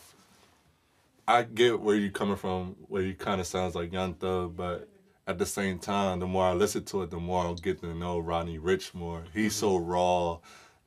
I 1.28 1.44
get 1.44 1.80
where 1.80 1.96
you're 1.96 2.10
coming 2.10 2.38
from, 2.38 2.78
where 2.88 3.04
you 3.04 3.14
kind 3.14 3.40
of 3.40 3.46
sounds 3.46 3.76
like 3.76 3.94
Young 3.94 4.16
Thug, 4.16 4.58
but 4.58 4.88
at 5.28 5.38
the 5.38 5.46
same 5.46 5.78
time, 5.78 6.20
the 6.20 6.26
more 6.26 6.46
I 6.46 6.54
listen 6.54 6.84
to 6.86 7.04
it, 7.04 7.12
the 7.12 7.18
more 7.18 7.44
I'll 7.44 7.54
get 7.54 7.80
to 7.82 7.94
know 7.94 8.18
Ronnie 8.18 8.58
Rich 8.58 8.96
more. 8.96 9.24
He's 9.36 9.54
so 9.54 9.78
raw, 9.78 10.40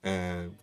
and 0.03 0.57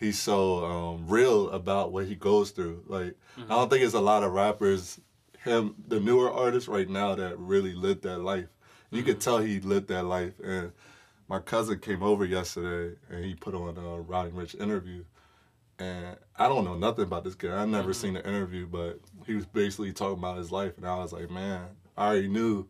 he's 0.00 0.18
so 0.18 0.64
um, 0.64 1.06
real 1.06 1.50
about 1.50 1.92
what 1.92 2.06
he 2.06 2.16
goes 2.16 2.50
through. 2.50 2.82
Like 2.88 3.14
I 3.36 3.40
don't 3.40 3.48
mm-hmm. 3.48 3.68
think 3.68 3.82
there's 3.82 3.94
a 3.94 4.00
lot 4.00 4.24
of 4.24 4.32
rappers, 4.32 4.98
him 5.44 5.76
the 5.86 6.00
newer 6.00 6.32
artists 6.32 6.68
right 6.68 6.88
now 6.88 7.14
that 7.14 7.38
really 7.38 7.74
lived 7.74 8.02
that 8.02 8.18
life. 8.18 8.48
You 8.90 9.02
could 9.02 9.20
mm-hmm. 9.20 9.30
tell 9.30 9.38
he 9.38 9.60
lived 9.60 9.88
that 9.88 10.04
life. 10.04 10.32
And 10.42 10.72
my 11.28 11.38
cousin 11.38 11.78
came 11.78 12.02
over 12.02 12.24
yesterday, 12.24 12.96
and 13.08 13.24
he 13.24 13.34
put 13.34 13.54
on 13.54 13.76
a 13.76 14.00
Ronnie 14.00 14.30
Rich 14.30 14.56
interview. 14.56 15.04
And 15.78 16.16
I 16.36 16.48
don't 16.48 16.64
know 16.64 16.76
nothing 16.76 17.04
about 17.04 17.24
this 17.24 17.34
guy. 17.34 17.56
I 17.56 17.64
never 17.66 17.90
mm-hmm. 17.90 17.92
seen 17.92 18.14
the 18.14 18.26
interview, 18.26 18.66
but 18.66 18.98
he 19.26 19.34
was 19.34 19.46
basically 19.46 19.92
talking 19.92 20.18
about 20.18 20.38
his 20.38 20.50
life, 20.50 20.76
and 20.76 20.86
I 20.86 20.96
was 20.96 21.12
like, 21.12 21.30
man, 21.30 21.68
I 21.96 22.08
already 22.08 22.28
knew 22.28 22.66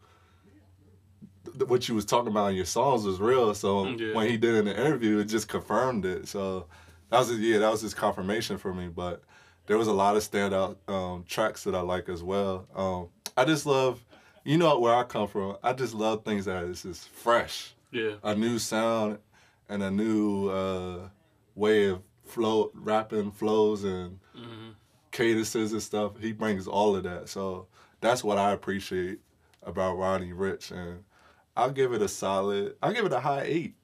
th- 1.44 1.68
what 1.68 1.88
you 1.88 1.94
was 1.94 2.04
talking 2.04 2.30
about 2.30 2.50
in 2.50 2.56
your 2.56 2.66
songs 2.66 3.04
was 3.04 3.20
real. 3.20 3.54
So 3.54 3.84
mm, 3.84 3.98
Yeah. 3.98 4.14
when 4.14 4.28
he 4.28 4.36
did 4.36 4.54
in 4.54 4.66
the 4.66 4.78
interview, 4.78 5.18
it 5.18 5.24
just 5.26 5.48
confirmed 5.48 6.04
it. 6.04 6.28
So 6.28 6.66
that 7.11 7.18
was 7.18 7.38
yeah, 7.38 7.59
that 7.59 7.70
was 7.70 7.81
his 7.83 7.94
confirmation 7.94 8.59
for 8.59 8.73
me. 8.73 8.88
But 8.88 9.23
there 9.66 9.79
was 9.79 9.88
a 9.88 9.92
lot 9.92 10.16
of 10.16 10.23
standout 10.23 10.77
um, 10.88 11.25
tracks 11.29 11.64
that 11.64 11.75
I 11.75 11.81
like 11.81 12.09
as 12.09 12.23
well. 12.23 12.66
Um, 12.75 13.09
I 13.37 13.44
just 13.44 13.66
love, 13.66 14.05
you 14.44 14.59
know, 14.59 14.79
where 14.79 14.94
I 14.94 15.05
come 15.05 15.29
from. 15.29 15.57
I 15.62 15.73
just 15.73 15.94
love 15.94 16.25
things 16.25 16.46
that 16.46 16.64
is 16.64 16.83
just 16.83 17.09
fresh, 17.09 17.75
Yeah. 17.92 18.14
a 18.23 18.35
new 18.35 18.59
sound, 18.59 19.18
and 19.68 19.83
a 19.83 19.90
new 19.90 20.49
uh, 20.49 21.09
way 21.55 21.87
of 21.87 22.03
flow, 22.25 22.70
rapping 22.75 23.31
flows 23.33 23.85
and 23.85 24.18
hmm 24.35 24.70
cadences 25.12 25.73
and 25.73 25.83
stuff. 25.83 26.12
He 26.20 26.31
brings 26.33 26.68
all 26.68 26.94
of 26.94 27.03
that. 27.03 27.29
So 27.29 27.66
that's 28.01 28.23
what 28.23 28.38
I 28.38 28.53
appreciate 28.53 29.18
about 29.64 29.99
Ronnie 29.99 30.33
Rich. 30.33 30.70
And 30.70 31.03
I'll 31.57 31.73
give 31.73 31.92
it 31.92 32.01
a 32.01 32.09
solid, 32.09 32.77
I'll 32.83 32.92
give 32.92 33.07
it 33.07 33.12
a 33.12 33.18
high 33.20 33.42
eight. 33.42 33.75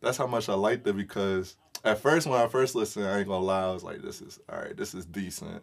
That's 0.00 0.18
how 0.18 0.26
much 0.26 0.48
I 0.48 0.54
liked 0.54 0.86
it 0.88 0.96
because 0.96 1.56
at 1.84 1.98
first, 1.98 2.26
when 2.26 2.40
I 2.40 2.48
first 2.48 2.74
listened, 2.74 3.06
I 3.06 3.18
ain't 3.18 3.28
gonna 3.28 3.44
lie, 3.44 3.64
I 3.64 3.72
was 3.72 3.84
like, 3.84 4.02
this 4.02 4.22
is, 4.22 4.40
all 4.50 4.58
right, 4.58 4.76
this 4.76 4.94
is 4.94 5.04
decent. 5.04 5.62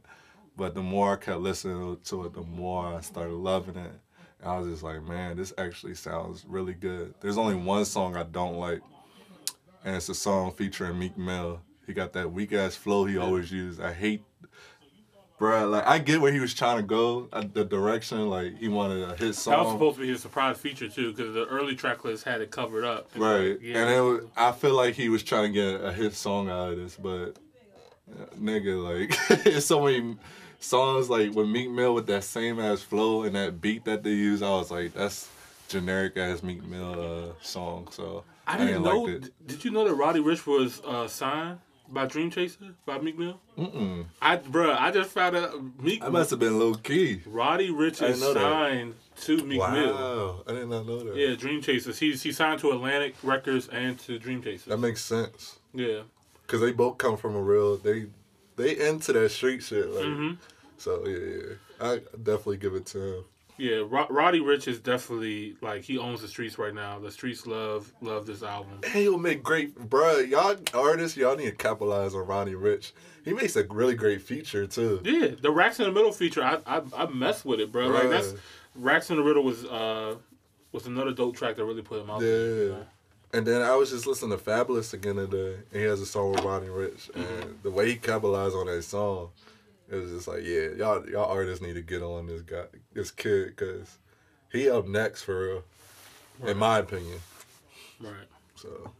But 0.56 0.76
the 0.76 0.82
more 0.84 1.14
I 1.14 1.16
kept 1.16 1.40
listening 1.40 1.98
to 2.04 2.26
it, 2.26 2.34
the 2.34 2.44
more 2.44 2.96
I 2.96 3.02
started 3.02 3.34
loving 3.34 3.78
it. 3.78 3.94
And 4.42 4.50
I 4.50 4.60
was 4.60 4.68
just 4.68 4.84
like, 4.84 5.02
man, 5.04 5.38
this 5.38 5.54
actually 5.58 5.96
sounds 5.96 6.46
really 6.48 6.74
good. 6.74 7.16
There's 7.22 7.38
only 7.38 7.56
one 7.56 7.86
song 7.86 8.16
I 8.16 8.24
don't 8.24 8.58
like, 8.58 8.82
and 9.84 9.96
it's 9.96 10.10
a 10.10 10.16
song 10.16 10.52
featuring 10.52 11.00
Meek 11.00 11.18
Mill. 11.18 11.62
He 11.88 11.94
got 11.94 12.14
that 12.14 12.32
weak 12.32 12.54
ass 12.54 12.76
flow 12.76 13.06
he 13.06 13.18
always 13.18 13.52
used. 13.52 13.82
I 13.82 13.92
hate 13.92 14.24
Bruh, 15.42 15.72
like 15.72 15.88
I 15.88 15.98
get 15.98 16.22
where 16.22 16.32
he 16.32 16.40
was 16.40 16.54
trying 16.54 16.78
to 16.78 16.84
go, 16.84 17.28
uh, 17.34 17.44
the 17.52 17.66
direction. 17.66 18.30
Like 18.30 18.60
he 18.60 18.68
wanted 18.68 19.10
a 19.10 19.16
hit 19.16 19.34
song. 19.34 19.54
That 19.54 19.64
was 19.64 19.74
supposed 19.74 19.96
to 19.96 20.02
be 20.04 20.10
his 20.10 20.22
surprise 20.22 20.60
feature 20.60 20.88
too, 20.88 21.14
because 21.14 21.34
the 21.34 21.48
early 21.48 21.76
track 21.76 22.04
list 22.04 22.26
had 22.26 22.42
it 22.42 22.52
covered 22.52 22.84
up. 22.84 23.10
And 23.16 23.24
right? 23.24 23.50
like, 23.50 23.62
yeah. 23.64 23.80
And 23.80 23.90
it 23.90 24.02
was, 24.02 24.26
I 24.38 24.52
feel 24.52 24.76
like 24.76 24.94
he 24.94 25.10
was 25.10 25.24
trying 25.24 25.52
to 25.52 25.60
get 25.60 25.84
a 25.84 25.92
hit 25.92 26.14
song 26.14 26.48
out 26.48 26.74
of 26.74 26.78
this, 26.78 26.96
but 26.96 27.38
uh, 28.12 28.26
nigga, 28.40 28.84
like 28.84 29.18
it's 29.48 29.66
so 29.66 29.84
many 29.84 30.16
songs 30.60 31.10
like 31.10 31.34
with 31.34 31.48
Meek 31.48 31.72
Mill 31.72 31.96
with 31.96 32.06
that 32.06 32.24
same 32.24 32.60
ass 32.60 32.84
flow 32.84 33.24
and 33.24 33.36
that 33.36 33.60
beat 33.60 33.84
that 33.86 34.04
they 34.04 34.12
use. 34.12 34.44
I 34.44 34.50
was 34.50 34.70
like, 34.70 34.94
that's 34.94 35.28
generic 35.70 36.18
ass 36.18 36.44
Meek 36.44 36.64
Mill 36.64 37.32
uh, 37.32 37.34
song. 37.42 37.88
So 37.90 38.26
I 38.46 38.60
didn't 38.60 38.84
like 38.84 38.94
know. 38.94 39.08
it. 39.08 39.48
Did 39.48 39.66
you 39.66 39.72
know 39.72 39.88
that 39.88 39.96
Roddy 39.96 40.20
Ricch 40.20 40.46
was 40.46 40.82
uh, 40.86 41.08
signed 41.08 41.58
by 41.92 42.06
Dream 42.06 42.30
Chaser 42.32 42.74
by 42.86 42.98
Meek 43.00 43.18
Mill? 43.18 43.40
Mm-mm. 43.58 44.06
I, 44.22 44.38
bruh, 44.38 44.78
I 44.80 44.92
just 44.92 45.12
found 45.12 45.36
out 45.36 45.54
Meek. 45.82 46.04
I 46.04 46.10
must 46.10 46.30
have 46.30 46.40
been 46.40 46.58
low 46.60 46.74
key. 46.76 47.22
Roddy 47.26 47.70
Ricch 47.70 48.02
is 48.02 48.20
that. 48.20 48.34
signed 48.34 48.96
to 49.22 49.38
Meek 49.38 49.60
Mill. 49.60 49.94
Wow, 49.94 50.44
I 50.48 50.54
did 50.54 50.68
not 50.70 50.86
know 50.86 51.04
that. 51.04 51.16
Yeah, 51.16 51.36
Dream 51.36 51.62
Chasers. 51.62 52.00
He's 52.00 52.22
he 52.24 52.32
signed 52.32 52.60
to 52.62 52.72
Atlantic 52.72 53.16
Records 53.24 53.68
and 53.68 53.98
to 54.00 54.18
Dream 54.20 54.42
Chasers. 54.42 54.66
That 54.66 54.78
makes 54.78 55.02
sense. 55.02 55.60
yeah. 55.74 56.02
Cause 56.48 56.60
they 56.60 56.74
both 56.74 56.98
come 56.98 57.16
from 57.16 57.36
a 57.38 57.42
real 57.42 57.78
they 57.78 58.08
they 58.58 58.78
into 58.78 59.14
that 59.14 59.30
street 59.32 59.64
shit. 59.64 59.90
Like 59.90 60.04
hmm 60.06 60.32
so 60.78 61.08
yeah, 61.08 61.18
yeah. 61.18 61.54
I 61.80 62.00
definitely 62.18 62.58
give 62.58 62.74
it 62.74 62.86
to 62.88 63.00
him. 63.20 63.24
Yeah, 63.62 63.84
Ro- 63.88 64.08
Roddy 64.10 64.40
Ricch 64.40 64.68
is 64.68 64.80
definitely 64.80 65.56
like 65.62 65.84
he 65.84 66.00
owns 66.00 66.22
the 66.22 66.28
streets 66.28 66.58
right 66.58 66.74
now. 66.74 66.98
The 66.98 67.12
streets 67.12 67.46
love 67.46 67.94
love 68.02 68.26
this 68.26 68.42
album. 68.42 68.80
And 68.84 68.92
he'll 68.94 69.20
make 69.20 69.44
great 69.44 69.76
bruh, 69.88 70.28
y'all 70.28 70.58
artists, 70.74 71.16
y'all 71.16 71.36
need 71.36 71.46
to 71.46 71.52
capitalize 71.52 72.16
on 72.16 72.26
Ronnie 72.26 72.56
Rich. 72.56 72.94
He 73.24 73.34
makes 73.34 73.56
a 73.56 73.64
really 73.66 73.94
great 73.94 74.24
feature 74.24 74.66
too. 74.66 75.00
Yeah, 75.04 75.28
the 75.40 75.52
Racks 75.52 75.80
in 75.80 75.86
the 75.86 75.92
Middle 75.92 76.12
feature, 76.12 76.44
I 76.44 76.58
I, 76.66 76.82
I 76.96 77.06
mess 77.06 77.46
with 77.46 77.60
it, 77.60 77.72
bro. 77.72 77.88
Like 77.90 78.10
that's. 78.10 78.34
Racks 78.74 79.10
in 79.12 79.18
the 79.18 79.24
Middle 79.24 79.44
was 79.44 79.64
uh 79.66 80.16
was 80.72 80.88
another 80.88 81.12
dope 81.12 81.36
track 81.36 81.56
that 81.58 81.66
really 81.66 81.82
put 81.84 82.02
him 82.02 82.10
out. 82.10 82.22
there, 82.22 82.30
you 82.56 82.64
Yeah. 82.64 82.70
know? 82.78 82.86
And 83.34 83.46
then 83.46 83.62
I 83.62 83.76
was 83.76 83.92
just 83.92 84.08
listening 84.08 84.38
to 84.38 84.44
Fabolous 84.44 84.94
again 84.94 85.16
today, 85.18 85.56
and 85.72 85.82
he 85.82 85.88
has 85.88 86.02
a 86.02 86.06
song 86.06 86.32
with 86.32 86.44
Roddy 86.44 86.66
Ricch, 86.68 87.14
and 87.16 87.60
the 87.64 87.70
way 87.70 87.90
he 87.92 87.96
capitalized 87.96 88.56
on 88.56 88.66
that 88.66 88.82
song, 88.84 89.30
it 89.92 89.96
was 89.96 90.12
just 90.12 90.28
like, 90.28 90.44
yeah, 90.44 90.70
y'all 90.78 91.08
y'all 91.10 91.30
artists 91.30 91.64
need 91.64 91.74
to 91.74 91.82
get 91.82 92.02
on 92.02 92.26
this 92.26 92.42
guy, 92.42 92.64
this 92.94 93.12
kid, 93.12 93.56
cause 93.58 93.98
he 94.52 94.70
up 94.70 94.88
next 94.88 95.24
for 95.24 95.48
real, 96.42 96.50
in 96.50 96.58
my 96.58 96.80
opinion. 96.80 97.20
Right. 98.00 98.14
So 98.56 98.92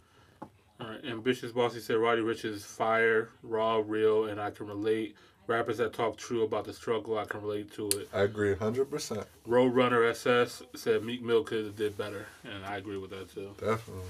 All 0.80 0.88
right. 0.88 1.04
Ambitious 1.06 1.52
Bossy 1.52 1.80
said 1.80 1.96
Roddy 1.98 2.22
Ricch 2.22 2.46
is 2.46 2.64
fire, 2.66 3.30
raw, 3.42 3.82
real, 3.86 4.26
and 4.26 4.40
I 4.40 4.52
can 4.52 4.68
relate. 4.68 5.16
Rappers 5.48 5.78
that 5.80 5.92
talk 5.92 6.18
true 6.18 6.44
about 6.44 6.66
the 6.66 6.74
struggle, 6.74 7.18
I 7.18 7.26
can 7.26 7.42
relate 7.42 7.74
to 7.74 7.88
it. 7.88 8.10
I 8.14 8.22
agree 8.22 8.56
hundred 8.56 8.92
percent, 8.92 9.26
Roadrunner 9.48 10.10
SS 10.10 10.62
said 10.76 11.04
Meek 11.04 11.22
Mill 11.24 11.44
could 11.44 11.66
have 11.66 11.76
did 11.76 11.98
better, 11.98 12.28
and 12.44 12.64
I 12.64 12.78
agree 12.78 12.98
with 12.98 13.10
that 13.10 13.34
too. 13.34 13.56
definitely. 13.60 14.04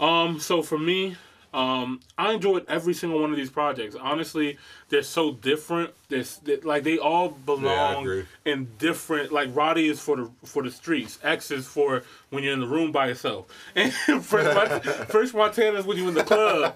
Um, 0.00 0.40
so 0.40 0.62
for 0.62 0.78
me, 0.78 1.16
um, 1.52 2.00
I 2.16 2.32
enjoyed 2.32 2.64
every 2.68 2.94
single 2.94 3.20
one 3.20 3.30
of 3.30 3.36
these 3.36 3.50
projects. 3.50 3.96
Honestly, 4.00 4.56
they're 4.88 5.02
so 5.02 5.32
different. 5.32 5.90
This 6.08 6.36
they, 6.36 6.56
like 6.58 6.84
they 6.84 6.98
all 6.98 7.30
belong 7.30 8.02
agree. 8.04 8.24
in 8.44 8.68
different. 8.78 9.32
Like 9.32 9.48
Roddy 9.54 9.88
is 9.88 9.98
for 10.00 10.16
the 10.16 10.30
for 10.44 10.62
the 10.62 10.70
streets. 10.70 11.18
X 11.22 11.50
is 11.50 11.66
for 11.66 12.04
when 12.30 12.44
you're 12.44 12.52
in 12.52 12.60
the 12.60 12.66
room 12.68 12.92
by 12.92 13.08
yourself. 13.08 13.46
And 13.76 13.92
First 14.24 15.34
Montana 15.34 15.78
is 15.78 15.86
when 15.86 15.96
you 15.96 16.08
in 16.08 16.14
the 16.14 16.24
club. 16.24 16.74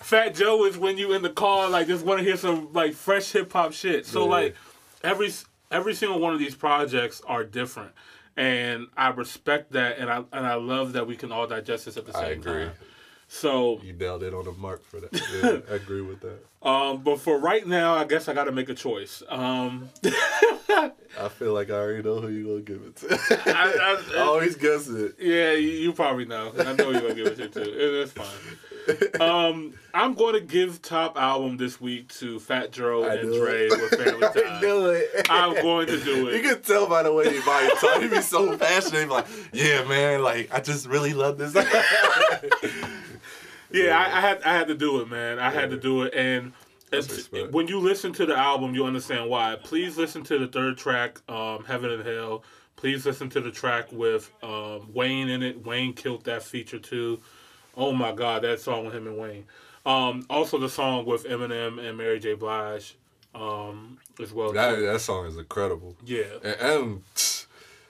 Fat 0.00 0.34
Joe 0.34 0.64
is 0.64 0.78
when 0.78 0.96
you 0.98 1.12
in 1.12 1.22
the 1.22 1.30
car, 1.30 1.68
like 1.68 1.86
just 1.86 2.04
want 2.04 2.18
to 2.18 2.24
hear 2.24 2.36
some 2.36 2.72
like 2.72 2.94
fresh 2.94 3.30
hip 3.32 3.52
hop 3.52 3.72
shit. 3.72 4.06
So 4.06 4.24
Yeah. 4.24 4.30
like 4.30 4.56
every 5.02 5.30
every 5.70 5.94
single 5.94 6.18
one 6.18 6.32
of 6.32 6.38
these 6.38 6.54
projects 6.54 7.20
are 7.26 7.44
different. 7.44 7.92
And 8.36 8.88
I 8.96 9.08
respect 9.10 9.72
that, 9.72 9.98
and 9.98 10.10
I 10.10 10.24
and 10.32 10.46
I 10.46 10.54
love 10.54 10.94
that 10.94 11.06
we 11.06 11.14
can 11.14 11.30
all 11.30 11.46
digest 11.46 11.84
this 11.84 11.96
at 11.96 12.06
the 12.06 12.12
same 12.12 12.24
I 12.24 12.28
agree. 12.30 12.64
time. 12.64 12.72
So, 13.40 13.80
You 13.82 13.92
nailed 13.94 14.22
it 14.22 14.32
on 14.32 14.44
the 14.44 14.52
mark 14.52 14.84
for 14.84 15.00
that. 15.00 15.12
Yeah, 15.12 15.58
I 15.72 15.74
agree 15.76 16.02
with 16.02 16.20
that. 16.20 16.38
um, 16.68 17.02
but 17.02 17.18
for 17.18 17.36
right 17.38 17.66
now, 17.66 17.94
I 17.94 18.04
guess 18.04 18.28
I 18.28 18.32
got 18.32 18.44
to 18.44 18.52
make 18.52 18.68
a 18.68 18.74
choice. 18.74 19.24
Um, 19.28 19.90
I 20.04 21.28
feel 21.30 21.52
like 21.52 21.68
I 21.68 21.74
already 21.74 22.02
know 22.04 22.20
who 22.20 22.28
you 22.28 22.44
gonna 22.46 22.60
give 22.60 22.82
it 22.82 22.96
to. 22.96 23.40
I- 23.56 23.96
I 24.14 24.18
always 24.22 24.54
guess 24.54 24.86
it. 24.88 25.16
yeah, 25.18 25.52
you, 25.52 25.68
you 25.68 25.92
probably 25.92 26.26
know. 26.26 26.52
I 26.58 26.74
know 26.74 26.90
you're 26.90 27.00
gonna 27.00 27.14
give 27.14 27.26
it 27.38 27.52
to. 27.54 27.60
It, 27.60 28.02
it's 28.02 28.12
fine. 28.12 29.20
Um, 29.20 29.74
I'm 29.94 30.12
going 30.14 30.34
to 30.34 30.40
give 30.40 30.82
top 30.82 31.16
album 31.16 31.56
this 31.56 31.80
week 31.80 32.12
to 32.16 32.38
Fat 32.38 32.70
Joe 32.70 33.04
and 33.04 33.32
Dre 33.32 33.66
it. 33.66 33.70
with 33.70 33.98
Family 33.98 34.26
I 34.26 34.30
Time. 34.32 34.60
knew 34.60 34.86
it. 34.90 35.26
I'm 35.30 35.54
going 35.54 35.86
to 35.86 35.98
do 36.04 36.28
it. 36.28 36.36
You 36.36 36.42
can 36.50 36.60
tell 36.62 36.86
by 36.86 37.02
the 37.02 37.12
way 37.12 37.24
he 37.30 37.36
his 37.36 37.44
talk. 37.80 38.02
He 38.02 38.08
be 38.08 38.20
so 38.20 38.58
passionate. 38.58 38.98
He 39.00 39.04
be 39.06 39.10
like, 39.10 39.26
yeah, 39.54 39.84
man, 39.84 40.22
like 40.22 40.52
I 40.52 40.60
just 40.60 40.86
really 40.86 41.14
love 41.14 41.38
this. 41.38 41.54
Yeah, 43.74 43.98
I, 43.98 44.18
I 44.18 44.20
had 44.20 44.42
I 44.42 44.54
had 44.54 44.68
to 44.68 44.74
do 44.74 45.00
it, 45.00 45.08
man. 45.10 45.38
I 45.38 45.50
had 45.50 45.70
to 45.70 45.76
do 45.76 46.02
it, 46.02 46.14
and 46.14 46.52
That's 46.90 47.06
it's, 47.06 47.16
respect. 47.16 47.52
when 47.52 47.66
you 47.68 47.80
listen 47.80 48.12
to 48.14 48.26
the 48.26 48.36
album, 48.36 48.74
you 48.74 48.84
understand 48.86 49.28
why. 49.28 49.56
Please 49.62 49.96
listen 49.98 50.22
to 50.24 50.38
the 50.38 50.46
third 50.46 50.78
track, 50.78 51.20
um, 51.28 51.64
"Heaven 51.64 51.90
and 51.90 52.06
Hell." 52.06 52.44
Please 52.76 53.06
listen 53.06 53.30
to 53.30 53.40
the 53.40 53.50
track 53.50 53.86
with 53.92 54.30
um, 54.42 54.92
Wayne 54.92 55.28
in 55.28 55.42
it. 55.42 55.64
Wayne 55.66 55.92
killed 55.94 56.24
that 56.24 56.42
feature 56.42 56.78
too. 56.78 57.20
Oh 57.76 57.92
my 57.92 58.12
God, 58.12 58.42
that 58.42 58.60
song 58.60 58.84
with 58.84 58.94
him 58.94 59.06
and 59.06 59.16
Wayne. 59.18 59.44
Um, 59.86 60.24
also, 60.30 60.58
the 60.58 60.68
song 60.68 61.04
with 61.06 61.24
Eminem 61.24 61.78
and 61.84 61.96
Mary 61.98 62.18
J. 62.20 62.34
Blige. 62.34 62.96
um, 63.34 63.98
as 64.22 64.32
well. 64.32 64.52
That 64.52 64.78
that 64.80 65.00
song 65.00 65.26
is 65.26 65.36
incredible. 65.36 65.96
yeah. 66.04 66.24
And 66.44 66.56
M, 66.60 67.02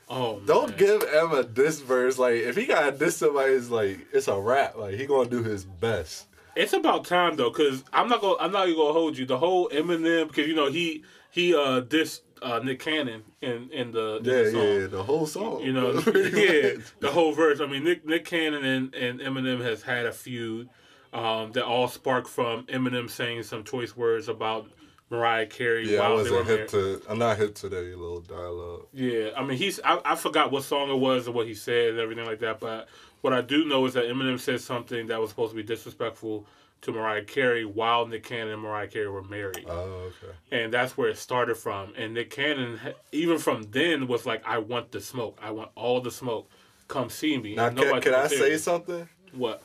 Oh, 0.08 0.40
don't 0.46 0.70
man. 0.70 0.78
give 0.78 1.02
a 1.02 1.44
diss 1.44 1.80
verse. 1.80 2.18
Like 2.18 2.34
if 2.34 2.56
he 2.56 2.66
got 2.66 2.98
diss 2.98 3.16
somebody, 3.16 3.52
it's 3.52 3.70
like 3.70 4.06
it's 4.12 4.28
a 4.28 4.38
rap. 4.38 4.76
Like 4.76 4.94
he 4.94 5.06
gonna 5.06 5.28
do 5.28 5.42
his 5.42 5.64
best. 5.64 6.26
It's 6.56 6.72
about 6.72 7.04
time 7.04 7.36
though, 7.36 7.50
cause 7.50 7.82
I'm 7.92 8.08
not 8.08 8.20
gonna 8.20 8.36
I'm 8.38 8.52
not 8.52 8.68
even 8.68 8.78
gonna 8.80 8.92
hold 8.92 9.16
you. 9.18 9.26
The 9.26 9.38
whole 9.38 9.68
Eminem, 9.70 10.28
because 10.28 10.46
you 10.46 10.54
know 10.54 10.70
he 10.70 11.04
he 11.30 11.54
uh 11.54 11.80
dissed 11.80 12.20
uh, 12.42 12.60
Nick 12.62 12.78
Cannon 12.80 13.22
in 13.40 13.70
in 13.72 13.90
the, 13.92 14.16
in 14.18 14.24
Yeah, 14.26 14.42
the 14.42 14.50
song. 14.50 14.60
yeah, 14.82 14.86
the 14.86 15.02
whole 15.02 15.26
song. 15.26 15.60
You 15.62 15.72
know, 15.72 15.92
yeah, 16.14 16.72
the 17.00 17.10
whole 17.10 17.32
verse. 17.32 17.60
I 17.60 17.66
mean, 17.66 17.84
Nick 17.84 18.04
Nick 18.06 18.26
Cannon 18.26 18.64
and, 18.64 18.94
and 18.94 19.20
Eminem 19.20 19.62
has 19.62 19.82
had 19.82 20.04
a 20.04 20.12
feud 20.12 20.68
um, 21.14 21.52
that 21.52 21.64
all 21.64 21.88
sparked 21.88 22.28
from 22.28 22.64
Eminem 22.66 23.08
saying 23.08 23.44
some 23.44 23.64
choice 23.64 23.96
words 23.96 24.28
about 24.28 24.68
Mariah 25.10 25.46
Carey 25.46 25.92
Yeah, 25.94 26.00
I 26.00 26.10
wasn't 26.12 26.46
married. 26.46 26.60
hip 26.60 26.68
to. 26.70 27.02
I'm 27.08 27.18
not 27.18 27.36
hit 27.36 27.54
to 27.56 27.68
that 27.68 27.82
little 27.84 28.20
dialogue. 28.20 28.86
Yeah, 28.92 29.30
I 29.36 29.44
mean, 29.44 29.58
he's 29.58 29.78
I, 29.84 30.00
I 30.04 30.16
forgot 30.16 30.50
what 30.50 30.64
song 30.64 30.90
it 30.90 30.98
was 30.98 31.26
and 31.26 31.34
what 31.34 31.46
he 31.46 31.54
said 31.54 31.90
and 31.90 31.98
everything 32.00 32.24
like 32.26 32.40
that. 32.40 32.58
But 32.60 32.88
what 33.20 33.32
I 33.32 33.40
do 33.42 33.64
know 33.64 33.84
is 33.86 33.94
that 33.94 34.04
Eminem 34.04 34.40
said 34.40 34.60
something 34.60 35.06
that 35.08 35.20
was 35.20 35.30
supposed 35.30 35.50
to 35.52 35.56
be 35.56 35.62
disrespectful 35.62 36.46
to 36.82 36.92
Mariah 36.92 37.24
Carey 37.24 37.64
while 37.64 38.06
Nick 38.06 38.24
Cannon 38.24 38.52
and 38.54 38.62
Mariah 38.62 38.88
Carey 38.88 39.08
were 39.08 39.22
married, 39.22 39.64
Oh, 39.66 40.10
okay. 40.10 40.34
and 40.52 40.70
that's 40.72 40.98
where 40.98 41.08
it 41.08 41.16
started 41.16 41.56
from. 41.56 41.94
And 41.96 42.12
Nick 42.12 42.28
Cannon, 42.30 42.78
even 43.10 43.38
from 43.38 43.62
then, 43.70 44.06
was 44.06 44.26
like, 44.26 44.42
"I 44.46 44.58
want 44.58 44.92
the 44.92 45.00
smoke. 45.00 45.38
I 45.42 45.50
want 45.50 45.70
all 45.76 46.00
the 46.02 46.10
smoke. 46.10 46.50
Come 46.88 47.08
see 47.08 47.38
me." 47.38 47.54
Now, 47.54 47.70
can, 47.70 48.00
can 48.02 48.14
I 48.14 48.24
it 48.24 48.30
say 48.30 48.56
something? 48.58 49.08
what? 49.32 49.62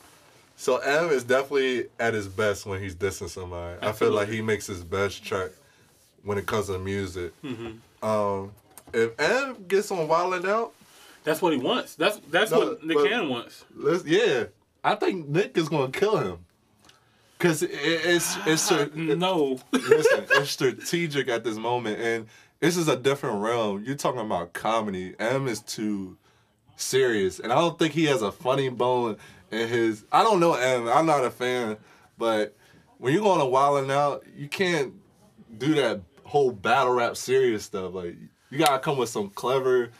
So 0.60 0.76
M 0.76 1.08
is 1.08 1.24
definitely 1.24 1.86
at 1.98 2.12
his 2.12 2.28
best 2.28 2.66
when 2.66 2.82
he's 2.82 2.94
dissing 2.94 3.30
somebody. 3.30 3.78
I 3.80 3.92
feel 3.92 4.10
like 4.10 4.28
he 4.28 4.42
makes 4.42 4.66
his 4.66 4.84
best 4.84 5.24
track 5.24 5.52
when 6.22 6.36
it 6.36 6.44
comes 6.44 6.66
to 6.66 6.78
music. 6.78 7.32
Mm-hmm. 7.42 8.04
Um, 8.06 8.52
if 8.92 9.18
M 9.18 9.64
gets 9.68 9.90
on 9.90 10.06
Wildin' 10.06 10.46
Out, 10.46 10.74
That's 11.24 11.40
what 11.40 11.54
he 11.54 11.58
wants. 11.58 11.94
That's 11.94 12.20
that's 12.30 12.50
No, 12.50 12.58
what 12.58 12.84
Nick 12.84 12.98
Cannon 12.98 13.30
wants. 13.30 13.64
let's 13.74 14.04
yeah, 14.04 14.44
I 14.84 14.96
think 14.96 15.28
Nick 15.28 15.56
is 15.56 15.70
gonna 15.70 15.90
kill 15.90 16.18
him. 16.18 16.38
Cause 17.38 17.62
it, 17.62 17.70
it's 17.72 18.36
it's 18.44 18.70
Uh, 18.70 18.86
no. 18.94 19.58
listen, 19.72 20.26
it's 20.30 20.50
strategic 20.50 21.28
at 21.28 21.42
this 21.42 21.56
moment, 21.56 21.98
and 22.02 22.26
this 22.60 22.76
is 22.76 22.86
a 22.86 22.96
different 22.96 23.40
realm. 23.40 23.82
You're 23.86 23.96
talking 23.96 24.20
about 24.20 24.52
comedy. 24.52 25.14
M 25.18 25.48
is 25.48 25.60
too 25.60 26.18
serious, 26.76 27.40
and 27.40 27.50
I 27.50 27.54
don't 27.54 27.78
think 27.78 27.94
he 27.94 28.04
has 28.04 28.20
a 28.20 28.30
funny 28.30 28.68
bone 28.68 29.16
in 29.50 29.68
his. 29.68 30.04
I 30.12 30.22
don't 30.22 30.40
know 30.40 30.54
M. 30.54 30.88
I'm 30.88 31.06
not 31.06 31.24
a 31.24 31.30
fan, 31.30 31.76
but 32.18 32.56
when 32.98 33.12
you're 33.12 33.22
going 33.22 33.40
to 33.40 33.46
wilding 33.46 33.90
out, 33.90 34.24
you 34.36 34.48
can't 34.48 34.94
do 35.58 35.74
that 35.74 36.00
whole 36.24 36.52
battle 36.52 36.92
rap 36.92 37.16
serious 37.16 37.64
stuff. 37.64 37.92
Like 37.92 38.16
you 38.50 38.58
gotta 38.58 38.78
come 38.78 38.96
with 38.96 39.08
some 39.08 39.30
clever 39.30 39.90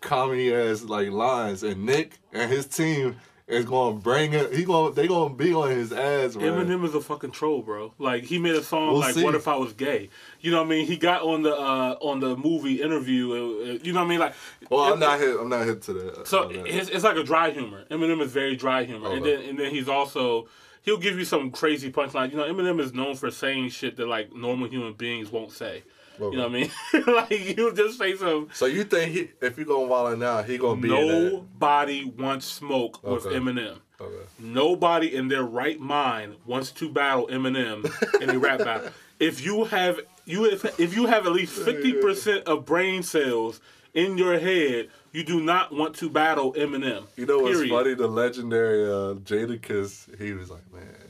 comedy 0.00 0.52
as 0.52 0.84
like 0.84 1.10
lines, 1.10 1.62
and 1.62 1.84
Nick 1.84 2.18
and 2.32 2.50
his 2.50 2.66
team 2.66 3.16
is 3.50 3.64
gonna 3.64 3.96
bring 3.96 4.32
it. 4.32 4.52
He 4.54 4.64
gonna 4.64 4.92
they 4.92 5.06
gonna 5.08 5.34
be 5.34 5.52
on 5.52 5.70
his 5.70 5.92
ass, 5.92 6.36
man. 6.36 6.66
Eminem 6.66 6.84
is 6.84 6.94
a 6.94 7.00
fucking 7.00 7.30
troll, 7.32 7.62
bro. 7.62 7.92
Like 7.98 8.24
he 8.24 8.38
made 8.38 8.54
a 8.54 8.62
song 8.62 8.92
We'll 8.92 9.00
like 9.00 9.14
see. 9.14 9.24
"What 9.24 9.34
If 9.34 9.48
I 9.48 9.56
Was 9.56 9.72
Gay." 9.72 10.08
You 10.40 10.50
know 10.50 10.58
what 10.58 10.66
I 10.66 10.70
mean? 10.70 10.86
He 10.86 10.96
got 10.96 11.22
on 11.22 11.42
the 11.42 11.54
uh, 11.54 11.96
on 12.00 12.20
the 12.20 12.36
movie 12.36 12.80
interview. 12.82 13.30
uh, 13.30 13.34
uh, 13.34 13.78
you 13.82 13.92
know 13.92 14.00
what 14.00 14.06
I 14.06 14.08
mean? 14.08 14.20
Like, 14.20 14.34
Well, 14.70 14.92
I'm 14.92 15.00
not 15.00 15.20
hip. 15.20 15.36
I'm 15.40 15.48
not 15.48 15.66
hip 15.66 15.82
to 15.82 15.92
that. 15.94 16.26
So 16.26 16.48
it's, 16.50 16.88
it's 16.88 17.04
like 17.04 17.16
a 17.16 17.24
dry 17.24 17.50
humor. 17.50 17.84
Eminem 17.90 18.20
is 18.20 18.32
very 18.32 18.56
dry 18.56 18.84
humor, 18.84 19.12
and 19.12 19.24
then 19.24 19.40
and 19.42 19.58
then 19.58 19.70
he's 19.70 19.88
also 19.88 20.48
he'll 20.82 20.98
give 20.98 21.18
you 21.18 21.24
some 21.24 21.50
crazy 21.50 21.90
punchline. 21.92 22.30
You 22.30 22.36
know, 22.36 22.44
Eminem 22.44 22.80
is 22.80 22.94
known 22.94 23.16
for 23.16 23.30
saying 23.30 23.70
shit 23.70 23.96
that 23.96 24.06
like 24.08 24.34
normal 24.34 24.68
human 24.68 24.94
beings 24.94 25.30
won't 25.30 25.52
say. 25.52 25.82
You 26.20 26.32
know 26.32 26.48
what 26.48 26.50
I 26.50 27.02
mean? 27.02 27.06
like 27.14 27.32
he'll 27.32 27.72
just 27.72 27.98
say 27.98 28.16
some. 28.16 28.48
So 28.52 28.66
you 28.66 28.84
think 28.84 29.12
he, 29.12 29.30
if 29.40 29.58
you 29.58 29.64
gonna 29.64 29.88
wildin' 29.88 30.24
out, 30.24 30.44
he 30.46 30.58
gonna 30.58 30.80
be 30.80 30.94
in 30.94 31.06
that? 31.06 31.32
Nobody 31.32 32.04
wants 32.04 32.46
smoke 32.46 33.02
with 33.02 33.24
Eminem. 33.24 33.78
Okay. 34.00 34.26
Nobody 34.38 35.14
in 35.14 35.28
their 35.28 35.42
right 35.42 35.78
mind 35.78 36.36
wants 36.46 36.70
to 36.72 36.90
battle 36.90 37.26
Eminem 37.28 37.84
in 38.20 38.30
a 38.30 38.38
rap 38.38 38.58
battle. 38.58 38.90
If 39.20 39.44
you 39.44 39.64
have 39.66 40.00
you 40.24 40.46
if, 40.46 40.64
if 40.80 40.96
you 40.96 41.04
have 41.04 41.26
at 41.26 41.32
least 41.32 41.52
fifty 41.52 41.92
percent 41.92 42.44
of 42.46 42.64
brain 42.64 43.02
cells 43.02 43.60
in 43.92 44.16
your 44.16 44.38
head, 44.38 44.88
you 45.12 45.24
do 45.24 45.42
not 45.42 45.74
want 45.74 45.94
to 45.96 46.08
battle 46.08 46.54
Eminem. 46.54 47.04
You 47.16 47.26
know 47.26 47.40
what's 47.40 47.58
Period. 47.58 47.70
funny? 47.70 47.94
The 47.94 48.06
legendary 48.06 48.84
uh, 48.84 49.14
Jadakiss, 49.16 50.18
he 50.18 50.32
was 50.32 50.48
like, 50.50 50.72
man, 50.72 51.09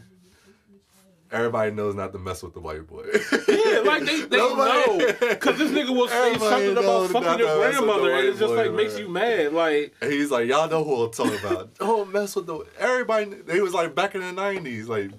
everybody 1.32 1.70
knows 1.70 1.94
not 1.94 2.12
to 2.12 2.18
mess 2.18 2.42
with 2.42 2.54
the 2.54 2.60
white 2.60 2.86
boy. 2.86 3.04
Yeah, 3.48 3.80
like 3.80 4.04
they, 4.04 4.22
they 4.22 4.36
Nobody- 4.36 4.98
know 4.98 5.12
because 5.30 5.58
this 5.58 5.70
nigga 5.70 5.90
will 5.94 6.08
say 6.08 6.38
something 6.38 6.72
about 6.76 7.10
fucking 7.10 7.38
your 7.38 7.58
mess 7.60 7.80
with 7.80 7.80
the 7.80 7.86
grandmother, 7.86 8.12
and 8.14 8.26
it 8.28 8.30
just 8.32 8.40
boy, 8.40 8.56
like 8.56 8.72
makes 8.72 8.98
you 8.98 9.08
mad. 9.08 9.52
Like 9.52 9.94
and 10.00 10.12
he's 10.12 10.30
like, 10.30 10.48
y'all 10.48 10.68
know 10.68 10.84
who 10.84 11.04
I'm 11.04 11.10
talking 11.10 11.38
about. 11.38 11.74
Don't 11.78 12.12
mess 12.12 12.36
with 12.36 12.46
the. 12.46 12.64
Everybody, 12.78 13.26
they 13.46 13.60
was 13.60 13.74
like 13.74 13.94
back 13.94 14.14
in 14.14 14.20
the 14.20 14.28
'90s, 14.28 14.88
like 14.88 15.10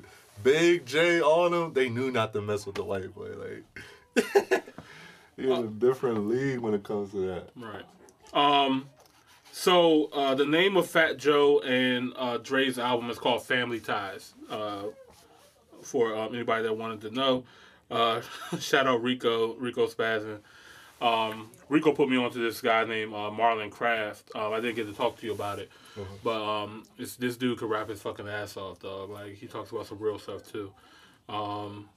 Big 0.44 0.86
J, 0.86 1.22
all 1.22 1.46
of 1.46 1.52
them, 1.52 1.74
they 1.74 1.90
knew 1.90 2.12
not 2.12 2.34
to 2.34 2.42
mess 2.42 2.66
with 2.66 2.76
the 2.76 2.84
white 2.84 3.14
boy. 3.14 3.30
Like, 4.16 4.64
he 5.38 5.44
in 5.46 5.52
a 5.52 5.64
different 5.68 6.28
league 6.28 6.60
when 6.60 6.74
it 6.74 6.84
comes 6.84 7.12
to 7.12 7.28
that. 7.28 7.50
Right. 7.56 7.86
Um. 8.34 8.88
So 9.54 10.06
uh, 10.14 10.34
the 10.34 10.46
name 10.46 10.78
of 10.78 10.90
Fat 10.90 11.18
Joe 11.18 11.60
and 11.60 12.14
uh, 12.16 12.38
Dre's 12.38 12.80
album 12.80 13.10
is 13.10 13.20
called 13.20 13.46
Family 13.46 13.80
Ties. 13.82 14.34
Uh, 14.50 14.84
for 15.92 16.16
um, 16.16 16.34
anybody 16.34 16.64
that 16.64 16.74
wanted 16.74 17.02
to 17.02 17.12
know, 17.12 17.44
uh, 17.92 18.22
shout 18.60 18.88
out 18.88 19.04
Rico 19.04 19.54
Rico 19.56 19.88
Spazin. 19.88 20.40
Um, 21.02 21.50
Rico 21.68 21.92
put 21.94 22.10
me 22.10 22.18
onto 22.18 22.42
this 22.42 22.62
guy 22.62 22.86
named 22.86 23.14
uh, 23.14 23.32
Marlon 23.32 23.72
Craft. 23.72 24.32
Um, 24.36 24.54
I 24.54 24.60
didn't 24.60 24.76
get 24.76 24.88
to 24.88 24.94
talk 24.94 25.18
to 25.20 25.26
you 25.26 25.34
about 25.34 25.58
it, 25.58 25.72
but 26.24 26.42
um, 26.42 26.84
it's, 27.00 27.16
this 27.16 27.38
dude 27.38 27.58
could 27.58 27.70
rap 27.72 27.90
his 27.90 28.02
fucking 28.02 28.28
ass 28.28 28.56
off, 28.56 28.80
dog. 28.80 29.10
Like 29.10 29.34
he 29.34 29.48
talks 29.48 29.72
about 29.72 29.88
some 29.88 29.98
real 30.00 30.20
stuff 30.20 30.50
too. 30.52 30.72
Um, 31.28 31.90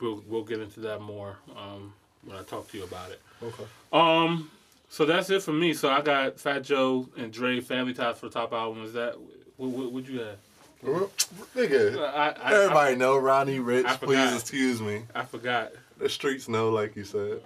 we'll 0.00 0.22
we'll 0.28 0.44
get 0.44 0.60
into 0.60 0.80
that 0.80 1.00
more 1.00 1.38
um, 1.56 1.94
when 2.24 2.36
I 2.36 2.42
talk 2.42 2.70
to 2.70 2.78
you 2.78 2.84
about 2.84 3.10
it. 3.10 3.20
Okay. 3.42 3.64
Um, 3.92 4.50
so 4.90 5.06
that's 5.06 5.30
it 5.30 5.42
for 5.42 5.52
me. 5.52 5.72
So 5.72 5.88
I 5.90 6.02
got 6.02 6.38
Fat 6.38 6.62
Joe 6.64 7.08
and 7.16 7.32
Dre 7.32 7.60
Family 7.60 7.94
Ties 7.94 8.18
for 8.18 8.28
the 8.28 8.34
top 8.34 8.52
album. 8.52 8.84
Is 8.84 8.92
that 8.92 9.14
what? 9.56 9.70
What 9.70 9.92
would 9.92 10.06
you 10.06 10.20
have? 10.20 10.36
Nigga, 10.84 11.98
I, 11.98 12.30
I, 12.30 12.54
everybody 12.54 12.96
know 12.96 13.16
Ronnie 13.16 13.58
Rich. 13.58 13.86
Please 14.02 14.34
excuse 14.34 14.80
me. 14.80 15.02
I, 15.14 15.20
I 15.20 15.24
forgot. 15.24 15.72
The 15.98 16.08
streets 16.08 16.48
know, 16.48 16.70
like 16.70 16.94
you 16.96 17.04
said. 17.04 17.40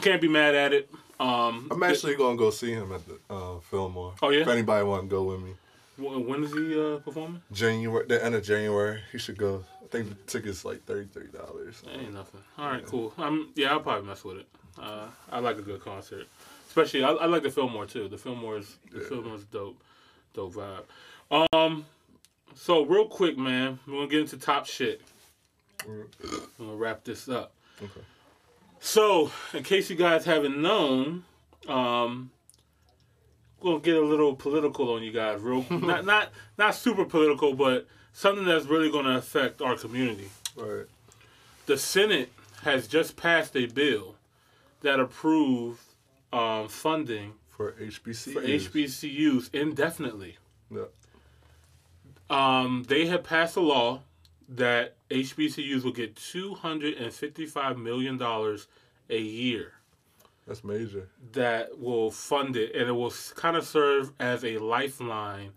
Can't 0.00 0.20
be 0.20 0.28
mad 0.28 0.54
at 0.54 0.72
it. 0.72 0.90
Um, 1.20 1.68
I'm 1.70 1.82
actually 1.82 2.14
gonna 2.16 2.36
go 2.36 2.50
see 2.50 2.72
him 2.72 2.92
at 2.92 3.00
the 3.06 3.18
uh, 3.28 3.58
Fillmore. 3.60 4.14
Oh, 4.22 4.30
yeah? 4.30 4.42
If 4.42 4.48
anybody 4.48 4.84
want 4.84 5.04
to 5.04 5.08
go 5.08 5.24
with 5.24 5.40
me, 5.40 5.54
when, 5.96 6.26
when 6.26 6.44
is 6.44 6.52
he 6.52 6.80
uh, 6.80 6.98
performing? 6.98 7.42
January, 7.50 8.06
the 8.06 8.24
end 8.24 8.34
of 8.34 8.44
January, 8.44 9.00
he 9.10 9.18
should 9.18 9.36
go. 9.36 9.64
I 9.82 9.86
think 9.88 10.08
the 10.08 10.14
tickets 10.30 10.64
like 10.64 10.84
thirty 10.84 11.08
three 11.08 11.26
dollars. 11.26 11.82
Ain't 11.92 12.14
nothing. 12.14 12.40
All 12.56 12.70
right, 12.70 12.86
cool. 12.86 13.12
Um, 13.18 13.50
yeah, 13.56 13.72
I'll 13.72 13.80
probably 13.80 14.06
mess 14.06 14.22
with 14.22 14.38
it. 14.38 14.46
Uh, 14.80 15.06
I 15.32 15.40
like 15.40 15.58
a 15.58 15.62
good 15.62 15.82
concert, 15.82 16.28
especially 16.68 17.02
I, 17.02 17.10
I 17.10 17.26
like 17.26 17.42
the 17.42 17.50
Fillmore 17.50 17.86
too. 17.86 18.08
The 18.08 18.18
Fillmore 18.18 18.58
is 18.58 18.76
the 18.92 19.00
Fillmore's 19.00 19.44
dope, 19.44 19.80
dope 20.34 20.54
vibe. 20.54 21.52
Um, 21.52 21.84
so 22.58 22.84
real 22.84 23.06
quick, 23.06 23.38
man, 23.38 23.78
we're 23.86 23.94
gonna 23.94 24.08
get 24.08 24.20
into 24.20 24.36
top 24.36 24.66
shit. 24.66 25.00
We're 25.86 26.06
gonna 26.58 26.74
wrap 26.74 27.04
this 27.04 27.28
up. 27.28 27.52
Okay. 27.80 28.00
So, 28.80 29.30
in 29.54 29.62
case 29.62 29.88
you 29.90 29.96
guys 29.96 30.24
haven't 30.24 30.60
known, 30.60 31.24
um, 31.68 32.30
we're 33.60 33.72
gonna 33.72 33.82
get 33.82 33.96
a 33.96 34.04
little 34.04 34.34
political 34.34 34.92
on 34.92 35.02
you 35.02 35.12
guys. 35.12 35.40
Real, 35.40 35.64
not 35.70 36.04
not 36.04 36.30
not 36.58 36.74
super 36.74 37.04
political, 37.04 37.54
but 37.54 37.86
something 38.12 38.44
that's 38.44 38.66
really 38.66 38.90
gonna 38.90 39.16
affect 39.16 39.62
our 39.62 39.76
community. 39.76 40.28
Right. 40.56 40.86
The 41.66 41.78
Senate 41.78 42.32
has 42.62 42.88
just 42.88 43.16
passed 43.16 43.56
a 43.56 43.66
bill 43.66 44.16
that 44.80 44.98
approved 44.98 45.80
um, 46.32 46.68
funding 46.68 47.34
For 47.50 47.72
HBC. 47.72 48.32
for 48.32 48.42
HBCUs 48.42 49.54
indefinitely. 49.54 50.38
Yeah. 50.70 50.82
Um, 52.30 52.84
they 52.88 53.06
have 53.06 53.24
passed 53.24 53.56
a 53.56 53.60
law 53.60 54.00
that 54.48 54.96
HBCUs 55.10 55.84
will 55.84 55.92
get 55.92 56.16
two 56.16 56.54
hundred 56.54 56.94
and 56.94 57.12
fifty-five 57.12 57.78
million 57.78 58.16
dollars 58.18 58.66
a 59.10 59.20
year. 59.20 59.72
That's 60.46 60.64
major. 60.64 61.08
that 61.32 61.78
will 61.78 62.10
fund 62.10 62.56
it, 62.56 62.74
and 62.74 62.88
it 62.88 62.92
will 62.92 63.12
kind 63.34 63.56
of 63.56 63.66
serve 63.66 64.12
as 64.18 64.44
a 64.44 64.56
lifeline 64.58 65.50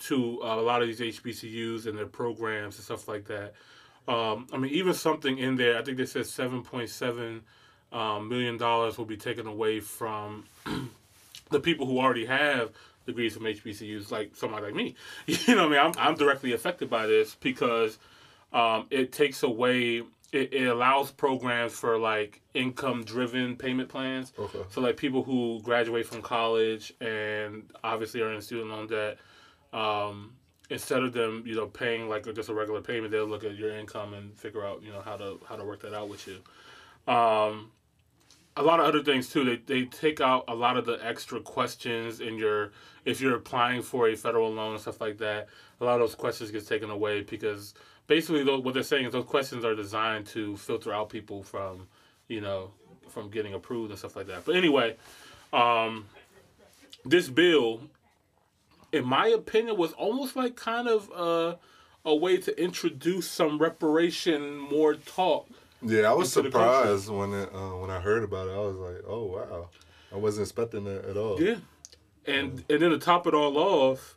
to 0.00 0.40
uh, 0.44 0.54
a 0.54 0.62
lot 0.62 0.80
of 0.80 0.86
these 0.86 1.00
HBCUs 1.20 1.86
and 1.86 1.98
their 1.98 2.06
programs 2.06 2.76
and 2.76 2.84
stuff 2.84 3.08
like 3.08 3.24
that. 3.26 3.54
Um, 4.06 4.46
I 4.52 4.56
mean, 4.56 4.72
even 4.72 4.94
something 4.94 5.38
in 5.38 5.56
there, 5.56 5.76
I 5.76 5.82
think 5.82 5.96
they 5.98 6.06
said 6.06 6.26
seven 6.26 6.62
point 6.62 6.88
seven 6.88 7.42
um, 7.92 8.28
million 8.28 8.56
dollars 8.56 8.96
will 8.96 9.04
be 9.06 9.16
taken 9.16 9.46
away 9.46 9.80
from 9.80 10.44
the 11.50 11.60
people 11.60 11.86
who 11.86 11.98
already 11.98 12.26
have 12.26 12.70
degrees 13.08 13.34
from 13.34 13.42
HBCUs, 13.44 14.12
like 14.12 14.36
somebody 14.36 14.66
like 14.66 14.74
me. 14.74 14.94
You 15.26 15.56
know 15.56 15.68
what 15.68 15.78
I 15.78 15.82
mean? 15.82 15.94
I'm, 15.98 16.08
I'm 16.08 16.14
directly 16.14 16.52
affected 16.52 16.88
by 16.88 17.06
this 17.06 17.34
because 17.40 17.98
um, 18.52 18.86
it 18.90 19.10
takes 19.10 19.42
away 19.42 20.04
it, 20.32 20.52
it 20.52 20.66
allows 20.66 21.10
programs 21.10 21.72
for 21.72 21.98
like 21.98 22.42
income 22.54 23.02
driven 23.02 23.56
payment 23.56 23.88
plans. 23.88 24.32
Okay. 24.38 24.60
So 24.68 24.80
like 24.80 24.96
people 24.96 25.22
who 25.22 25.60
graduate 25.62 26.06
from 26.06 26.20
college 26.22 26.92
and 27.00 27.70
obviously 27.82 28.20
are 28.20 28.32
in 28.32 28.42
student 28.42 28.70
loan 28.70 28.88
debt, 28.88 29.18
um, 29.72 30.34
instead 30.70 31.02
of 31.02 31.14
them 31.14 31.42
you 31.46 31.54
know 31.54 31.66
paying 31.66 32.08
like 32.08 32.32
just 32.34 32.50
a 32.50 32.54
regular 32.54 32.82
payment, 32.82 33.10
they'll 33.10 33.26
look 33.26 33.44
at 33.44 33.56
your 33.56 33.70
income 33.70 34.12
and 34.14 34.36
figure 34.36 34.64
out 34.64 34.82
you 34.82 34.92
know 34.92 35.00
how 35.00 35.16
to 35.16 35.40
how 35.48 35.56
to 35.56 35.64
work 35.64 35.80
that 35.80 35.94
out 35.94 36.08
with 36.08 36.26
you. 36.26 36.40
Um, 37.12 37.70
a 38.58 38.62
lot 38.62 38.80
of 38.80 38.86
other 38.86 39.02
things 39.02 39.28
too. 39.28 39.44
They 39.44 39.56
they 39.56 39.84
take 39.86 40.20
out 40.20 40.44
a 40.48 40.54
lot 40.54 40.76
of 40.76 40.84
the 40.84 40.98
extra 41.04 41.40
questions 41.40 42.20
in 42.20 42.36
your 42.36 42.72
if 43.04 43.20
you're 43.20 43.36
applying 43.36 43.82
for 43.82 44.08
a 44.08 44.16
federal 44.16 44.50
loan 44.50 44.72
and 44.72 44.80
stuff 44.80 45.00
like 45.00 45.18
that. 45.18 45.48
A 45.80 45.84
lot 45.84 45.94
of 45.94 46.00
those 46.00 46.16
questions 46.16 46.50
gets 46.50 46.66
taken 46.66 46.90
away 46.90 47.22
because 47.22 47.72
basically 48.08 48.42
tho- 48.42 48.58
what 48.58 48.74
they're 48.74 48.82
saying 48.82 49.06
is 49.06 49.12
those 49.12 49.24
questions 49.24 49.64
are 49.64 49.76
designed 49.76 50.26
to 50.26 50.56
filter 50.56 50.92
out 50.92 51.08
people 51.08 51.42
from 51.42 51.86
you 52.26 52.40
know 52.40 52.72
from 53.08 53.30
getting 53.30 53.54
approved 53.54 53.90
and 53.90 53.98
stuff 53.98 54.16
like 54.16 54.26
that. 54.26 54.44
But 54.44 54.56
anyway, 54.56 54.96
um, 55.52 56.06
this 57.04 57.28
bill, 57.28 57.80
in 58.92 59.04
my 59.04 59.28
opinion, 59.28 59.76
was 59.76 59.92
almost 59.92 60.34
like 60.34 60.56
kind 60.56 60.88
of 60.88 61.10
uh, 61.14 61.56
a 62.04 62.14
way 62.14 62.38
to 62.38 62.60
introduce 62.60 63.30
some 63.30 63.58
reparation 63.58 64.58
more 64.58 64.94
talk 64.94 65.48
Yeah, 65.82 66.10
I 66.10 66.12
was 66.12 66.36
into 66.36 66.50
the 66.50 66.58
country. 66.58 66.76
surprised 66.76 67.08
when 67.10 67.32
it, 67.32 67.48
uh, 67.54 67.76
when 67.76 67.90
I 67.90 68.00
heard 68.00 68.24
about 68.24 68.48
it. 68.48 68.52
I 68.52 68.58
was 68.58 68.76
like, 68.76 69.04
oh 69.06 69.24
wow, 69.26 69.68
I 70.12 70.16
wasn't 70.16 70.46
expecting 70.46 70.84
that 70.84 71.04
at 71.04 71.16
all. 71.16 71.40
Yeah. 71.40 71.56
And 72.26 72.64
and 72.68 72.82
then 72.82 72.90
to 72.90 72.98
top 72.98 73.26
it 73.26 73.34
all 73.34 73.56
off, 73.56 74.16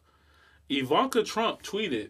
Ivanka 0.70 1.24
Trump 1.24 1.62
tweeted 1.64 2.10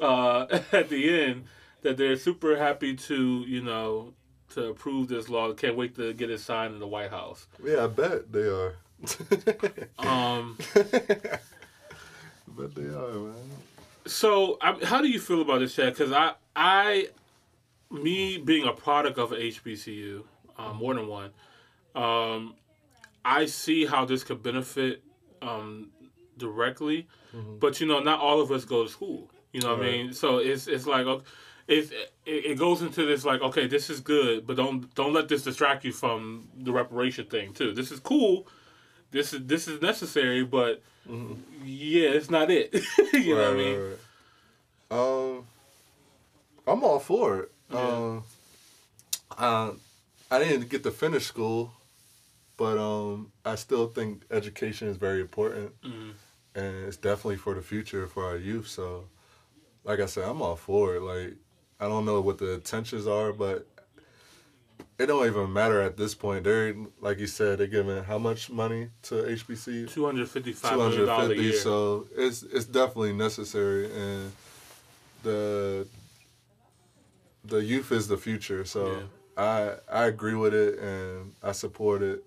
uh, 0.00 0.46
at 0.72 0.88
the 0.88 1.22
end 1.22 1.44
that 1.82 1.96
they're 1.96 2.16
super 2.16 2.56
happy 2.56 2.94
to, 2.96 3.44
you 3.46 3.62
know, 3.62 4.14
to 4.54 4.68
approve 4.68 5.08
this 5.08 5.28
law. 5.28 5.52
Can't 5.52 5.76
wait 5.76 5.94
to 5.96 6.12
get 6.14 6.30
it 6.30 6.40
signed 6.40 6.74
in 6.74 6.80
the 6.80 6.86
White 6.86 7.10
House. 7.10 7.46
Yeah, 7.62 7.84
I 7.84 7.86
bet 7.88 8.32
they 8.32 8.48
are. 8.48 8.74
Um, 9.98 10.56
bet 12.48 12.74
they 12.74 12.82
are, 12.84 13.12
man. 13.12 13.34
so 14.06 14.56
I, 14.62 14.78
how 14.84 15.02
do 15.02 15.08
you 15.08 15.18
feel 15.20 15.42
about 15.42 15.58
this, 15.60 15.74
Chad? 15.74 15.92
Because 15.94 16.12
I, 16.12 16.32
I, 16.56 17.08
me 17.94 18.38
being 18.38 18.66
a 18.66 18.72
product 18.72 19.18
of 19.18 19.30
HBCU, 19.30 20.24
um, 20.58 20.76
more 20.76 20.94
than 20.94 21.06
one, 21.06 21.30
um, 21.94 22.54
I 23.24 23.46
see 23.46 23.86
how 23.86 24.04
this 24.04 24.24
could 24.24 24.42
benefit 24.42 25.02
um, 25.40 25.90
directly, 26.36 27.08
but 27.60 27.80
you 27.80 27.86
know, 27.86 28.00
not 28.00 28.20
all 28.20 28.40
of 28.40 28.50
us 28.52 28.64
go 28.64 28.84
to 28.84 28.88
school. 28.88 29.30
You 29.52 29.60
know 29.60 29.76
what 29.76 29.86
I 29.86 29.90
mean? 29.90 30.12
So 30.12 30.38
it's 30.38 30.66
it's 30.66 30.86
like 30.86 31.06
okay, 31.06 31.24
it's, 31.68 31.90
it 31.90 32.00
it 32.26 32.58
goes 32.58 32.82
into 32.82 33.06
this 33.06 33.24
like 33.24 33.40
okay, 33.40 33.66
this 33.66 33.88
is 33.88 34.00
good, 34.00 34.46
but 34.46 34.56
don't 34.56 34.92
don't 34.94 35.12
let 35.12 35.28
this 35.28 35.42
distract 35.42 35.84
you 35.84 35.92
from 35.92 36.48
the 36.56 36.72
reparation 36.72 37.26
thing 37.26 37.52
too. 37.52 37.72
This 37.72 37.92
is 37.92 38.00
cool. 38.00 38.48
This 39.12 39.32
is 39.32 39.46
this 39.46 39.68
is 39.68 39.80
necessary, 39.80 40.42
but 40.44 40.82
yeah, 41.64 42.10
it's 42.10 42.30
not 42.30 42.50
it. 42.50 42.74
you 43.12 43.36
know 43.36 43.42
what 43.42 43.52
I 43.52 43.56
mean? 43.56 43.78
right, 43.78 43.96
right. 44.90 44.98
Um, 45.36 45.46
I'm 46.66 46.82
all 46.82 46.98
for 46.98 47.40
it. 47.40 47.52
Um, 47.76 48.24
uh, 49.36 49.72
I 50.30 50.38
didn't 50.38 50.68
get 50.68 50.82
to 50.84 50.90
finish 50.90 51.26
school, 51.26 51.72
but 52.56 52.78
um, 52.78 53.32
I 53.44 53.54
still 53.56 53.88
think 53.88 54.22
education 54.30 54.88
is 54.88 54.96
very 54.96 55.20
important, 55.20 55.72
Mhm. 55.82 56.12
and 56.54 56.86
it's 56.86 56.96
definitely 56.96 57.36
for 57.36 57.54
the 57.54 57.62
future 57.62 58.06
for 58.06 58.24
our 58.24 58.36
youth. 58.36 58.68
So, 58.68 59.08
like 59.84 60.00
I 60.00 60.06
said, 60.06 60.24
I'm 60.28 60.40
all 60.42 60.56
for 60.56 60.96
it. 60.96 61.02
Like, 61.02 61.34
I 61.80 61.88
don't 61.88 62.04
know 62.04 62.20
what 62.20 62.38
the 62.38 62.52
intentions 62.52 63.06
are, 63.06 63.32
but 63.32 63.66
it 64.98 65.06
don't 65.06 65.26
even 65.26 65.52
matter 65.52 65.80
at 65.80 65.96
this 65.96 66.14
point. 66.14 66.44
They're 66.44 66.74
like 67.00 67.18
you 67.18 67.26
said, 67.26 67.58
they're 67.58 67.66
giving 67.66 68.04
how 68.04 68.18
much 68.18 68.48
money 68.50 68.90
to 69.02 69.14
HBC? 69.26 69.86
Two 69.92 70.04
hundred 70.06 70.28
fifty-five 70.28 70.78
million 70.78 71.06
dollars 71.06 71.30
a 71.30 71.34
250 71.34 71.42
year. 71.42 71.52
so 71.60 72.06
it's 72.16 72.42
it's 72.44 72.64
definitely 72.66 73.12
necessary 73.12 73.90
and 73.92 74.32
the 75.24 75.86
the 77.44 77.62
youth 77.62 77.92
is 77.92 78.08
the 78.08 78.16
future 78.16 78.64
so 78.64 79.02
i 79.36 79.74
i 79.90 80.04
agree 80.06 80.34
with 80.34 80.54
it 80.54 80.78
and 80.78 81.34
i 81.42 81.52
support 81.52 82.02
it 82.02 82.22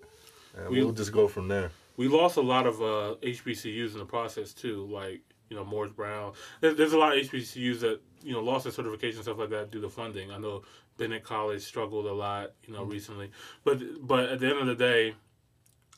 and 0.55 0.69
We- 0.69 0.83
will 0.83 0.91
just 0.91 1.11
go 1.11 1.27
from 1.27 1.47
there 1.47 1.71
we 1.97 2.07
lost 2.07 2.37
a 2.37 2.41
lot 2.41 2.67
of 2.67 2.79
uh, 2.79 3.15
HBCUs 3.23 3.93
in 3.93 3.97
the 3.97 4.05
process 4.05 4.53
too, 4.53 4.85
like 4.85 5.21
you 5.49 5.55
know 5.57 5.65
Morris 5.65 5.91
Brown. 5.91 6.33
There's, 6.61 6.77
there's 6.77 6.93
a 6.93 6.97
lot 6.97 7.17
of 7.17 7.25
HBCUs 7.25 7.79
that 7.79 7.99
you 8.21 8.33
know 8.33 8.39
lost 8.39 8.65
their 8.65 8.71
certification 8.71 9.23
stuff 9.23 9.39
like 9.39 9.49
that 9.49 9.71
due 9.71 9.81
to 9.81 9.89
funding. 9.89 10.31
I 10.31 10.37
know 10.37 10.61
Bennett 10.97 11.23
College 11.23 11.63
struggled 11.63 12.05
a 12.05 12.13
lot, 12.13 12.51
you 12.65 12.73
know, 12.73 12.83
recently. 12.83 13.31
But 13.63 13.81
but 14.05 14.29
at 14.29 14.39
the 14.39 14.47
end 14.47 14.59
of 14.59 14.67
the 14.67 14.75
day, 14.75 15.15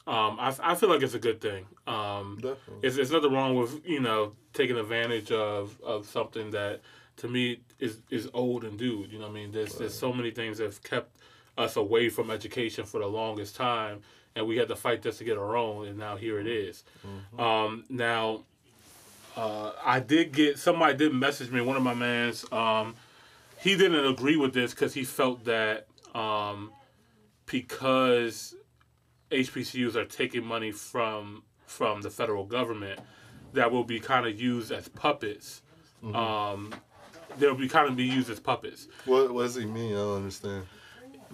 um, 0.08 0.38
I, 0.40 0.56
I 0.64 0.76
feel 0.76 0.90
like 0.90 1.02
it's 1.02 1.16
a 1.16 1.20
good 1.20 1.42
thing. 1.42 1.66
Um, 1.86 2.36
definitely 2.42 2.88
it's, 2.88 2.96
it's 2.96 3.12
nothing 3.12 3.34
wrong 3.34 3.56
with 3.56 3.86
you 3.86 4.00
know 4.00 4.34
taking 4.54 4.78
advantage 4.78 5.32
of, 5.34 5.80
of 5.82 6.08
something 6.08 6.52
that 6.52 6.80
to 7.20 7.28
me 7.28 7.62
is 7.80 8.02
is 8.10 8.30
old 8.34 8.64
and 8.64 8.78
dude. 8.78 9.12
You 9.12 9.20
know 9.20 9.26
what 9.28 9.32
I 9.32 9.36
mean? 9.36 9.52
There's 9.52 9.76
there's 9.76 9.98
so 9.98 10.12
many 10.12 10.32
things 10.32 10.58
that 10.58 10.66
have 10.66 10.84
kept 10.84 11.16
us 11.58 11.76
away 11.76 12.10
from 12.10 12.32
education 12.32 12.86
for 12.86 13.00
the 13.00 13.08
longest 13.08 13.56
time, 13.56 14.02
and 14.36 14.48
we 14.48 14.58
had 14.58 14.68
to 14.70 14.76
fight 14.76 15.02
just 15.02 15.20
to 15.20 15.24
get 15.24 15.38
our 15.38 15.56
own, 15.58 15.88
and 15.88 15.98
now 15.98 16.16
here 16.16 16.40
it 16.40 16.48
is. 16.48 16.84
Um, 17.38 17.84
now, 17.90 18.44
uh, 19.36 19.72
I 19.84 20.00
did 20.00 20.32
get 20.32 20.58
somebody 20.58 20.98
did 20.98 21.14
message 21.14 21.52
me. 21.52 21.62
One 21.62 21.76
of 21.78 21.84
my 21.84 21.94
mans, 21.94 22.46
um, 22.52 22.96
he 23.60 23.76
didn't 23.76 24.06
agree 24.06 24.38
with 24.38 24.54
this 24.54 24.74
because 24.74 24.94
he 24.94 25.04
felt 25.04 25.46
that 25.46 25.88
um, 26.16 26.72
because 27.46 28.56
HBCUs 29.32 29.96
are 29.96 30.06
taking 30.06 30.46
money 30.46 30.72
from 30.72 31.44
from 31.66 32.02
the 32.02 32.10
federal 32.10 32.46
government 32.46 33.00
that 33.54 33.72
will 33.72 33.84
be 33.84 34.00
kind 34.00 34.26
of 34.26 34.40
used 34.40 34.72
as 34.72 34.88
puppets. 34.88 35.62
Um, 36.16 36.74
they'll 37.39 37.56
be 37.56 37.67
kind 37.67 37.88
of 37.88 37.95
be 37.95 38.04
used 38.06 38.30
as 38.30 38.39
puppets. 38.39 38.88
what, 39.06 39.34
what 39.34 39.43
does 39.43 39.56
he 39.56 39.65
mean 39.65 39.93
i 39.93 39.97
don't 39.97 40.17
understand 40.17 40.65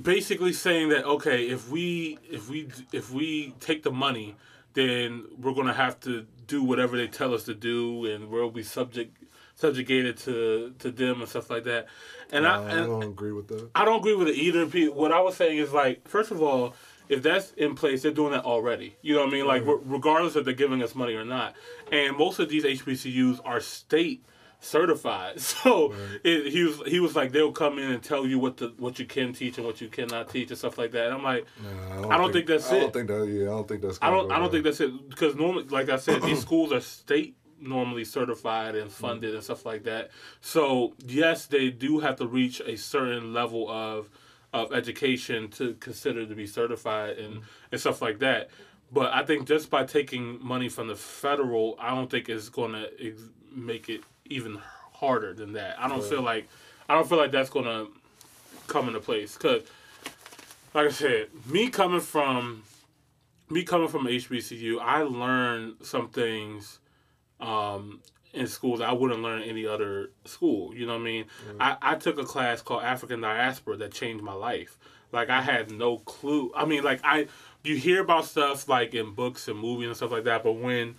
Basically 0.01 0.51
saying 0.51 0.89
that 0.89 1.05
okay, 1.05 1.45
if 1.47 1.69
we 1.69 2.19
if 2.29 2.49
we 2.49 2.67
if 2.91 3.11
we 3.11 3.53
take 3.61 3.83
the 3.83 3.91
money, 3.91 4.35
then 4.73 5.23
we're 5.39 5.53
gonna 5.53 5.73
have 5.73 6.01
to 6.01 6.25
do 6.47 6.61
whatever 6.63 6.97
they 6.97 7.07
tell 7.07 7.33
us 7.33 7.43
to 7.45 7.53
do, 7.55 8.05
and 8.05 8.29
we'll 8.29 8.49
be 8.49 8.61
subject 8.61 9.15
subjugated 9.55 10.17
to 10.17 10.73
to 10.79 10.91
them 10.91 11.21
and 11.21 11.29
stuff 11.29 11.49
like 11.49 11.63
that. 11.63 11.87
And 12.29 12.45
Uh, 12.45 12.49
I 12.61 12.71
i 12.71 12.75
don't 12.85 13.03
agree 13.03 13.31
with 13.31 13.47
that 13.47 13.69
I 13.73 13.85
don't 13.85 13.99
agree 13.99 14.15
with 14.15 14.27
it 14.27 14.35
either. 14.35 14.65
What 14.91 15.13
I 15.13 15.21
was 15.21 15.37
saying 15.37 15.59
is 15.59 15.71
like, 15.71 16.05
first 16.09 16.29
of 16.29 16.41
all, 16.41 16.73
if 17.07 17.23
that's 17.23 17.53
in 17.53 17.73
place, 17.75 18.01
they're 18.01 18.11
doing 18.11 18.33
that 18.33 18.43
already. 18.43 18.97
You 19.01 19.13
know 19.15 19.21
what 19.21 19.29
I 19.29 19.31
mean? 19.31 19.47
Like, 19.47 19.65
re- 19.65 19.79
regardless 19.85 20.35
if 20.35 20.43
they're 20.43 20.53
giving 20.53 20.83
us 20.83 20.93
money 20.93 21.13
or 21.13 21.23
not. 21.23 21.55
And 21.89 22.17
most 22.17 22.39
of 22.39 22.49
these 22.49 22.65
HBCUs 22.65 23.39
are 23.45 23.61
state 23.61 24.25
certified. 24.65 25.39
So 25.65 25.93
it, 26.23 26.51
he 26.51 26.63
was 26.63 26.81
he 26.85 26.99
was 26.99 27.15
like 27.15 27.31
they'll 27.31 27.51
come 27.51 27.79
in 27.79 27.91
and 27.91 28.03
tell 28.03 28.25
you 28.25 28.39
what 28.39 28.57
the 28.57 28.73
what 28.77 28.99
you 28.99 29.05
can 29.05 29.33
teach 29.33 29.57
and 29.57 29.65
what 29.65 29.79
you 29.79 29.87
cannot 29.87 30.29
teach 30.29 30.49
and 30.49 30.57
stuff 30.57 30.77
like 30.77 30.91
that. 30.91 31.05
And 31.05 31.15
I'm 31.15 31.23
like, 31.23 31.45
Nah, 31.63 32.09
I 32.09 32.17
don't 32.17 32.33
think 32.33 32.47
that's 32.47 32.71
I 32.71 32.77
it. 32.77 32.79
don't 32.81 32.93
think 32.93 33.07
that 33.07 33.27
yeah 33.27 33.43
i 33.43 33.45
don't 33.45 33.67
think 33.67 33.81
that's 33.81 33.99
I 34.01 34.09
don't 34.09 34.31
I 34.31 34.35
don't 34.35 34.43
well. 34.43 34.51
think 34.51 34.63
that's 34.65 34.79
it 34.81 35.09
because 35.09 35.35
normally, 35.35 35.65
like 35.65 35.89
I 35.89 35.97
said, 35.97 36.21
these 36.23 36.41
schools 36.47 36.71
are 36.71 36.81
state 36.81 37.37
normally 37.59 38.05
certified 38.05 38.75
and 38.75 38.89
mm-hmm. 38.89 39.01
funded 39.01 39.33
and 39.33 39.43
stuff 39.43 39.65
like 39.65 39.83
that. 39.83 40.11
So 40.41 40.93
yes, 41.05 41.45
they 41.45 41.69
do 41.69 41.99
have 41.99 42.17
to 42.17 42.27
reach 42.27 42.61
a 42.61 42.75
certain 42.75 43.33
level 43.33 43.69
of 43.69 44.09
of 44.53 44.73
education 44.73 45.49
to 45.51 45.73
consider 45.75 46.25
to 46.25 46.35
be 46.35 46.47
certified 46.47 47.17
and 47.17 47.35
mm-hmm. 47.35 47.71
and 47.71 47.79
stuff 47.79 48.01
like 48.01 48.19
that. 48.19 48.49
But 48.91 49.13
I 49.13 49.23
think 49.25 49.47
just 49.47 49.69
by 49.69 49.83
taking 49.83 50.39
money 50.45 50.69
from 50.69 50.87
the 50.87 50.95
federal, 50.95 51.75
I 51.79 51.93
don't 51.95 52.09
think 52.09 52.29
it's 52.29 52.49
going 52.49 52.73
to 52.73 52.89
ex- 52.99 53.29
make 53.53 53.89
it 53.89 54.01
even 54.25 54.59
harder 54.93 55.33
than 55.33 55.53
that. 55.53 55.75
I 55.79 55.87
don't 55.87 56.03
feel 56.03 56.21
like 56.21 56.47
I 56.87 56.93
don't 56.95 57.07
feel 57.07 57.17
like 57.17 57.31
that's 57.31 57.49
going 57.49 57.65
to 57.65 57.91
come 58.67 58.87
into 58.87 58.99
place 58.99 59.35
because 59.35 59.63
like 60.73 60.87
I 60.87 60.91
said, 60.91 61.27
me 61.45 61.69
coming 61.69 62.01
from 62.01 62.63
me 63.49 63.63
coming 63.63 63.87
from 63.87 64.05
HBCU, 64.05 64.79
I 64.81 65.03
learned 65.03 65.75
some 65.81 66.09
things 66.09 66.79
um, 67.39 68.01
in 68.33 68.47
school 68.47 68.77
that 68.77 68.89
I 68.89 68.93
wouldn't 68.93 69.21
learn 69.21 69.43
in 69.43 69.49
any 69.49 69.65
other 69.65 70.11
school. 70.25 70.75
You 70.75 70.85
know 70.85 70.93
what 70.93 71.01
I 71.01 71.05
mean? 71.05 71.25
I, 71.59 71.77
I 71.81 71.95
took 71.95 72.17
a 72.17 72.25
class 72.25 72.61
called 72.61 72.83
African 72.83 73.21
Diaspora 73.21 73.77
that 73.77 73.93
changed 73.93 74.23
my 74.23 74.33
life. 74.33 74.77
Like 75.11 75.29
I 75.29 75.41
had 75.41 75.71
no 75.71 75.99
clue. 75.99 76.51
I 76.55 76.65
mean, 76.65 76.83
like 76.83 76.99
I 77.03 77.27
you 77.63 77.77
hear 77.77 78.01
about 78.01 78.25
stuff 78.25 78.67
like 78.67 78.93
in 78.93 79.13
books 79.13 79.47
and 79.47 79.57
movies 79.57 79.87
and 79.87 79.95
stuff 79.95 80.11
like 80.11 80.25
that, 80.25 80.43
but 80.43 80.53
when 80.53 80.95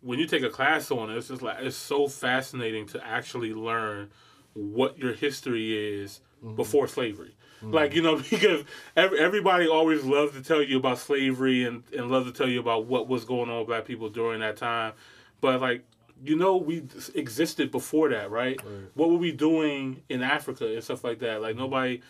when 0.00 0.18
you 0.18 0.26
take 0.26 0.42
a 0.42 0.50
class 0.50 0.90
on 0.90 1.10
it, 1.10 1.16
it's 1.16 1.28
just 1.28 1.42
like 1.42 1.58
it's 1.60 1.76
so 1.76 2.08
fascinating 2.08 2.86
to 2.88 3.06
actually 3.06 3.52
learn 3.52 4.10
what 4.54 4.98
your 4.98 5.12
history 5.12 6.00
is 6.00 6.20
mm-hmm. 6.44 6.56
before 6.56 6.88
slavery. 6.88 7.36
Mm-hmm. 7.58 7.72
Like 7.72 7.94
you 7.94 8.02
know, 8.02 8.16
because 8.30 8.64
every, 8.96 9.18
everybody 9.18 9.68
always 9.68 10.04
loves 10.04 10.32
to 10.34 10.42
tell 10.42 10.62
you 10.62 10.78
about 10.78 10.98
slavery 10.98 11.64
and 11.64 11.82
and 11.96 12.10
loves 12.10 12.30
to 12.30 12.36
tell 12.36 12.48
you 12.48 12.60
about 12.60 12.86
what 12.86 13.08
was 13.08 13.24
going 13.24 13.50
on 13.50 13.58
with 13.58 13.68
black 13.68 13.84
people 13.84 14.08
during 14.08 14.40
that 14.40 14.56
time, 14.56 14.92
but 15.40 15.60
like 15.60 15.84
you 16.24 16.36
know, 16.36 16.56
we 16.56 16.82
existed 17.14 17.70
before 17.70 18.08
that, 18.10 18.30
right? 18.30 18.58
Right. 18.64 18.84
What 18.94 19.10
were 19.10 19.18
we 19.18 19.32
doing 19.32 20.02
in 20.08 20.22
Africa 20.22 20.72
and 20.72 20.82
stuff 20.82 21.04
like 21.04 21.18
that? 21.20 21.42
Like 21.42 21.56
nobody 21.56 22.00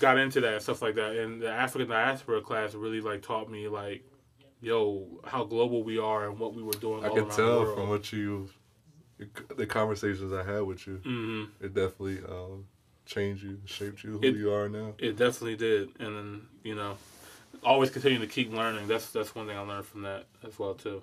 got 0.00 0.18
into 0.18 0.40
that 0.42 0.54
and 0.54 0.62
stuff 0.62 0.82
like 0.82 0.94
that. 0.96 1.16
And 1.16 1.40
the 1.40 1.50
African 1.50 1.88
diaspora 1.88 2.42
class 2.42 2.74
really 2.74 3.00
like 3.00 3.22
taught 3.22 3.50
me 3.50 3.68
like, 3.68 4.04
yo, 4.66 5.06
how 5.24 5.44
global 5.44 5.84
we 5.84 5.96
are 5.96 6.28
and 6.28 6.38
what 6.38 6.52
we 6.52 6.62
were 6.62 6.72
doing. 6.74 7.04
I 7.04 7.08
all 7.08 7.14
can 7.14 7.28
tell 7.28 7.64
from 7.72 7.88
what 7.88 8.12
you, 8.12 8.50
the 9.56 9.66
conversations 9.66 10.32
I 10.32 10.42
had 10.42 10.62
with 10.62 10.86
you, 10.86 10.96
hmm 10.96 11.44
it 11.60 11.72
definitely 11.72 12.18
um, 12.28 12.66
changed 13.06 13.44
you, 13.44 13.60
shaped 13.64 14.02
you 14.02 14.18
who 14.18 14.26
It- 14.26 14.34
you 14.36 14.52
are 14.52 14.68
now. 14.68 14.94
It 14.98 15.16
definitely 15.16 15.56
did, 15.56 15.90
and 16.00 16.16
then 16.16 16.40
you 16.64 16.74
know, 16.74 16.98
always 17.62 17.90
continuing 17.90 18.26
to 18.28 18.32
keep 18.32 18.52
learning. 18.52 18.88
That's 18.88 19.10
that's 19.12 19.34
one 19.34 19.46
thing 19.46 19.56
I 19.56 19.60
learned 19.60 19.86
from 19.86 20.02
that 20.02 20.26
as 20.44 20.58
well 20.58 20.74
too. 20.74 21.02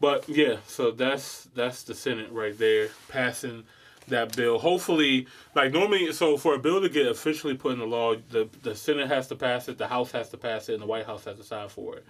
But 0.00 0.28
yeah, 0.28 0.58
so 0.68 0.92
that's 0.92 1.48
that's 1.54 1.82
the 1.82 1.94
Senate 1.94 2.30
right 2.30 2.56
there 2.56 2.88
passing 3.08 3.64
that 4.08 4.36
bill. 4.36 4.58
Hopefully, 4.60 5.26
like 5.56 5.72
normally, 5.72 6.12
so 6.12 6.36
for 6.36 6.54
a 6.54 6.58
bill 6.58 6.80
to 6.80 6.88
get 6.88 7.06
officially 7.08 7.54
put 7.54 7.72
in 7.72 7.80
the 7.80 7.86
law, 7.86 8.14
the 8.30 8.48
the 8.62 8.76
Senate 8.76 9.08
has 9.08 9.26
to 9.28 9.34
pass 9.34 9.68
it, 9.68 9.76
the 9.76 9.88
House 9.88 10.12
has 10.12 10.28
to 10.28 10.36
pass 10.36 10.68
it, 10.68 10.74
and 10.74 10.82
the 10.82 10.86
White 10.86 11.06
House 11.06 11.24
has 11.24 11.36
to 11.38 11.42
sign 11.44 11.68
for 11.68 11.96
it. 11.96 12.06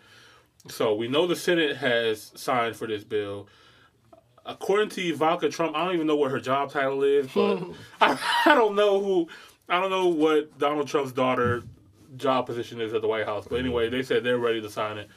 So 0.69 0.95
we 0.95 1.09
know 1.09 1.27
the 1.27 1.37
Senate 1.37 1.77
has 1.77 2.33
signed 2.35 2.77
for 2.77 2.87
this 2.87 3.05
bill. 3.05 3.49
According 4.45 4.91
to 4.91 5.03
Ivanka 5.03 5.49
Trump, 5.49 5.75
I 5.75 5.85
don't 5.85 5.95
even 5.95 6.07
know 6.07 6.17
what 6.17 6.31
her 6.31 6.41
job 6.41 6.71
title 6.71 7.03
is, 7.03 7.29
but 7.35 7.63
I, 8.01 8.19
I 8.45 8.55
don't 8.55 8.77
know 8.77 9.03
who, 9.03 9.29
I 9.69 9.81
don't 9.81 9.91
know 9.91 10.09
what 10.09 10.57
Donald 10.59 10.87
Trump's 10.87 11.13
daughter 11.13 11.65
job 12.17 12.47
position 12.47 12.81
is 12.81 12.93
at 12.93 13.03
the 13.03 13.09
White 13.09 13.27
House. 13.27 13.47
But 13.49 13.59
anyway, 13.59 13.89
they 13.89 14.03
said 14.03 14.25
they're 14.25 14.39
ready 14.39 14.61
to 14.61 14.71
sign 14.71 14.99
it. 14.99 15.09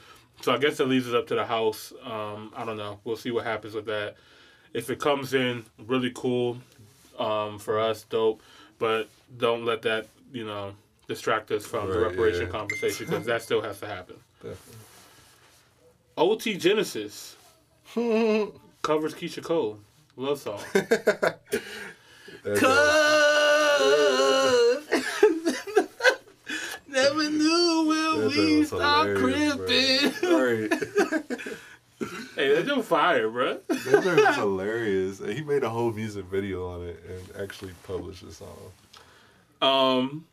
So 0.42 0.52
I 0.52 0.58
guess 0.58 0.78
that 0.78 0.88
leaves 0.88 1.08
it 1.08 1.14
up 1.14 1.26
to 1.28 1.34
the 1.34 1.44
House. 1.44 1.92
Um, 2.04 2.52
I 2.56 2.64
don't 2.64 2.76
know. 2.76 3.00
We'll 3.04 3.16
see 3.16 3.30
what 3.30 3.44
happens 3.44 3.74
with 3.74 3.86
that. 3.86 4.16
If 4.72 4.88
it 4.90 4.98
comes 4.98 5.34
in, 5.34 5.64
really 5.86 6.12
cool 6.14 6.58
um, 7.18 7.58
for 7.58 7.78
us, 7.78 8.04
dope. 8.04 8.42
But 8.78 9.08
don't 9.36 9.64
let 9.64 9.82
that, 9.82 10.06
you 10.32 10.46
know, 10.46 10.74
distract 11.06 11.50
us 11.50 11.66
from 11.66 11.90
the 11.90 11.98
reparation 11.98 12.46
yeah. 12.46 12.52
conversation 12.52 13.06
because 13.06 13.26
that 13.26 13.42
still 13.42 13.60
has 13.60 13.78
to 13.80 13.86
happen. 13.86 14.16
Definitely. 14.42 14.89
OT 16.20 16.54
Genesis 16.58 17.36
covers 17.94 19.14
Keyshia 19.14 19.42
Cole. 19.42 19.78
Love 20.16 20.38
song. 20.38 20.60
That's, 22.44 22.62
uh, 22.62 23.20
Never 26.88 27.30
knew 27.30 27.84
when 27.86 28.20
that 28.20 28.32
shit 28.32 28.58
was 28.58 28.70
hilarious, 28.70 30.18
bro. 30.18 30.40
Right. 30.44 30.70
Hey, 32.34 32.54
that's 32.54 32.66
just 32.66 32.88
fire, 32.88 33.28
bro. 33.28 33.58
That 33.68 34.02
thing 34.02 34.16
was 34.16 34.36
hilarious. 34.36 35.20
And 35.20 35.32
he 35.32 35.42
made 35.42 35.62
a 35.62 35.68
whole 35.70 35.92
music 35.92 36.24
video 36.26 36.68
on 36.68 36.88
it 36.88 37.02
and 37.08 37.42
actually 37.42 37.72
published 37.86 38.24
the 38.26 38.32
song. 38.32 38.72
Um, 39.60 40.24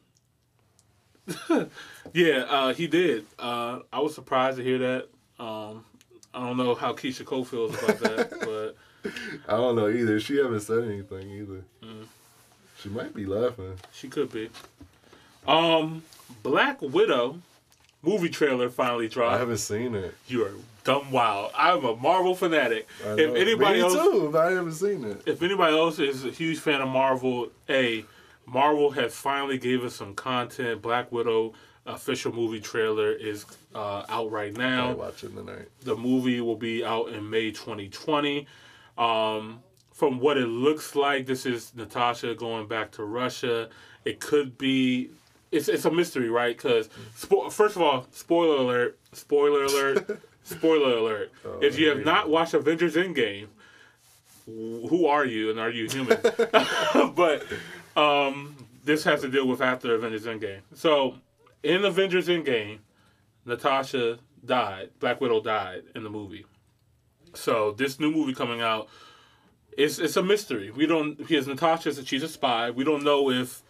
yeah, 2.13 2.45
uh, 2.49 2.73
he 2.73 2.88
did. 2.88 3.25
Uh, 3.38 3.79
I 3.91 3.99
was 3.99 4.15
surprised 4.15 4.57
to 4.57 4.63
hear 4.63 4.77
that. 4.79 5.09
Um, 5.39 5.85
I 6.33 6.39
don't 6.45 6.57
know 6.57 6.75
how 6.75 6.93
Keyshia 6.93 7.25
Cole 7.25 7.45
feels 7.45 7.71
about 7.81 7.99
that, 7.99 8.29
but 8.41 9.13
I 9.47 9.57
don't 9.57 9.75
know 9.75 9.88
either. 9.89 10.19
She 10.19 10.38
haven't 10.38 10.61
said 10.61 10.83
anything 10.83 11.29
either. 11.31 11.63
Mm. 11.83 12.05
She 12.81 12.89
might 12.89 13.13
be 13.13 13.25
laughing. 13.25 13.73
she 13.91 14.07
could 14.07 14.31
be. 14.31 14.49
Um, 15.47 16.03
Black 16.43 16.81
Widow 16.81 17.39
movie 18.01 18.29
trailer 18.29 18.69
finally 18.69 19.07
dropped. 19.07 19.35
I 19.35 19.39
haven't 19.39 19.57
seen 19.57 19.95
it. 19.95 20.15
You 20.27 20.45
are 20.45 20.51
dumb 20.83 21.11
wild. 21.11 21.51
I'm 21.57 21.83
a 21.85 21.95
Marvel 21.95 22.35
fanatic. 22.35 22.88
I 23.05 23.09
If 23.13 23.17
know. 23.29 23.33
anybody 23.35 23.75
Me 23.75 23.81
else, 23.81 23.93
too, 23.93 24.29
but 24.31 24.45
I 24.47 24.51
haven't 24.51 24.73
seen 24.73 25.03
it. 25.05 25.23
if 25.25 25.41
anybody 25.41 25.75
else 25.75 25.99
is 25.99 26.23
a 26.25 26.29
huge 26.29 26.59
fan 26.59 26.81
of 26.81 26.89
Marvel, 26.89 27.49
a 27.69 28.05
Marvel 28.45 28.91
has 28.91 29.15
finally 29.15 29.57
gave 29.57 29.83
us 29.83 29.95
some 29.95 30.13
content. 30.13 30.81
Black 30.81 31.11
Widow 31.11 31.53
official 31.88 32.33
movie 32.33 32.59
trailer 32.59 33.11
is 33.11 33.45
uh, 33.73 34.03
out 34.09 34.31
right 34.31 34.55
now. 34.55 34.89
I'll 34.89 34.95
watch 34.95 35.23
it 35.23 35.35
tonight. 35.35 35.69
The 35.83 35.95
movie 35.95 36.41
will 36.41 36.55
be 36.55 36.83
out 36.83 37.09
in 37.09 37.29
May 37.29 37.51
2020. 37.51 38.45
Um, 38.97 39.61
from 39.91 40.19
what 40.19 40.38
it 40.38 40.45
looks 40.47 40.95
like, 40.95 41.25
this 41.25 41.45
is 41.45 41.73
Natasha 41.75 42.35
going 42.35 42.67
back 42.67 42.91
to 42.91 43.03
Russia. 43.03 43.69
It 44.05 44.19
could 44.19 44.57
be. 44.57 45.09
It's, 45.51 45.69
it's 45.69 45.85
a 45.85 45.91
mystery, 45.91 46.29
right? 46.29 46.55
Because 46.55 46.89
spo- 47.17 47.51
first 47.51 47.77
of 47.77 47.81
all, 47.81 48.05
spoiler 48.11 48.57
alert! 48.57 48.99
Spoiler 49.13 49.63
alert! 49.63 50.19
spoiler 50.43 50.97
alert! 50.97 51.31
Oh, 51.45 51.59
if 51.61 51.79
you 51.79 51.88
have 51.88 52.03
not 52.03 52.29
watched 52.29 52.53
Avengers 52.53 52.95
Endgame, 52.95 53.47
wh- 54.45 54.89
who 54.89 55.07
are 55.07 55.25
you 55.25 55.49
and 55.49 55.59
are 55.59 55.69
you 55.69 55.88
human? 55.88 56.19
but 57.15 57.45
um, 57.95 58.55
this 58.83 59.05
has 59.05 59.21
to 59.21 59.29
deal 59.29 59.47
with 59.47 59.61
after 59.61 59.95
Avengers 59.95 60.25
Endgame. 60.25 60.59
So 60.75 61.15
in 61.64 61.84
Avengers 61.86 62.28
Endgame, 62.28 62.80
Natasha 63.45 64.20
died. 64.45 64.89
Black 64.99 65.22
Widow 65.22 65.41
died 65.41 65.84
in 65.95 66.03
the 66.03 66.10
movie. 66.10 66.45
So 67.34 67.72
this 67.72 67.99
new 67.99 68.12
movie 68.12 68.34
coming 68.34 68.62
out, 68.62 68.88
it's 69.78 69.99
it's 69.99 70.18
a 70.18 70.24
mystery. 70.24 70.72
We 70.72 70.86
don't 70.88 71.18
because 71.18 71.47
Natasha 71.47 72.03
she's 72.05 72.24
a 72.24 72.28
spy. 72.28 72.72
We 72.72 72.84
don't 72.84 73.03
know 73.03 73.30
if 73.30 73.62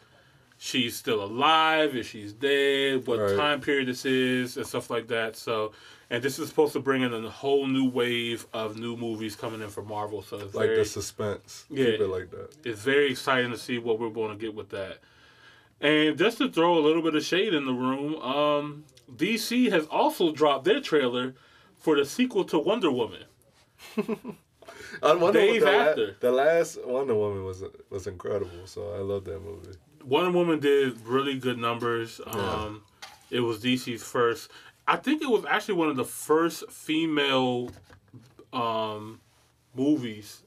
she's 0.57 0.95
still 0.95 1.23
alive, 1.23 1.95
if 1.95 2.07
she's 2.09 2.33
dead, 2.33 3.05
what 3.05 3.19
Right. 3.19 3.35
time 3.35 3.61
period 3.61 3.87
this 3.87 4.05
is, 4.05 4.57
and 4.57 4.65
stuff 4.65 4.89
like 4.89 5.07
that. 5.09 5.35
So, 5.35 5.73
and 6.09 6.23
this 6.23 6.39
is 6.39 6.49
supposed 6.49 6.73
to 6.73 6.79
bring 6.79 7.03
in 7.03 7.13
a 7.13 7.29
whole 7.29 7.67
new 7.67 7.89
wave 7.89 8.47
of 8.53 8.77
new 8.77 8.95
movies 8.97 9.35
coming 9.35 9.61
in 9.61 9.69
for 9.69 9.83
Marvel. 9.83 10.21
So 10.23 10.37
it's 10.37 10.55
Like 10.55 10.67
very, 10.67 10.77
the 10.79 10.85
suspense. 10.85 11.65
Yeah. 11.69 11.85
Keep 11.91 11.99
it 12.01 12.07
like 12.07 12.31
that. 12.31 12.55
it's 12.63 12.81
very 12.81 13.11
exciting 13.11 13.51
to 13.51 13.57
see 13.57 13.77
what 13.77 13.99
we're 13.99 14.09
going 14.09 14.31
to 14.35 14.41
get 14.41 14.55
with 14.55 14.69
that. 14.69 14.99
And 15.79 16.17
just 16.17 16.37
to 16.39 16.49
throw 16.51 16.77
a 16.77 16.81
little 16.81 17.01
bit 17.03 17.15
of 17.15 17.23
shade 17.23 17.53
in 17.53 17.65
the 17.65 17.73
room, 17.73 18.15
um, 18.15 18.83
DC 19.15 19.69
has 19.71 19.85
also 19.87 20.31
dropped 20.31 20.65
their 20.65 20.81
trailer 20.81 21.35
for 21.77 21.95
the 21.95 22.05
sequel 22.05 22.43
to 22.45 22.57
Wonder 22.59 22.91
Woman. 22.91 23.23
On 25.03 25.19
Wonder 25.19 25.39
Days 25.39 25.61
Woman, 25.61 25.73
the, 25.73 25.77
la- 25.79 25.89
after. 25.89 26.15
the 26.19 26.31
last 26.31 26.85
Wonder 26.85 27.15
Woman 27.15 27.43
was 27.45 27.63
was 27.89 28.07
incredible. 28.07 28.65
So 28.65 28.93
I 28.95 28.99
love 28.99 29.25
that 29.25 29.39
movie. 29.43 29.77
Wonder 30.03 30.31
Woman 30.31 30.59
did 30.59 30.99
really 31.05 31.37
good 31.37 31.57
numbers. 31.57 32.19
Um, 32.25 32.83
It 33.29 33.41
was 33.41 33.59
DC's 33.59 34.01
first. 34.03 34.49
I 34.87 34.95
think 34.95 35.21
it 35.21 35.29
was 35.29 35.43
actually 35.45 35.75
one 35.75 35.89
of 35.89 35.97
the 35.97 36.05
first 36.05 36.71
female 36.71 37.69
um, 38.53 39.19
movies, 39.75 40.41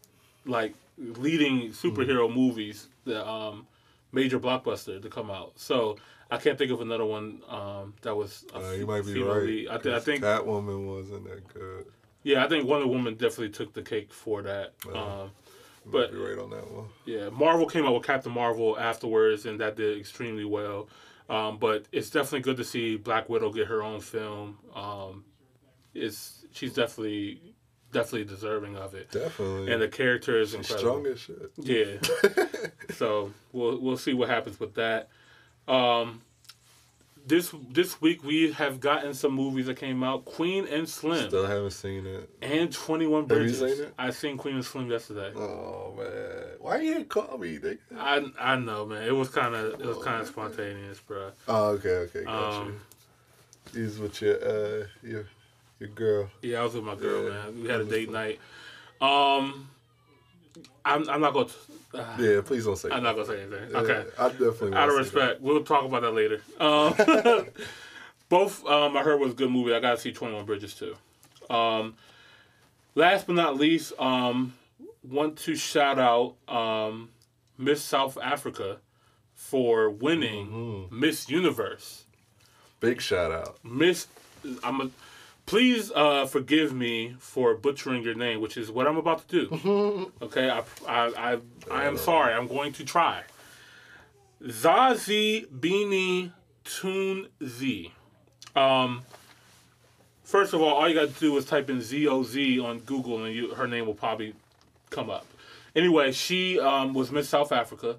like 0.46 0.74
leading 0.98 1.70
superhero 1.72 2.34
movies, 2.34 2.88
that 3.04 3.28
um, 3.28 3.66
major 4.12 4.38
blockbuster 4.38 5.00
to 5.00 5.08
come 5.08 5.30
out. 5.30 5.52
So 5.56 5.96
I 6.30 6.36
can't 6.36 6.56
think 6.58 6.70
of 6.70 6.80
another 6.80 7.04
one 7.04 7.42
um, 7.48 7.94
that 8.02 8.14
was. 8.16 8.44
A 8.54 8.58
Uh, 8.58 8.70
you 8.72 8.86
might 8.86 9.04
be 9.04 9.20
right. 9.22 9.42
lead. 9.42 9.68
I, 9.68 9.78
th- 9.78 9.94
I 9.94 10.00
think 10.00 10.22
Catwoman 10.22 10.86
wasn't 10.86 11.24
that 11.24 11.46
good. 11.52 11.86
yeah, 12.22 12.44
I 12.44 12.48
think 12.48 12.66
Wonder 12.68 12.86
Woman 12.86 13.14
definitely 13.14 13.50
took 13.50 13.72
the 13.72 13.82
cake 13.82 14.12
for 14.12 14.42
that. 14.42 14.72
Yeah. 14.86 14.92
Um, 14.92 15.30
But- 15.86 16.12
might 16.12 16.18
be 16.18 16.24
right 16.24 16.38
on 16.38 16.50
that 16.50 16.70
one. 16.70 16.86
Yeah, 17.06 17.30
Marvel 17.30 17.66
came 17.66 17.84
out 17.86 17.94
with 17.94 18.04
Captain 18.04 18.32
Marvel 18.32 18.78
afterwards, 18.78 19.46
and 19.46 19.58
that 19.60 19.76
did 19.76 19.98
extremely 19.98 20.44
well. 20.44 20.88
Um, 21.28 21.58
but 21.58 21.86
it's 21.92 22.10
definitely 22.10 22.40
good 22.40 22.56
to 22.56 22.64
see 22.64 22.96
Black 22.96 23.28
Widow 23.28 23.52
get 23.52 23.68
her 23.68 23.82
own 23.82 24.00
film. 24.00 24.58
Um, 24.74 25.24
it's 25.94 26.44
she's 26.52 26.72
definitely 26.74 27.49
definitely 27.92 28.24
deserving 28.24 28.76
of 28.76 28.94
it, 28.94 29.10
Definitely. 29.10 29.72
and 29.72 29.80
the 29.82 29.88
character 29.88 30.38
is 30.40 30.50
She's 30.50 30.70
incredible. 30.70 31.02
strong 31.02 31.06
as 31.06 31.20
shit. 31.20 31.50
Yeah, 31.58 32.66
so 32.94 33.32
we'll 33.52 33.78
we'll 33.80 33.96
see 33.96 34.14
what 34.14 34.28
happens 34.28 34.58
with 34.60 34.74
that. 34.74 35.08
Um, 35.68 36.22
this 37.26 37.54
this 37.70 38.00
week 38.00 38.24
we 38.24 38.52
have 38.52 38.80
gotten 38.80 39.12
some 39.14 39.32
movies 39.32 39.66
that 39.66 39.76
came 39.76 40.02
out: 40.02 40.24
Queen 40.24 40.66
and 40.66 40.88
Slim 40.88 41.28
Still 41.28 41.46
haven't 41.46 41.72
seen 41.72 42.06
it. 42.06 42.28
and 42.40 42.72
Twenty 42.72 43.06
One 43.06 43.22
Have 43.28 43.30
you 43.32 43.36
Bridges. 43.44 43.58
seen 43.58 43.84
it? 43.84 43.94
I 43.98 44.10
seen 44.10 44.36
Queen 44.38 44.54
and 44.56 44.64
Slim 44.64 44.90
yesterday. 44.90 45.32
Oh 45.36 45.94
man, 45.98 46.44
why 46.58 46.80
you 46.80 46.94
didn't 46.94 47.10
call 47.10 47.36
me? 47.38 47.58
Nigga? 47.58 47.78
I 47.96 48.24
I 48.38 48.56
know, 48.56 48.86
man. 48.86 49.02
It 49.02 49.14
was 49.14 49.28
kind 49.28 49.54
of 49.54 49.80
it 49.80 49.86
was 49.86 49.98
kind 50.02 50.22
of 50.22 50.28
spontaneous, 50.28 50.98
bro. 51.00 51.30
Oh, 51.46 51.66
okay, 51.72 51.90
okay, 52.08 52.24
got 52.24 52.52
Um, 52.62 52.80
you. 53.74 53.90
With 54.02 54.20
your 54.22 54.36
uh 54.42 54.86
your 55.02 55.26
your 55.80 55.88
girl. 55.88 56.30
Yeah, 56.42 56.60
I 56.60 56.64
was 56.64 56.74
with 56.74 56.84
my 56.84 56.94
girl, 56.94 57.24
Yeah, 57.24 57.30
man. 57.30 57.62
We 57.62 57.68
had 57.68 57.80
a 57.80 57.84
date 57.84 58.06
fun. 58.06 58.14
night. 58.14 58.38
Um, 59.00 59.68
I'm 60.84 61.08
I'm 61.08 61.20
not 61.20 61.32
gonna. 61.32 61.48
Uh, 61.92 62.16
Yeah, 62.18 62.40
please 62.44 62.64
don't 62.66 62.76
say. 62.76 62.90
I'm 62.90 63.02
that. 63.02 63.16
not 63.16 63.26
gonna 63.26 63.26
say 63.38 63.42
anything. 63.42 63.70
Yeah, 63.72 63.78
Okay. 63.78 64.04
I 64.18 64.28
definitely. 64.28 64.74
Out 64.74 64.88
of 64.90 64.94
respect, 64.96 65.40
we'll 65.40 65.64
talk 65.64 65.84
about 65.84 66.02
that 66.02 66.12
later. 66.12 66.40
Um, 66.60 66.94
both 68.28 68.64
um, 68.66 68.96
I 68.96 69.02
heard 69.02 69.18
was 69.20 69.32
a 69.32 69.34
good 69.34 69.50
movie. 69.50 69.74
I 69.74 69.80
gotta 69.80 69.98
see 69.98 70.12
Twenty 70.12 70.34
One 70.34 70.44
Bridges 70.44 70.74
too. 70.74 70.96
Um, 71.52 71.94
last 72.94 73.26
but 73.26 73.34
not 73.36 73.56
least, 73.56 73.92
um, 73.98 74.52
want 75.02 75.36
to 75.38 75.54
shout 75.56 75.98
out 75.98 76.34
um, 76.54 77.08
Miss 77.58 77.82
South 77.82 78.16
Africa 78.22 78.76
for 79.34 79.88
winning 79.90 80.46
Mhm. 80.48 80.92
Miss 80.92 81.28
Universe. 81.28 82.04
Big 82.80 83.00
shout 83.00 83.32
out. 83.32 83.58
Miss, 83.64 84.06
I'm 84.62 84.80
a 84.80 84.90
please 85.50 85.90
uh, 85.96 86.24
forgive 86.26 86.72
me 86.72 87.16
for 87.18 87.56
butchering 87.56 88.04
your 88.04 88.14
name, 88.14 88.40
which 88.40 88.56
is 88.56 88.70
what 88.70 88.86
I'm 88.86 88.96
about 88.96 89.26
to 89.28 89.48
do. 89.48 90.12
okay, 90.22 90.48
I, 90.48 90.62
I, 90.86 91.32
I, 91.32 91.38
I 91.68 91.84
am 91.86 91.96
sorry. 91.96 92.32
I'm 92.32 92.46
going 92.46 92.72
to 92.74 92.84
try. 92.84 93.24
Zazie 94.40 95.48
Beanie 95.48 96.32
Tune 96.62 97.26
Z. 97.44 97.92
Um, 98.54 99.02
first 100.22 100.54
of 100.54 100.62
all, 100.62 100.72
all 100.72 100.88
you 100.88 100.94
got 100.94 101.12
to 101.12 101.18
do 101.20 101.36
is 101.36 101.46
type 101.46 101.68
in 101.68 101.80
Z 101.80 102.06
O 102.06 102.22
Z 102.22 102.60
on 102.60 102.78
Google, 102.78 103.24
and 103.24 103.34
you, 103.34 103.52
her 103.52 103.66
name 103.66 103.86
will 103.86 103.94
probably 103.94 104.34
come 104.90 105.10
up. 105.10 105.26
Anyway, 105.74 106.12
she 106.12 106.60
um, 106.60 106.94
was 106.94 107.10
Miss 107.10 107.28
South 107.28 107.50
Africa. 107.50 107.96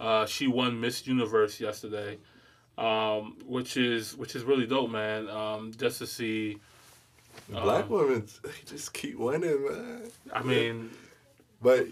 Uh, 0.00 0.24
she 0.24 0.46
won 0.46 0.80
Miss 0.80 1.06
Universe 1.06 1.60
yesterday, 1.60 2.16
um, 2.78 3.36
which 3.44 3.76
is 3.76 4.16
which 4.16 4.34
is 4.34 4.44
really 4.44 4.66
dope, 4.66 4.90
man. 4.90 5.28
Um, 5.28 5.72
just 5.76 5.98
to 5.98 6.06
see, 6.06 6.58
Black 7.48 7.84
Um, 7.84 7.90
women, 7.90 8.26
they 8.42 8.50
just 8.66 8.92
keep 8.92 9.16
winning, 9.18 9.64
man. 9.70 10.02
I 10.32 10.42
mean, 10.42 10.90
But 11.62 11.86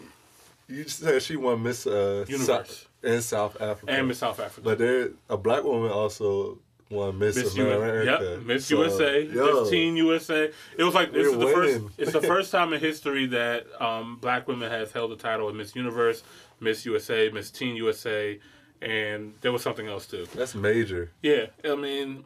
you 0.68 0.88
said 0.88 1.22
she 1.22 1.36
won 1.36 1.62
Miss 1.62 1.86
uh, 1.86 2.24
Universe. 2.28 2.46
South, 2.46 2.88
in 3.02 3.20
South 3.22 3.60
Africa. 3.60 3.92
and 3.92 4.08
Miss 4.08 4.18
South 4.18 4.40
Africa. 4.40 4.60
But 4.62 4.78
there, 4.78 5.10
a 5.28 5.36
black 5.36 5.62
woman 5.64 5.90
also 5.90 6.58
won 6.90 7.18
Miss, 7.18 7.36
Miss 7.36 7.54
America. 7.56 8.20
yep, 8.36 8.42
Miss 8.42 8.66
So, 8.66 8.76
USA, 8.82 9.22
yo, 9.24 9.60
Miss 9.62 9.70
Teen 9.70 9.96
USA. 9.96 10.50
It 10.78 10.84
was 10.84 10.94
like 10.94 11.12
this 11.12 11.26
is 11.26 11.38
the 11.38 11.46
first. 11.46 11.80
It's 11.98 12.12
the 12.12 12.22
first 12.34 12.50
time 12.52 12.72
in 12.72 12.80
history 12.80 13.26
that 13.26 13.66
um, 13.80 14.16
black 14.20 14.46
women 14.48 14.70
have 14.70 14.92
held 14.92 15.10
the 15.12 15.16
title 15.16 15.48
of 15.48 15.54
Miss 15.54 15.74
Universe, 15.76 16.22
Miss 16.60 16.84
USA, 16.86 17.28
Miss 17.30 17.50
Teen 17.50 17.76
USA, 17.76 18.38
and 18.82 19.34
there 19.40 19.52
was 19.52 19.62
something 19.62 19.86
else 19.88 20.06
too. 20.06 20.26
That's 20.34 20.54
major. 20.54 21.10
Yeah, 21.22 21.46
I 21.64 21.74
mean, 21.74 22.24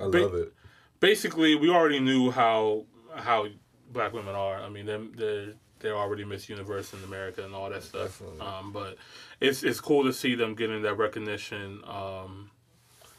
I 0.00 0.04
love 0.04 0.34
it. 0.34 0.52
Basically, 1.00 1.54
we 1.56 1.68
already 1.70 2.00
knew 2.00 2.30
how 2.30 2.84
how 3.14 3.46
black 3.92 4.12
women 4.12 4.34
are. 4.34 4.60
I 4.60 4.68
mean, 4.68 4.86
they're 4.86 5.00
they're, 5.16 5.46
they're 5.80 5.96
already 5.96 6.24
Miss 6.24 6.48
Universe 6.48 6.92
in 6.92 7.02
America 7.04 7.44
and 7.44 7.54
all 7.54 7.70
that 7.70 7.82
stuff. 7.82 8.22
Um, 8.40 8.72
but 8.72 8.96
it's 9.40 9.62
it's 9.62 9.80
cool 9.80 10.04
to 10.04 10.12
see 10.12 10.34
them 10.34 10.54
getting 10.54 10.82
that 10.82 10.94
recognition. 10.98 11.82
Um, 11.86 12.50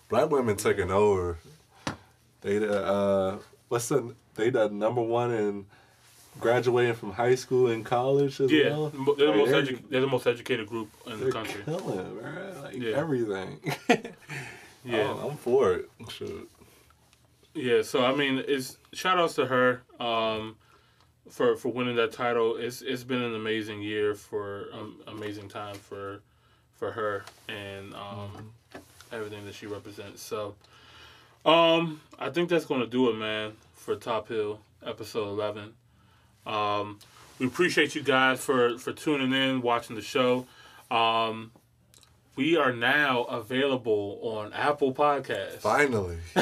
Black 0.09 0.29
women 0.29 0.57
taking 0.57 0.91
over. 0.91 1.37
They 2.41 2.57
the 2.57 2.83
uh, 2.83 3.39
what's 3.69 3.87
the 3.89 4.13
they 4.35 4.49
the 4.49 4.67
number 4.69 5.01
one 5.01 5.31
in 5.31 5.65
graduating 6.39 6.95
from 6.95 7.11
high 7.11 7.35
school 7.35 7.67
and 7.67 7.85
college 7.85 8.39
as 8.41 8.51
yeah, 8.51 8.69
well. 8.69 8.91
mo- 8.93 9.15
they're 9.15 9.27
the 9.31 9.37
most 9.37 9.51
Like, 9.51 9.63
edu- 9.65 9.89
they're 9.89 10.01
the 10.01 10.07
most 10.07 10.27
educated 10.27 10.67
group 10.67 10.89
in 11.07 11.19
the 11.19 11.31
country. 11.31 11.61
killing, 11.65 12.17
bro. 12.19 12.61
Like 12.63 12.75
Yeah. 12.75 12.95
everything. 12.97 13.59
Yeah. 14.83 15.13
Oh, 15.15 15.29
I'm 15.29 15.37
for 15.37 15.73
it. 15.73 15.89
Shoot. 16.09 16.49
Yeah, 17.53 17.81
so 17.81 18.05
I 18.05 18.15
mean, 18.15 18.43
it's 18.47 18.77
shout 18.93 19.17
outs 19.17 19.35
to 19.35 19.45
her 19.45 19.81
um, 19.99 20.55
for 21.29 21.57
for 21.57 21.69
winning 21.69 21.95
that 21.97 22.13
title. 22.13 22.55
It's 22.55 22.81
it's 22.81 23.03
been 23.03 23.21
an 23.21 23.35
amazing 23.35 23.81
year 23.81 24.15
for 24.15 24.67
um, 24.73 25.01
amazing 25.07 25.49
time 25.49 25.75
for 25.75 26.21
for 26.75 26.91
her 26.91 27.25
and 27.49 27.93
um, 27.93 28.53
everything 29.11 29.45
that 29.45 29.53
she 29.53 29.67
represents. 29.67 30.21
So, 30.21 30.55
um, 31.45 31.99
I 32.17 32.29
think 32.29 32.49
that's 32.49 32.65
gonna 32.65 32.87
do 32.87 33.09
it, 33.09 33.15
man, 33.15 33.51
for 33.75 33.95
Top 33.95 34.29
Hill 34.29 34.61
episode 34.85 35.27
eleven. 35.27 35.73
Um, 36.45 36.99
we 37.37 37.47
appreciate 37.47 37.95
you 37.95 38.01
guys 38.01 38.39
for 38.39 38.77
for 38.77 38.93
tuning 38.93 39.33
in, 39.33 39.61
watching 39.61 39.97
the 39.97 40.01
show. 40.01 40.45
Um, 40.89 41.51
we 42.35 42.57
are 42.57 42.73
now 42.73 43.23
available 43.23 44.19
on 44.21 44.53
Apple 44.53 44.93
Podcasts. 44.93 45.59
Finally. 45.59 46.17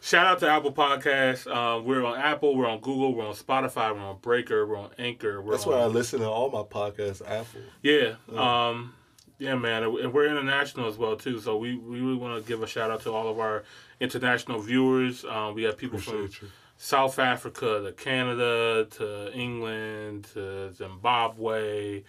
Shout 0.00 0.26
out 0.26 0.40
to 0.40 0.48
Apple 0.50 0.72
Podcasts. 0.72 1.46
Um, 1.46 1.84
we're 1.84 2.04
on 2.04 2.18
Apple, 2.18 2.56
we're 2.56 2.68
on 2.68 2.80
Google, 2.80 3.14
we're 3.14 3.26
on 3.26 3.34
Spotify, 3.34 3.94
we're 3.94 4.00
on 4.00 4.18
Breaker, 4.18 4.66
we're 4.66 4.76
on 4.76 4.90
Anchor. 4.98 5.40
We're 5.40 5.52
That's 5.52 5.64
on, 5.64 5.74
why 5.74 5.78
I 5.78 5.86
listen 5.86 6.20
to 6.20 6.28
all 6.28 6.50
my 6.50 6.62
podcasts. 6.62 7.22
Apple. 7.24 7.60
Yeah, 7.82 8.14
um, 8.36 8.94
yeah, 9.38 9.54
man, 9.54 9.84
and 9.84 10.12
we're 10.12 10.26
international 10.26 10.88
as 10.88 10.98
well 10.98 11.16
too. 11.16 11.38
So 11.40 11.56
we, 11.56 11.76
we 11.76 12.00
really 12.00 12.16
want 12.16 12.42
to 12.42 12.48
give 12.48 12.62
a 12.64 12.66
shout 12.66 12.90
out 12.90 13.02
to 13.02 13.12
all 13.12 13.28
of 13.28 13.38
our 13.38 13.62
international 14.00 14.60
viewers. 14.60 15.24
Um, 15.24 15.54
we 15.54 15.62
have 15.62 15.78
people 15.78 16.00
from 16.00 16.22
you. 16.22 16.30
South 16.76 17.20
Africa 17.20 17.82
to 17.84 17.92
Canada 17.92 18.88
to 18.98 19.32
England 19.32 20.24
to 20.34 20.72
Zimbabwe. 20.72 22.02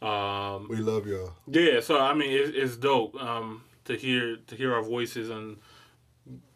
Um, 0.00 0.68
We 0.68 0.76
love 0.76 1.06
y'all. 1.06 1.34
yeah, 1.46 1.80
so 1.80 1.98
I 1.98 2.14
mean, 2.14 2.30
it, 2.30 2.54
it's 2.54 2.76
dope 2.76 3.20
um, 3.20 3.62
to 3.84 3.96
hear 3.96 4.36
to 4.46 4.54
hear 4.54 4.72
our 4.74 4.82
voices 4.82 5.30
and 5.30 5.56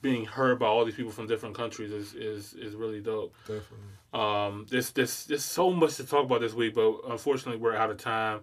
being 0.02 0.24
heard 0.24 0.58
by 0.58 0.66
all 0.66 0.84
these 0.84 0.94
people 0.94 1.12
from 1.12 1.26
different 1.26 1.56
countries 1.56 1.90
is 1.92 2.14
is, 2.14 2.54
is 2.54 2.74
really 2.74 3.00
dope. 3.00 3.34
Definitely. 3.46 3.78
Um, 4.12 4.66
there's, 4.70 4.90
there's 4.90 5.26
there's 5.26 5.44
so 5.44 5.72
much 5.72 5.96
to 5.96 6.04
talk 6.06 6.24
about 6.26 6.40
this 6.40 6.52
week, 6.54 6.74
but 6.74 7.00
unfortunately 7.08 7.60
we're 7.60 7.74
out 7.74 7.90
of 7.90 7.96
time. 7.96 8.40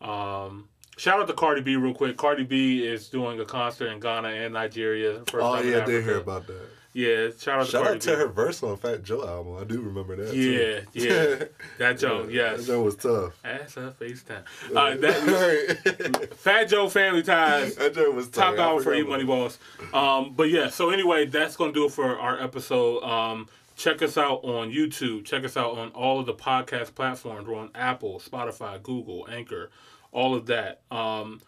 Um, 0.00 0.68
shout 0.96 1.20
out 1.20 1.26
to 1.28 1.32
Cardi 1.32 1.60
B 1.60 1.76
real 1.76 1.94
quick. 1.94 2.16
Cardi 2.16 2.44
B 2.44 2.84
is 2.84 3.08
doing 3.08 3.38
a 3.40 3.44
concert 3.44 3.88
in 3.88 4.00
Ghana 4.00 4.28
and 4.28 4.52
Nigeria. 4.54 5.22
Oh 5.32 5.60
yeah, 5.62 5.82
I 5.82 5.84
did 5.84 6.04
hear 6.04 6.18
about 6.18 6.46
that. 6.48 6.68
Yeah, 6.96 7.30
shout 7.36 7.58
out 7.60 7.66
to 7.66 7.70
Shout 7.72 7.82
Cardi 7.82 7.96
out 7.96 8.00
to 8.02 8.10
B. 8.10 8.16
her 8.16 8.26
verse 8.28 8.62
on 8.62 8.76
Fat 8.76 9.02
Joe 9.02 9.26
album. 9.26 9.56
I 9.60 9.64
do 9.64 9.80
remember 9.80 10.14
that. 10.14 10.32
Yeah, 10.32 10.80
too. 10.92 11.08
yeah, 11.40 11.46
that 11.78 11.98
joke. 11.98 12.28
Yes, 12.30 12.60
That 12.60 12.66
joke 12.68 12.84
was 12.84 12.94
tough. 12.96 13.32
that's 13.42 13.76
a 13.76 13.92
FaceTime. 14.00 14.44
Uh, 14.74 14.96
that, 14.98 16.34
Fat 16.36 16.64
Joe 16.68 16.88
Family 16.88 17.24
Ties. 17.24 17.74
that 17.78 17.94
Joe 17.94 18.12
was 18.12 18.28
tough. 18.28 18.56
top 18.56 18.58
out 18.60 18.82
for 18.84 18.94
you 18.94 19.06
money 19.06 19.24
balls 19.24 19.58
um 19.92 20.34
but 20.36 20.44
yeah 20.50 20.68
so 20.70 20.90
anyway 20.90 21.26
that's 21.26 21.56
gonna 21.56 21.72
do 21.72 21.86
it 21.86 21.92
for 21.92 22.18
our 22.18 22.40
episode 22.40 23.02
um 23.02 23.48
check 23.76 24.00
us 24.02 24.16
out 24.16 24.42
on 24.44 24.70
youtube 24.70 25.24
check 25.24 25.44
us 25.44 25.56
out 25.56 25.76
on 25.78 25.88
all 25.90 26.20
of 26.20 26.26
the 26.26 26.34
podcast 26.34 26.94
platforms 26.94 27.46
we're 27.46 27.56
on 27.56 27.70
apple 27.74 28.20
spotify 28.20 28.80
google 28.82 29.26
anchor 29.30 29.70
all 30.12 30.34
of 30.34 30.46
that 30.46 30.80
um 30.90 31.40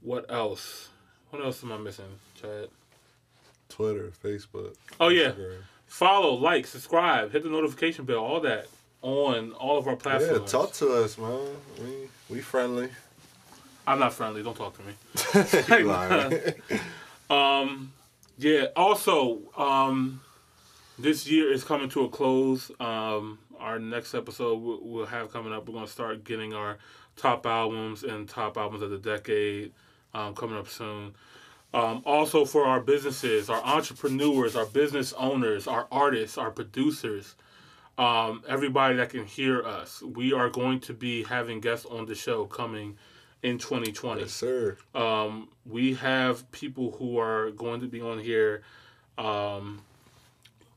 what 0.00 0.24
else 0.30 0.88
what 1.30 1.42
else 1.42 1.62
am 1.62 1.72
i 1.72 1.76
missing 1.78 2.18
chad 2.40 2.68
Twitter, 3.72 4.12
Facebook. 4.22 4.74
oh 5.00 5.08
yeah 5.08 5.32
follow 5.86 6.32
like 6.32 6.66
subscribe 6.66 7.30
hit 7.32 7.42
the 7.42 7.50
notification 7.50 8.06
bell 8.06 8.16
all 8.16 8.40
that 8.40 8.66
on 9.02 9.52
all 9.52 9.76
of 9.76 9.86
our 9.86 9.96
platforms. 9.96 10.40
Yeah, 10.40 10.46
talk 10.46 10.72
to 10.74 10.92
us, 10.94 11.18
man. 11.18 11.40
We 11.78 12.08
we 12.30 12.40
friendly. 12.40 12.88
i'm 13.86 13.98
not 13.98 14.14
friendly 14.14 14.42
don't 14.42 14.56
talk 14.56 14.74
to 14.78 14.82
me. 14.82 16.54
Um, 17.30 17.94
yeah. 18.36 18.66
Also, 18.76 19.38
um, 19.56 20.20
this 20.98 21.26
year 21.26 21.50
is 21.50 21.64
coming 21.64 21.88
to 21.90 22.04
a 22.04 22.08
close. 22.10 22.70
Um, 22.78 23.38
our 23.58 23.78
next 23.78 24.14
episode 24.14 24.60
we'll, 24.60 24.80
we'll 24.82 25.06
have 25.06 25.32
coming 25.32 25.52
up. 25.52 25.66
We're 25.66 25.74
gonna 25.74 25.86
start 25.86 26.24
getting 26.24 26.52
our 26.52 26.76
top 27.16 27.46
albums 27.46 28.02
and 28.02 28.28
top 28.28 28.58
albums 28.58 28.82
of 28.82 28.90
the 28.90 28.98
decade 28.98 29.72
um, 30.12 30.34
coming 30.34 30.58
up 30.58 30.68
soon. 30.68 31.14
Um, 31.74 32.02
also, 32.04 32.44
for 32.44 32.66
our 32.66 32.80
businesses, 32.80 33.48
our 33.48 33.62
entrepreneurs, 33.64 34.56
our 34.56 34.66
business 34.66 35.12
owners, 35.14 35.66
our 35.66 35.86
artists, 35.90 36.36
our 36.36 36.50
producers, 36.50 37.34
um, 37.96 38.42
everybody 38.46 38.96
that 38.96 39.10
can 39.10 39.24
hear 39.24 39.62
us, 39.62 40.02
we 40.02 40.32
are 40.32 40.50
going 40.50 40.80
to 40.80 40.92
be 40.92 41.24
having 41.24 41.60
guests 41.60 41.86
on 41.86 42.06
the 42.06 42.14
show 42.14 42.44
coming 42.44 42.96
in 43.42 43.58
2020 43.58 44.20
yes, 44.20 44.32
sir. 44.32 44.76
um, 44.94 45.48
we 45.66 45.94
have 45.94 46.50
people 46.52 46.92
who 46.92 47.18
are 47.18 47.50
going 47.50 47.80
to 47.80 47.88
be 47.88 48.00
on 48.00 48.18
here, 48.18 48.62
um, 49.18 49.82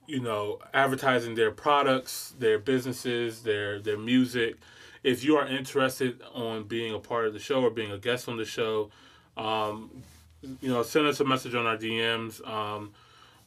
you 0.08 0.20
know, 0.20 0.60
advertising 0.74 1.36
their 1.36 1.52
products, 1.52 2.34
their 2.40 2.58
businesses, 2.58 3.44
their 3.44 3.80
their 3.80 3.98
music. 3.98 4.56
If 5.04 5.24
you 5.24 5.38
are 5.38 5.48
interested 5.48 6.22
on 6.34 6.64
being 6.64 6.94
a 6.94 7.00
part 7.00 7.28
of 7.28 7.34
the 7.34 7.40
show 7.40 7.62
or 7.62 7.70
being 7.70 7.92
a 7.92 8.00
guest 8.00 8.28
on 8.28 8.38
the 8.38 8.46
show, 8.46 8.90
um, 9.38 9.92
you 10.62 10.70
know, 10.70 10.84
send 10.84 11.08
us 11.08 11.20
a 11.20 11.26
message 11.26 11.56
on 11.56 11.66
our 11.66 11.78
DMs. 11.78 12.46
Um, 12.48 12.94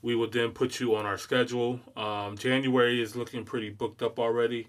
we 0.03 0.15
will 0.15 0.29
then 0.31 0.51
put 0.51 0.79
you 0.79 0.95
on 0.95 1.07
our 1.07 1.19
schedule. 1.19 1.81
Um, 1.97 2.37
January 2.39 3.03
is 3.03 3.17
looking 3.17 3.45
pretty 3.45 3.71
booked 3.71 4.03
up 4.03 4.19
already. 4.19 4.69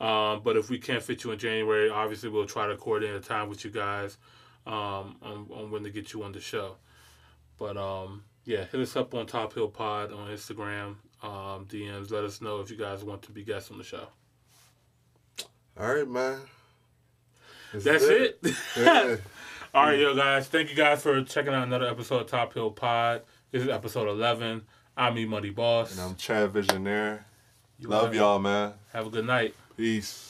Um, 0.00 0.40
but 0.42 0.56
if 0.56 0.70
we 0.70 0.78
can't 0.78 1.02
fit 1.02 1.22
you 1.24 1.32
in 1.32 1.38
January, 1.38 1.90
obviously 1.90 2.30
we'll 2.30 2.46
try 2.46 2.66
to 2.66 2.76
coordinate 2.76 3.16
a 3.16 3.20
time 3.20 3.48
with 3.50 3.64
you 3.64 3.70
guys 3.70 4.16
um, 4.66 5.16
on, 5.22 5.46
on 5.52 5.70
when 5.70 5.82
to 5.84 5.90
get 5.90 6.12
you 6.14 6.22
on 6.22 6.32
the 6.32 6.40
show. 6.40 6.76
But 7.58 7.76
um, 7.76 8.24
yeah, 8.44 8.64
hit 8.64 8.80
us 8.80 8.96
up 8.96 9.14
on 9.14 9.26
Top 9.26 9.52
Hill 9.52 9.68
Pod 9.68 10.12
on 10.12 10.30
Instagram, 10.30 10.96
um, 11.22 11.66
DMs. 11.66 12.10
Let 12.10 12.24
us 12.24 12.40
know 12.40 12.60
if 12.60 12.70
you 12.70 12.76
guys 12.78 13.04
want 13.04 13.20
to 13.22 13.32
be 13.32 13.44
guests 13.44 13.70
on 13.70 13.76
the 13.76 13.84
show. 13.84 14.06
All 15.78 15.94
right, 15.94 16.08
man. 16.08 16.40
That's 17.74 18.04
it. 18.04 18.40
Yeah. 18.76 19.16
All 19.72 19.84
right, 19.86 19.98
yo, 19.98 20.14
guys. 20.16 20.48
Thank 20.48 20.70
you 20.70 20.74
guys 20.76 21.02
for 21.02 21.22
checking 21.22 21.54
out 21.54 21.62
another 21.66 21.86
episode 21.86 22.22
of 22.22 22.26
Top 22.26 22.52
Hill 22.54 22.70
Pod. 22.72 23.22
This 23.52 23.62
is 23.62 23.68
episode 23.68 24.08
11. 24.08 24.62
I'm 24.96 25.16
E 25.18 25.24
Muddy 25.24 25.50
Boss. 25.50 25.92
and 25.92 26.00
I'm 26.00 26.16
Chad 26.16 26.52
Visionaire. 26.52 27.20
You 27.78 27.88
Love 27.88 28.14
y'all, 28.14 28.38
man. 28.40 28.72
Have 28.92 29.06
a 29.06 29.10
good 29.10 29.26
night. 29.26 29.54
Peace. 29.76 30.29